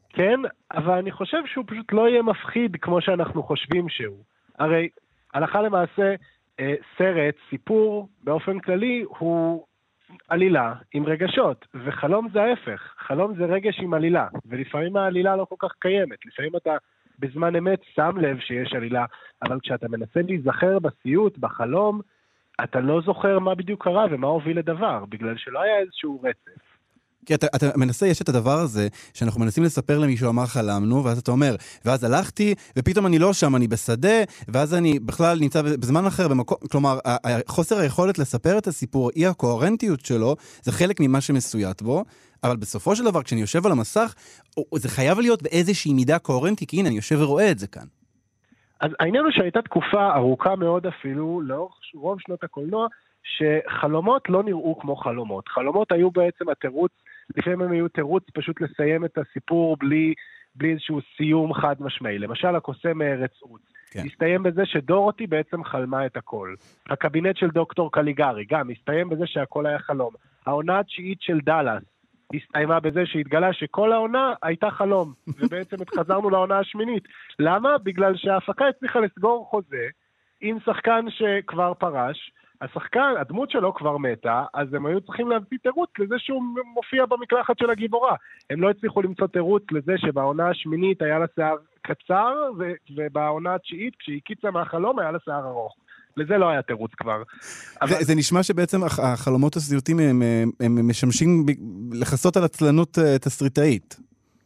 כן, 0.09 0.41
אבל 0.75 0.99
אני 0.99 1.13
חושב 1.13 1.39
שהוא 1.47 1.65
פשוט 1.69 1.93
לא 1.93 2.09
יהיה 2.09 2.23
מפחיד 2.23 2.77
כמו 2.83 3.01
שאנחנו 3.01 3.43
חושבים 3.43 3.89
שהוא. 3.89 4.25
הרי 4.59 4.89
הלכה 5.35 5.63
למעשה, 5.63 6.15
אה, 6.61 6.75
סרט, 6.99 7.35
סיפור, 7.51 8.09
באופן 8.25 8.59
כללי, 8.59 9.05
הוא 9.19 9.65
עלילה 10.29 10.75
עם 10.95 11.07
רגשות, 11.07 11.67
וחלום 11.75 12.29
זה 12.33 12.43
ההפך, 12.43 12.95
חלום 12.99 13.35
זה 13.35 13.45
רגש 13.45 13.81
עם 13.81 13.95
עלילה, 13.95 14.29
ולפעמים 14.47 14.97
העלילה 14.97 15.37
לא 15.37 15.45
כל 15.45 15.57
כך 15.59 15.73
קיימת, 15.79 16.27
לפעמים 16.27 16.57
אתה 16.57 16.77
בזמן 17.19 17.57
אמת 17.57 17.81
שם 17.95 18.17
לב 18.21 18.39
שיש 18.41 18.73
עלילה, 18.73 19.05
אבל 19.43 19.61
כשאתה 19.61 19.89
מנסה 19.89 20.21
להיזכר 20.23 20.79
בסיוט, 20.79 21.39
בחלום, 21.39 22.01
אתה 22.65 22.81
לא 22.81 23.01
זוכר 23.01 23.39
מה 23.39 23.55
בדיוק 23.55 23.85
קרה 23.85 24.07
ומה 24.11 24.27
הוביל 24.27 24.59
לדבר, 24.59 25.05
בגלל 25.09 25.37
שלא 25.37 25.63
היה 25.63 25.79
איזשהו 25.79 26.21
רצף. 26.23 26.72
כי 27.27 27.35
אתה, 27.35 27.47
אתה 27.57 27.67
מנסה, 27.77 28.07
יש 28.07 28.23
את 28.23 28.29
הדבר 28.29 28.59
הזה, 28.59 28.89
שאנחנו 29.15 29.41
מנסים 29.41 29.65
לספר 29.65 29.99
למישהו, 29.99 30.29
אמר 30.31 30.47
חלמנו, 30.47 31.05
ואז 31.05 31.19
אתה 31.19 31.31
אומר, 31.31 31.57
ואז 31.85 32.05
הלכתי, 32.05 32.55
ופתאום 32.79 33.07
אני 33.07 33.19
לא 33.19 33.33
שם, 33.33 33.57
אני 33.57 33.69
בשדה, 33.69 34.19
ואז 34.49 34.75
אני 34.75 34.99
בכלל 34.99 35.39
נמצא 35.41 35.63
בזמן 35.63 36.07
אחר, 36.07 36.29
במקום, 36.29 36.57
כלומר, 36.71 36.99
חוסר 37.49 37.79
היכולת 37.79 38.19
לספר 38.19 38.59
את 38.59 38.67
הסיפור, 38.67 39.11
אי 39.17 39.27
הקוהרנטיות 39.27 40.01
שלו, 40.01 40.37
זה 40.63 40.73
חלק 40.73 41.01
ממה 41.01 41.21
שמסויט 41.21 41.83
בו, 41.83 42.05
אבל 42.45 42.57
בסופו 42.57 42.97
של 42.97 43.05
דבר, 43.05 43.23
כשאני 43.23 43.41
יושב 43.41 43.67
על 43.67 43.73
המסך, 43.73 44.15
זה 44.75 44.89
חייב 44.89 45.19
להיות 45.19 45.43
באיזושהי 45.43 45.93
מידה 45.93 46.19
קוהרנטי, 46.19 46.67
כי 46.67 46.79
הנה, 46.79 46.89
אני 46.89 46.97
יושב 46.97 47.17
ורואה 47.21 47.51
את 47.51 47.59
זה 47.59 47.67
כאן. 47.67 47.87
אז 48.81 48.91
העניין 49.01 49.25
הוא 49.25 49.33
שהייתה 49.33 49.63
תקופה 49.63 50.15
ארוכה 50.15 50.57
מאוד 50.57 50.87
אפילו, 50.87 51.41
לאורך 51.41 51.75
רוב 51.95 52.21
שנות 52.21 52.45
הקולנוע, 52.45 52.87
שחלומות 53.25 54.23
לא 54.29 54.43
נראו 54.43 54.79
כמו 54.79 54.97
חלומות. 54.97 55.49
חלומות 55.49 55.93
היו 55.93 56.11
בעצם 56.11 56.49
התירוץ 56.49 56.93
לפעמים 57.37 57.61
הם 57.61 57.73
היו 57.73 57.89
תירוץ 57.89 58.25
פשוט 58.35 58.61
לסיים 58.61 59.05
את 59.05 59.19
הסיפור 59.19 59.77
בלי, 59.77 60.15
בלי 60.55 60.73
איזשהו 60.73 61.01
סיום 61.17 61.55
חד 61.55 61.77
משמעי. 61.81 62.19
למשל, 62.19 62.57
הקוסם 62.57 63.03
ארץ 63.03 63.33
עוץ. 63.41 63.63
כן. 63.91 64.03
הסתיים 64.07 64.43
בזה 64.43 64.63
שדורותי 64.67 65.27
בעצם 65.27 65.65
חלמה 65.65 66.07
את 66.07 66.17
הכל. 66.17 66.55
הקבינט 66.91 67.37
של 67.37 67.49
דוקטור 67.49 67.93
קליגרי, 67.93 68.45
גם, 68.51 68.71
הסתיים 68.71 69.09
בזה 69.09 69.27
שהכל 69.27 69.67
היה 69.67 69.79
חלום. 69.79 70.13
העונה 70.47 70.79
התשיעית 70.79 71.19
של 71.23 71.41
דאלאס 71.41 71.83
הסתיימה 72.35 72.81
בזה 72.81 73.07
שהתגלה 73.07 73.53
שכל 73.53 73.93
העונה 73.93 74.35
הייתה 74.43 74.71
חלום, 74.71 75.13
ובעצם 75.39 75.77
חזרנו 75.97 76.31
לעונה 76.31 76.59
השמינית. 76.59 77.05
למה? 77.39 77.79
בגלל 77.79 78.17
שההפקה 78.17 78.69
הצליחה 78.69 79.01
לסגור 79.01 79.47
חוזה 79.51 79.87
עם 80.41 80.59
שחקן 80.65 81.05
שכבר 81.09 81.75
פרש, 81.75 82.33
השחקן, 82.63 83.15
הדמות 83.21 83.51
שלו 83.51 83.75
כבר 83.75 83.97
מתה, 83.99 84.45
אז 84.55 84.75
הם 84.75 84.87
היו 84.87 85.01
צריכים 85.01 85.29
להביא 85.29 85.59
תירוץ 85.63 85.91
לזה 85.99 86.15
שהוא 86.19 86.43
מופיע 86.75 87.07
במקלחת 87.07 87.59
של 87.59 87.71
הגיבורה. 87.71 88.17
הם 88.51 88.61
לא 88.61 88.71
הצליחו 88.71 89.03
למצוא 89.03 89.27
תירוץ 89.27 89.63
לזה 89.71 89.93
שבעונה 89.97 90.49
השמינית 90.49 91.03
היה 91.03 91.19
לה 91.19 91.27
שיער 91.35 91.57
קצר, 91.83 92.35
ו- 92.59 92.73
ובעונה 92.97 93.55
התשיעית, 93.55 93.95
כשהיא 93.99 94.21
הקיצה 94.25 94.51
מהחלום, 94.51 94.99
היה 94.99 95.11
לה 95.11 95.19
שיער 95.25 95.47
ארוך. 95.47 95.77
לזה 96.17 96.39
לא 96.39 96.49
היה 96.49 96.63
תירוץ 96.63 96.91
כבר. 96.97 97.23
אבל... 97.83 97.91
זה, 97.91 98.05
זה 98.05 98.15
נשמע 98.15 98.43
שבעצם 98.43 98.81
החלומות 98.85 99.57
הסיוטים 99.57 99.99
הם, 99.99 100.23
הם, 100.23 100.79
הם 100.79 100.89
משמשים 100.89 101.47
לכסות 101.93 102.37
על 102.37 102.45
עצלנות 102.45 102.99
אה, 102.99 103.19
תסריטאית. 103.19 103.97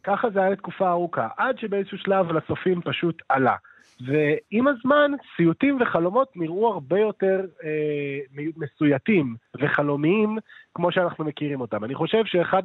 ככה 0.07 0.29
זה 0.29 0.39
היה 0.39 0.49
לתקופה 0.49 0.89
ארוכה, 0.89 1.27
עד 1.37 1.59
שבאיזשהו 1.59 1.97
שלב 1.97 2.31
לצופים 2.31 2.81
פשוט 2.81 3.21
עלה. 3.29 3.55
ועם 4.01 4.67
הזמן, 4.67 5.11
סיוטים 5.35 5.77
וחלומות 5.81 6.27
נראו 6.35 6.73
הרבה 6.73 6.99
יותר 6.99 7.45
אה, 7.63 8.19
מסויטים 8.57 9.35
וחלומיים 9.61 10.37
כמו 10.73 10.91
שאנחנו 10.91 11.25
מכירים 11.25 11.61
אותם. 11.61 11.83
אני 11.83 11.95
חושב 11.95 12.25
שאחד 12.25 12.63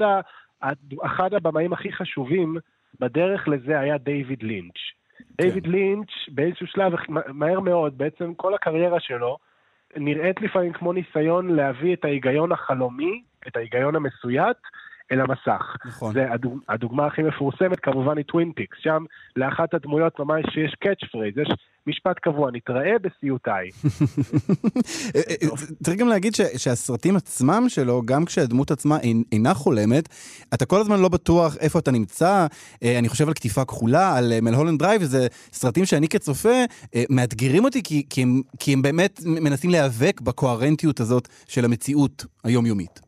אחד 1.03 1.35
הבמאים 1.35 1.73
הכי 1.73 1.93
חשובים 1.93 2.57
בדרך 3.01 3.49
לזה 3.49 3.81
היה 3.81 3.99
דיוויד 3.99 4.43
לינץ'. 4.43 4.81
דיוויד 5.41 5.67
לינץ' 5.67 6.11
באיזשהו 6.29 6.67
שלב, 6.67 6.93
מהר 7.09 7.61
מאוד, 7.61 7.99
בעצם 7.99 8.35
כל 8.35 8.55
הקריירה 8.55 9.01
שלו, 9.01 9.39
נראית 9.97 10.41
לפעמים 10.41 10.73
כמו 10.73 10.93
ניסיון 10.93 11.57
להביא 11.57 11.95
את 11.95 12.05
ההיגיון 12.05 12.53
החלומי, 12.53 13.23
את 13.49 13.57
ההיגיון 13.57 13.97
המסויט, 13.97 14.57
אל 15.13 15.21
המסך. 15.21 15.77
נכון. 15.85 16.13
זה 16.13 16.33
הדוג, 16.33 16.59
הדוגמה 16.69 17.07
הכי 17.07 17.23
מפורסמת 17.23 17.81
כמובן 17.81 18.17
היא 18.17 18.25
טווין 18.25 18.53
פיקס, 18.53 18.77
שם 18.81 19.05
לאחת 19.37 19.75
הדמויות 19.75 20.19
ממש 20.19 20.45
יש 20.57 20.75
catchphrase, 20.81 21.39
יש 21.39 21.49
משפט 21.87 22.19
קבוע, 22.19 22.51
נתראה 22.53 22.93
בסיוטיי. 23.03 23.69
צריך 25.85 25.99
גם 25.99 26.09
להגיד 26.09 26.35
שהסרטים 26.57 27.17
עצמם 27.17 27.65
שלו, 27.69 28.03
גם 28.05 28.25
כשהדמות 28.25 28.71
עצמה 28.71 28.99
אינה 29.33 29.55
חולמת, 29.55 30.09
אתה 30.55 30.67
כל 30.67 30.81
הזמן 30.81 31.01
לא 31.01 31.09
בטוח 31.09 31.57
איפה 31.57 31.79
אתה 31.79 31.91
נמצא. 31.91 32.47
אה, 32.83 32.99
אני 32.99 33.09
חושב 33.09 33.29
על 33.29 33.35
קטיפה 33.35 33.65
כחולה, 33.65 34.17
על 34.17 34.33
מלהולנד 34.43 34.79
דרייב, 34.79 35.03
זה 35.03 35.27
סרטים 35.53 35.85
שאני 35.85 36.09
כצופה, 36.09 36.65
אה, 36.95 37.05
מאתגרים 37.11 37.65
אותי 37.65 37.83
כי, 37.83 38.03
כי, 38.11 38.23
הם, 38.23 38.41
כי 38.59 38.73
הם 38.73 38.83
באמת 38.83 39.21
מנסים 39.25 39.71
להיאבק 39.71 40.21
בקוהרנטיות 40.21 41.01
הזאת 41.01 41.29
של 41.49 41.65
המציאות 41.65 42.25
היומיומית. 42.45 43.01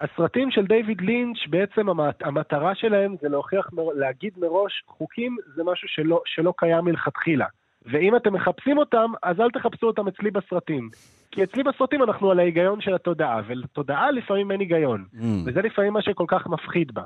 הסרטים 0.00 0.50
של 0.50 0.66
דיוויד 0.66 1.00
לינץ', 1.00 1.46
בעצם 1.48 1.86
המטרה 2.20 2.74
שלהם 2.74 3.16
זה 3.20 3.28
להוכיח, 3.28 3.70
להגיד 3.96 4.32
מראש, 4.36 4.82
חוקים 4.86 5.36
זה 5.54 5.64
משהו 5.64 5.88
שלא, 5.88 6.22
שלא 6.24 6.54
קיים 6.56 6.84
מלכתחילה. 6.84 7.46
ואם 7.86 8.16
אתם 8.16 8.32
מחפשים 8.32 8.78
אותם, 8.78 9.12
אז 9.22 9.40
אל 9.40 9.50
תחפשו 9.50 9.86
אותם 9.86 10.08
אצלי 10.08 10.30
בסרטים. 10.30 10.88
כי 11.30 11.44
אצלי 11.44 11.62
בסרטים 11.62 12.02
אנחנו 12.02 12.30
על 12.30 12.38
ההיגיון 12.38 12.80
של 12.80 12.94
התודעה, 12.94 13.40
ולתודעה 13.46 14.10
לפעמים 14.10 14.50
אין 14.50 14.60
היגיון. 14.60 15.04
Mm. 15.14 15.24
וזה 15.44 15.62
לפעמים 15.62 15.92
מה 15.92 16.02
שכל 16.02 16.24
כך 16.28 16.46
מפחיד 16.46 16.94
בה. 16.94 17.02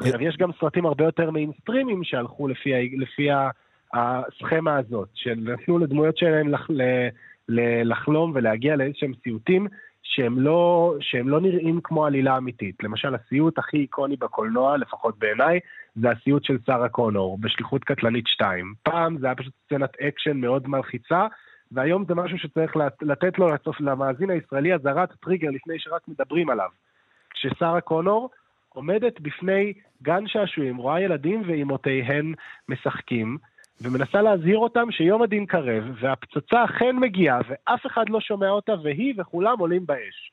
עכשיו, 0.00 0.22
יש 0.22 0.36
גם 0.36 0.50
סרטים 0.60 0.86
הרבה 0.86 1.04
יותר 1.04 1.30
מיינסטרימים 1.30 2.04
שהלכו 2.04 2.48
לפי, 2.48 2.96
לפי 2.98 3.28
הסכמה 3.94 4.76
הזאת, 4.76 5.08
שנתנו 5.14 5.78
לדמויות 5.78 6.16
שלהם 6.16 6.48
לח, 6.48 6.68
לחלום 7.84 8.32
ולהגיע 8.34 8.76
לאיזשהם 8.76 9.12
סיוטים 9.22 9.66
שהם 10.04 10.40
לא, 10.40 10.94
שהם 11.00 11.28
לא 11.28 11.40
נראים 11.40 11.80
כמו 11.84 12.06
עלילה 12.06 12.36
אמיתית. 12.36 12.82
למשל, 12.82 13.14
הסיוט 13.14 13.58
הכי 13.58 13.76
איקוני 13.76 14.16
בקולנוע, 14.16 14.76
לפחות 14.76 15.18
בעיניי, 15.18 15.60
זה 15.96 16.10
הסיוט 16.10 16.44
של 16.44 16.58
שרה 16.66 16.88
קונור, 16.88 17.38
בשליחות 17.38 17.84
קטלנית 17.84 18.26
2. 18.26 18.74
פעם 18.82 19.18
זה 19.18 19.26
היה 19.26 19.34
פשוט 19.34 19.52
סצנת 19.66 20.00
אקשן 20.00 20.36
מאוד 20.36 20.68
מלחיצה, 20.68 21.26
והיום 21.72 22.04
זה 22.08 22.14
משהו 22.14 22.38
שצריך 22.38 22.76
לתת 23.02 23.38
לו 23.38 23.48
לצוף, 23.48 23.80
למאזין 23.80 24.30
הישראלי 24.30 24.74
אזהרת 24.74 25.12
טריגר 25.12 25.50
לפני 25.50 25.78
שרק 25.78 26.08
מדברים 26.08 26.50
עליו. 26.50 26.68
כששרה 27.30 27.80
קונור 27.80 28.30
עומדת 28.68 29.20
בפני 29.20 29.72
גן 30.02 30.26
שעשועים, 30.26 30.76
רואה 30.76 31.00
ילדים 31.00 31.42
ואימותיהן 31.46 32.34
משחקים, 32.68 33.38
ומנסה 33.80 34.22
להזהיר 34.22 34.58
אותם 34.58 34.90
שיום 34.90 35.22
הדין 35.22 35.46
קרב, 35.46 35.84
והפצצה 36.00 36.64
אכן 36.64 36.96
מגיעה, 36.96 37.38
ואף 37.48 37.86
אחד 37.86 38.04
לא 38.08 38.20
שומע 38.20 38.48
אותה, 38.48 38.72
והיא 38.82 39.14
וכולם 39.18 39.58
עולים 39.58 39.86
באש. 39.86 40.32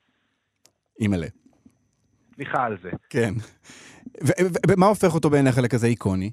אימא'לה. 1.00 1.28
סליחה 2.36 2.66
על 2.66 2.78
זה. 2.82 2.90
כן. 3.10 3.34
ומה 4.72 4.86
הופך 4.86 5.16
אותו 5.16 5.30
בעיניך 5.30 5.58
לכזה 5.58 5.88
איקוני? 5.88 6.32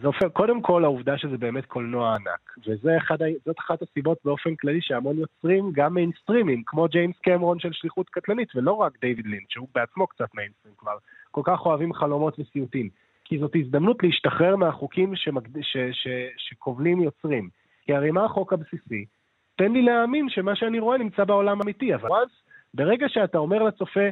זה 0.00 0.06
הופך, 0.06 0.26
קודם 0.32 0.62
כל 0.62 0.84
העובדה 0.84 1.18
שזה 1.18 1.38
באמת 1.38 1.66
קולנוע 1.66 2.14
ענק, 2.14 2.56
וזאת 2.66 3.58
אחת 3.58 3.82
הסיבות 3.82 4.18
באופן 4.24 4.54
כללי 4.54 4.78
שהמון 4.82 5.18
יוצרים, 5.18 5.70
גם 5.72 5.94
מיינסטרימים, 5.94 6.62
כמו 6.66 6.88
ג'יימס 6.88 7.16
קמרון 7.22 7.58
של 7.58 7.68
שליחות 7.72 8.08
קטלנית, 8.10 8.56
ולא 8.56 8.72
רק 8.72 8.92
דיוויד 9.00 9.26
לינץ', 9.26 9.48
שהוא 9.48 9.68
בעצמו 9.74 10.06
קצת 10.06 10.34
מיינסטרים 10.34 10.74
כבר, 10.78 10.96
כל 11.30 11.40
כך 11.44 11.66
אוהבים 11.66 11.92
חלומות 11.92 12.38
וסיוטים. 12.38 12.88
כי 13.28 13.38
זאת 13.38 13.56
הזדמנות 13.56 14.02
להשתחרר 14.02 14.56
מהחוקים 14.56 15.16
שמגד... 15.16 15.62
ש... 15.62 15.76
ש... 15.92 16.08
שכובלים 16.36 17.00
יוצרים. 17.00 17.48
כי 17.84 17.94
הרי 17.94 18.10
מה 18.10 18.24
החוק 18.24 18.52
הבסיסי? 18.52 19.04
תן 19.56 19.72
לי 19.72 19.82
להאמין 19.82 20.28
שמה 20.28 20.56
שאני 20.56 20.78
רואה 20.78 20.98
נמצא 20.98 21.24
בעולם 21.24 21.62
אמיתי, 21.62 21.94
אבל 21.94 22.08
אז, 22.22 22.28
ברגע 22.74 23.08
שאתה 23.08 23.38
אומר 23.38 23.62
לצופה, 23.62 24.08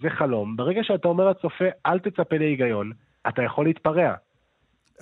זה 0.00 0.10
חלום, 0.10 0.56
ברגע 0.56 0.84
שאתה 0.84 1.08
אומר 1.08 1.30
לצופה, 1.30 1.64
אל 1.86 1.98
תצפה 1.98 2.36
להיגיון, 2.36 2.92
אתה 3.28 3.42
יכול 3.42 3.64
להתפרע. 3.64 4.14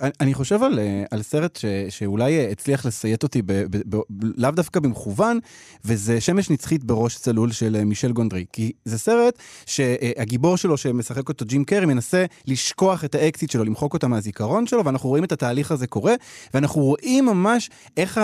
אני 0.01 0.33
חושב 0.33 0.63
על, 0.63 0.79
אה, 0.79 1.03
על 1.11 1.21
סרט 1.21 1.55
ש, 1.55 1.65
שאולי 1.89 2.39
אה, 2.39 2.51
הצליח 2.51 2.85
לסיית 2.85 3.23
אותי, 3.23 3.41
ב, 3.41 3.51
ב, 3.51 3.77
ב, 3.95 3.99
לאו 4.37 4.51
דווקא 4.51 4.79
במכוון, 4.79 5.39
וזה 5.85 6.21
שמש 6.21 6.49
נצחית 6.49 6.83
בראש 6.83 7.17
צלול 7.17 7.51
של 7.51 7.75
אה, 7.75 7.85
מישל 7.85 8.11
גונדרי. 8.11 8.45
כי 8.53 8.71
זה 8.85 8.97
סרט 8.99 9.37
שהגיבור 9.65 10.57
שלו, 10.57 10.77
שמשחק 10.77 11.29
אותו 11.29 11.45
ג'ים 11.45 11.65
קרי, 11.65 11.85
מנסה 11.85 12.25
לשכוח 12.47 13.05
את 13.05 13.15
האקסיט 13.15 13.49
שלו, 13.49 13.63
למחוק 13.63 13.93
אותה 13.93 14.07
מהזיכרון 14.07 14.67
שלו, 14.67 14.85
ואנחנו 14.85 15.09
רואים 15.09 15.23
את 15.23 15.31
התהליך 15.31 15.71
הזה 15.71 15.87
קורה, 15.87 16.13
ואנחנו 16.53 16.81
רואים 16.81 17.25
ממש 17.25 17.69
איך 17.97 18.19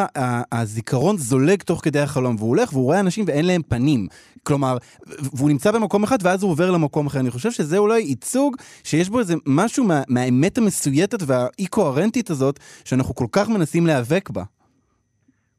הזיכרון 0.52 1.18
זולג 1.18 1.62
תוך 1.64 1.84
כדי 1.84 2.00
החלום, 2.00 2.36
והוא 2.36 2.50
הולך 2.50 2.74
והוא 2.74 2.84
רואה 2.84 3.00
אנשים 3.00 3.26
ואין 3.28 3.46
להם 3.46 3.62
פנים. 3.68 4.08
כלומר, 4.44 4.78
והוא 5.08 5.50
נמצא 5.50 5.72
במקום 5.72 6.04
אחד 6.04 6.18
ואז 6.22 6.44
הוא 6.44 6.52
עובר 6.52 6.72
למקום 6.72 7.08
אחר. 7.08 7.20
אני 7.20 7.32
חושב 7.32 7.52
שזה 7.52 7.78
אולי 7.78 8.00
ייצוג 8.00 8.56
שיש 8.84 9.10
בו 9.10 9.20
איזה 9.20 9.34
משהו 9.46 9.84
מה, 9.84 10.02
מהאמת 10.08 10.58
המסויטת 10.58 11.24
והאי-קוהרנטית 11.60 12.30
הזאת, 12.30 12.60
שאנחנו 12.86 13.16
כל 13.16 13.26
כך 13.32 13.50
מנסים 13.50 13.88
להיאבק 13.88 14.30
בה. 14.30 14.44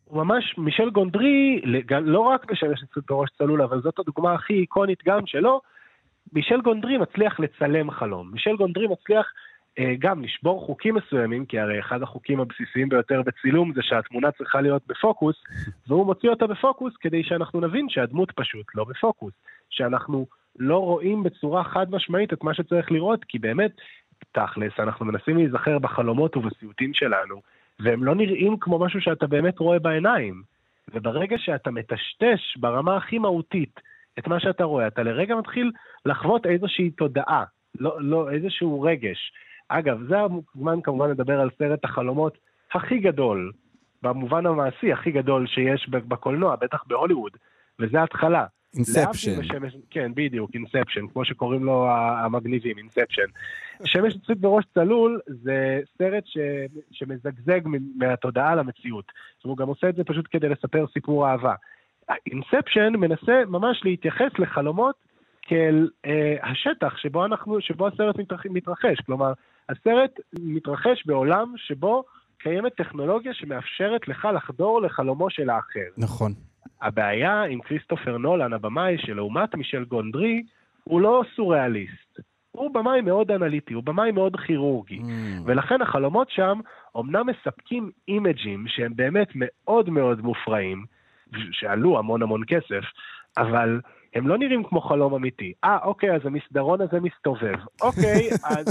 הוא 0.04 0.24
ממש, 0.24 0.54
מישל 0.58 0.90
גונדרי, 0.90 1.60
לא 1.90 2.20
רק 2.20 2.52
משמש 2.52 2.80
בראש 3.08 3.30
צלול, 3.38 3.62
אבל 3.62 3.80
זאת 3.82 3.98
הדוגמה 3.98 4.34
הכי 4.34 4.52
איקונית 4.52 4.98
גם 5.06 5.26
שלו, 5.26 5.60
מישל 6.32 6.60
גונדרי 6.60 6.98
מצליח 6.98 7.40
לצלם 7.40 7.90
חלום. 7.90 8.30
מישל 8.32 8.56
גונדרי 8.56 8.86
מצליח 8.86 9.26
אה, 9.78 9.94
גם 9.98 10.22
לשבור 10.22 10.66
חוקים 10.66 10.94
מסוימים, 10.94 11.46
כי 11.46 11.58
הרי 11.58 11.80
אחד 11.80 12.02
החוקים 12.02 12.40
הבסיסיים 12.40 12.88
ביותר 12.88 13.22
בצילום 13.22 13.72
זה 13.74 13.80
שהתמונה 13.82 14.30
צריכה 14.30 14.60
להיות 14.60 14.82
בפוקוס, 14.86 15.36
והוא 15.88 16.06
מוציא 16.06 16.30
אותה 16.30 16.46
בפוקוס 16.46 16.92
כדי 17.00 17.24
שאנחנו 17.24 17.60
נבין 17.60 17.86
שהדמות 17.88 18.30
פשוט 18.30 18.66
לא 18.74 18.84
בפוקוס, 18.84 19.32
שאנחנו 19.70 20.26
לא 20.58 20.78
רואים 20.78 21.22
בצורה 21.22 21.64
חד 21.64 21.90
משמעית 21.90 22.32
את 22.32 22.44
מה 22.44 22.54
שצריך 22.54 22.92
לראות, 22.92 23.24
כי 23.24 23.38
באמת, 23.38 23.70
תכלס, 24.32 24.72
אנחנו 24.78 25.06
מנסים 25.06 25.36
להיזכר 25.36 25.78
בחלומות 25.78 26.36
ובסיוטים 26.36 26.94
שלנו, 26.94 27.42
והם 27.80 28.04
לא 28.04 28.14
נראים 28.14 28.56
כמו 28.60 28.78
משהו 28.78 29.00
שאתה 29.00 29.26
באמת 29.26 29.58
רואה 29.58 29.78
בעיניים. 29.78 30.42
וברגע 30.94 31.38
שאתה 31.38 31.70
מטשטש 31.70 32.56
ברמה 32.56 32.96
הכי 32.96 33.18
מהותית 33.18 33.80
את 34.18 34.28
מה 34.28 34.40
שאתה 34.40 34.64
רואה, 34.64 34.86
אתה 34.86 35.02
לרגע 35.02 35.34
מתחיל 35.34 35.72
לחוות 36.04 36.46
איזושהי 36.46 36.90
תודעה, 36.90 37.44
לא, 37.80 37.96
לא 38.00 38.30
איזשהו 38.30 38.82
רגש. 38.82 39.32
אגב, 39.68 40.02
זה 40.08 40.16
הזמן 40.20 40.80
כמובן 40.82 41.10
לדבר 41.10 41.40
על 41.40 41.50
סרט 41.58 41.84
החלומות 41.84 42.38
הכי 42.72 42.98
גדול, 42.98 43.52
במובן 44.02 44.46
המעשי 44.46 44.92
הכי 44.92 45.10
גדול 45.10 45.46
שיש 45.46 45.88
בקולנוע, 45.88 46.56
בטח 46.56 46.84
בהוליווד, 46.86 47.32
וזה 47.78 48.02
התחלה. 48.02 48.46
Inception. 48.76 49.40
כן, 49.90 50.12
בדיוק, 50.14 50.50
Inception, 50.54 51.06
כמו 51.12 51.24
שקוראים 51.24 51.64
לו 51.64 51.88
המגניבים, 52.24 52.78
Inception. 52.78 53.26
שמש 53.84 54.14
עצמית 54.22 54.38
בראש 54.38 54.64
צלול 54.74 55.20
זה 55.26 55.80
סרט 55.98 56.24
ש, 56.26 56.38
שמזגזג 56.90 57.60
מהתודעה 57.96 58.54
למציאות. 58.54 59.12
הוא 59.42 59.56
גם 59.56 59.68
עושה 59.68 59.88
את 59.88 59.96
זה 59.96 60.04
פשוט 60.04 60.28
כדי 60.30 60.48
לספר 60.48 60.84
סיפור 60.92 61.28
אהבה. 61.28 61.54
Inception 62.26 62.92
מנסה 62.98 63.42
ממש 63.48 63.80
להתייחס 63.84 64.30
לחלומות 64.38 64.94
כאל 65.42 65.88
אה, 66.06 66.50
השטח 66.50 66.96
שבו, 66.96 67.24
אנחנו, 67.24 67.60
שבו 67.60 67.86
הסרט 67.86 68.16
מתרחש. 68.50 69.00
כלומר, 69.06 69.32
הסרט 69.68 70.10
מתרחש 70.38 71.06
בעולם 71.06 71.54
שבו 71.56 72.04
קיימת 72.38 72.74
טכנולוגיה 72.74 73.34
שמאפשרת 73.34 74.08
לך 74.08 74.28
לחדור 74.34 74.82
לחלומו 74.82 75.30
של 75.30 75.50
האחר. 75.50 75.90
נכון. 75.96 76.32
הבעיה 76.82 77.42
עם 77.42 77.60
כריסטופר 77.60 78.18
נולן, 78.18 78.52
הבמאי, 78.52 78.98
שלעומת 78.98 79.54
מישל 79.54 79.84
גונדרי, 79.84 80.42
הוא 80.84 81.00
לא 81.00 81.22
סוריאליסט. 81.36 82.20
הוא 82.52 82.74
במאי 82.74 83.00
מאוד 83.00 83.30
אנליטי, 83.30 83.74
הוא 83.74 83.82
במאי 83.82 84.10
מאוד 84.10 84.36
כירורגי. 84.36 84.98
אממ. 84.98 85.04
ולכן 85.44 85.82
החלומות 85.82 86.30
שם 86.30 86.60
אומנם 86.94 87.26
מספקים 87.26 87.90
אימג'ים 88.08 88.64
שהם 88.68 88.92
באמת 88.96 89.28
מאוד 89.34 89.90
מאוד 89.90 90.20
מופרעים, 90.20 90.84
שעלו 91.52 91.98
המון 91.98 92.22
המון 92.22 92.42
כסף, 92.46 92.84
אבל 93.38 93.80
הם 94.14 94.28
לא 94.28 94.38
נראים 94.38 94.62
כמו 94.64 94.80
חלום 94.80 95.14
אמיתי. 95.14 95.52
אה, 95.64 95.78
אוקיי, 95.84 96.14
אז 96.14 96.20
המסדרון 96.24 96.80
הזה 96.80 97.00
מסתובב. 97.00 97.54
אוקיי, 97.82 98.30
אז 98.50 98.66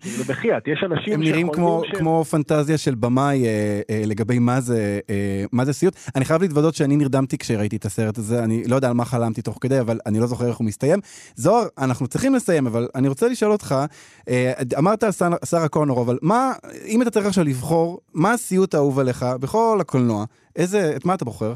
כאילו 0.00 0.24
בחייאת, 0.24 0.68
יש 0.68 0.84
אנשים 0.84 1.14
הם 1.14 1.20
נראים 1.20 1.48
כמו, 1.52 1.82
ש... 1.86 1.98
כמו 1.98 2.24
פנטזיה 2.24 2.78
של 2.78 2.94
במאי 2.94 3.46
אה, 3.46 3.80
אה, 3.90 4.02
לגבי 4.06 4.38
מה 4.38 4.60
זה, 4.60 5.00
אה, 5.10 5.44
מה 5.52 5.64
זה 5.64 5.72
סיוט. 5.72 5.96
אני 6.16 6.24
חייב 6.24 6.42
להתוודות 6.42 6.74
שאני 6.74 6.96
נרדמתי 6.96 7.38
כשראיתי 7.38 7.76
את 7.76 7.84
הסרט 7.84 8.18
הזה, 8.18 8.44
אני 8.44 8.62
לא 8.68 8.76
יודע 8.76 8.88
על 8.88 8.94
מה 8.94 9.04
חלמתי 9.04 9.42
תוך 9.42 9.58
כדי, 9.60 9.80
אבל 9.80 9.98
אני 10.06 10.20
לא 10.20 10.26
זוכר 10.26 10.48
איך 10.48 10.56
הוא 10.56 10.66
מסתיים. 10.66 10.98
זוהר, 11.34 11.66
אנחנו 11.78 12.06
צריכים 12.06 12.34
לסיים, 12.34 12.66
אבל 12.66 12.88
אני 12.94 13.08
רוצה 13.08 13.28
לשאול 13.28 13.52
אותך, 13.52 13.74
אה, 14.28 14.52
אמרת 14.78 15.02
על 15.02 15.10
שרה 15.44 15.68
קונור, 15.68 16.02
אבל 16.02 16.18
מה, 16.22 16.52
אם 16.86 17.02
אתה 17.02 17.10
צריך 17.10 17.26
עכשיו 17.26 17.44
לבחור, 17.44 18.00
מה 18.14 18.32
הסיוט 18.32 18.74
האהוב 18.74 18.98
עליך 18.98 19.26
בכל 19.40 19.78
הקולנוע, 19.80 20.24
איזה, 20.56 20.92
את 20.96 21.04
מה 21.04 21.14
אתה 21.14 21.24
בוחר? 21.24 21.52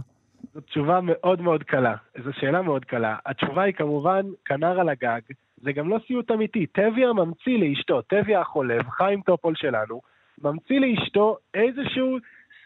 זו 0.57 0.63
תשובה 0.63 1.01
מאוד 1.03 1.41
מאוד 1.41 1.63
קלה, 1.63 1.95
זו 2.25 2.33
שאלה 2.33 2.63
מאוד 2.63 2.85
קלה. 2.85 3.17
התשובה 3.27 3.63
היא 3.63 3.75
כמובן 3.75 4.21
כנר 4.45 4.81
על 4.81 4.89
הגג 4.89 5.21
זה 5.57 5.73
גם 5.73 5.89
לא 5.89 5.99
סיוט 6.07 6.31
אמיתי. 6.31 6.67
טביה 6.67 7.13
ממציא 7.13 7.59
לאשתו, 7.59 8.03
טביה 8.03 8.41
החולב, 8.41 8.89
חיים 8.89 9.21
טופול 9.21 9.55
שלנו, 9.57 10.01
ממציא 10.43 10.81
לאשתו 10.81 11.37
איזשהו 11.55 12.17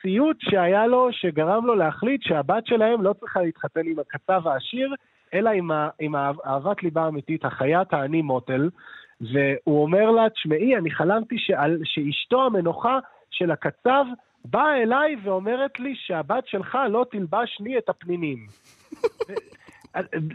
סיוט 0.02 0.36
שהיה 0.40 0.86
לו, 0.86 1.08
שגרם 1.12 1.66
לו 1.66 1.74
להחליט 1.74 2.22
שהבת 2.22 2.66
שלהם 2.66 3.02
לא 3.02 3.12
צריכה 3.12 3.42
להתחתן 3.42 3.86
עם 3.86 3.98
הקצב 3.98 4.48
העשיר, 4.48 4.94
אלא 5.34 5.50
עם, 5.50 5.70
ה, 5.70 5.88
עם 6.00 6.14
אהבת 6.46 6.82
ליבה 6.82 7.08
אמיתית, 7.08 7.44
החיית 7.44 7.92
האני 7.92 8.22
מוטל, 8.22 8.70
והוא 9.20 9.82
אומר 9.82 10.10
לה, 10.10 10.30
תשמעי, 10.30 10.76
אני 10.76 10.90
חלמתי 10.90 11.38
שעל, 11.38 11.78
שאשתו 11.84 12.46
המנוחה 12.46 12.98
של 13.30 13.50
הקצב 13.50 14.04
באה 14.44 14.82
אליי 14.82 15.16
ואומרת 15.22 15.80
לי 15.80 15.94
שהבת 15.96 16.46
שלך 16.46 16.78
לא 16.90 17.06
תלבש 17.10 17.58
לי 17.60 17.78
את 17.78 17.88
הפנינים. 17.88 18.46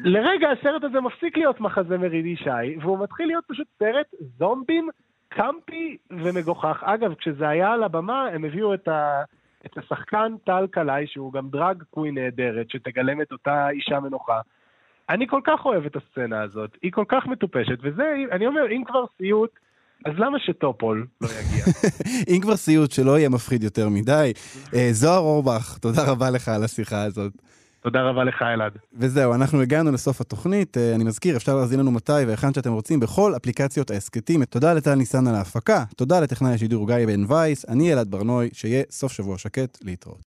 לרגע 0.04 0.50
הסרט 0.50 0.84
הזה 0.84 1.02
מפסיק 1.02 1.38
להיות 1.38 1.60
מחזה 1.60 1.98
מריד 1.98 2.26
ישי, 2.26 2.78
והוא 2.82 3.00
מתחיל 3.00 3.28
להיות 3.28 3.44
פשוט 3.48 3.68
סרט 3.80 4.08
זומבים, 4.38 4.90
קמפי 5.30 5.98
ומגוחך. 6.12 6.84
אגב, 6.84 7.14
כשזה 7.14 7.48
היה 7.48 7.72
על 7.72 7.84
הבמה, 7.84 8.28
הם 8.28 8.46
הביאו 8.46 8.74
את, 8.74 8.88
ה... 8.88 9.24
את 9.66 9.78
השחקן 9.78 10.34
טל 10.44 10.68
קלעי, 10.72 11.08
שהוא 11.08 11.34
גם 11.34 11.50
דרג 11.50 11.84
קווין 11.90 12.16
נהדרת, 12.16 12.70
שתגלם 12.70 13.22
את 13.22 13.32
אותה 13.32 13.70
אישה 13.70 14.00
מנוחה. 14.00 14.40
אני 15.10 15.28
כל 15.28 15.42
כך 15.44 15.66
אוהב 15.66 15.86
את 15.86 15.96
הסצנה 15.96 16.42
הזאת, 16.42 16.78
היא 16.82 16.92
כל 16.92 17.06
כך 17.08 17.28
מטופשת, 17.28 17.78
וזה, 17.82 18.16
אני 18.32 18.48
אומר, 18.48 18.72
אם 18.72 18.84
כבר 18.86 19.06
סיוט, 19.18 19.60
אז 20.06 20.14
למה 20.18 20.40
שטופול 20.40 21.08
לא 21.22 21.28
יגיע? 21.28 21.66
אם 22.36 22.42
כבר 22.42 22.56
סיוט, 22.56 22.92
שלא 22.92 23.18
יהיה 23.18 23.30
מפחיד 23.30 23.64
יותר 23.64 23.90
מדי. 23.90 24.32
אה, 24.74 24.90
זוהר 24.92 25.20
אורבך, 25.20 25.78
תודה 25.78 26.04
רבה 26.12 26.30
לך 26.30 26.48
על 26.50 26.64
השיחה 26.64 27.04
הזאת. 27.04 27.34
תודה 27.86 28.02
רבה 28.02 28.24
לך, 28.24 28.42
אלעד. 28.42 28.72
וזהו, 28.94 29.34
אנחנו 29.34 29.62
הגענו 29.62 29.92
לסוף 29.92 30.22
התוכנית. 30.22 30.78
אה, 30.78 30.96
אני 30.96 31.04
מזכיר, 31.04 31.38
אפשר 31.38 31.56
להזין 31.56 31.80
לנו 31.80 31.92
מתי 31.92 32.12
והיכן 32.28 32.54
שאתם 32.54 32.74
רוצים 32.74 33.00
בכל 33.00 33.36
אפליקציות 33.36 33.92
ההסכתים. 33.92 34.46
תודה 34.46 34.74
לטל 34.74 34.96
ניסן 34.96 35.28
על 35.28 35.36
ההפקה, 35.36 35.84
תודה 35.96 36.20
לטכנאי 36.20 36.54
השידור 36.54 36.88
גיא 36.88 37.06
בן 37.06 37.32
וייס, 37.32 37.66
אני 37.70 37.94
אלעד 37.94 38.12
ברנוי, 38.12 38.50
שיהיה 38.54 38.84
סוף 38.90 39.12
שבוע 39.12 39.38
שקט, 39.38 39.78
להתראות. 39.84 40.20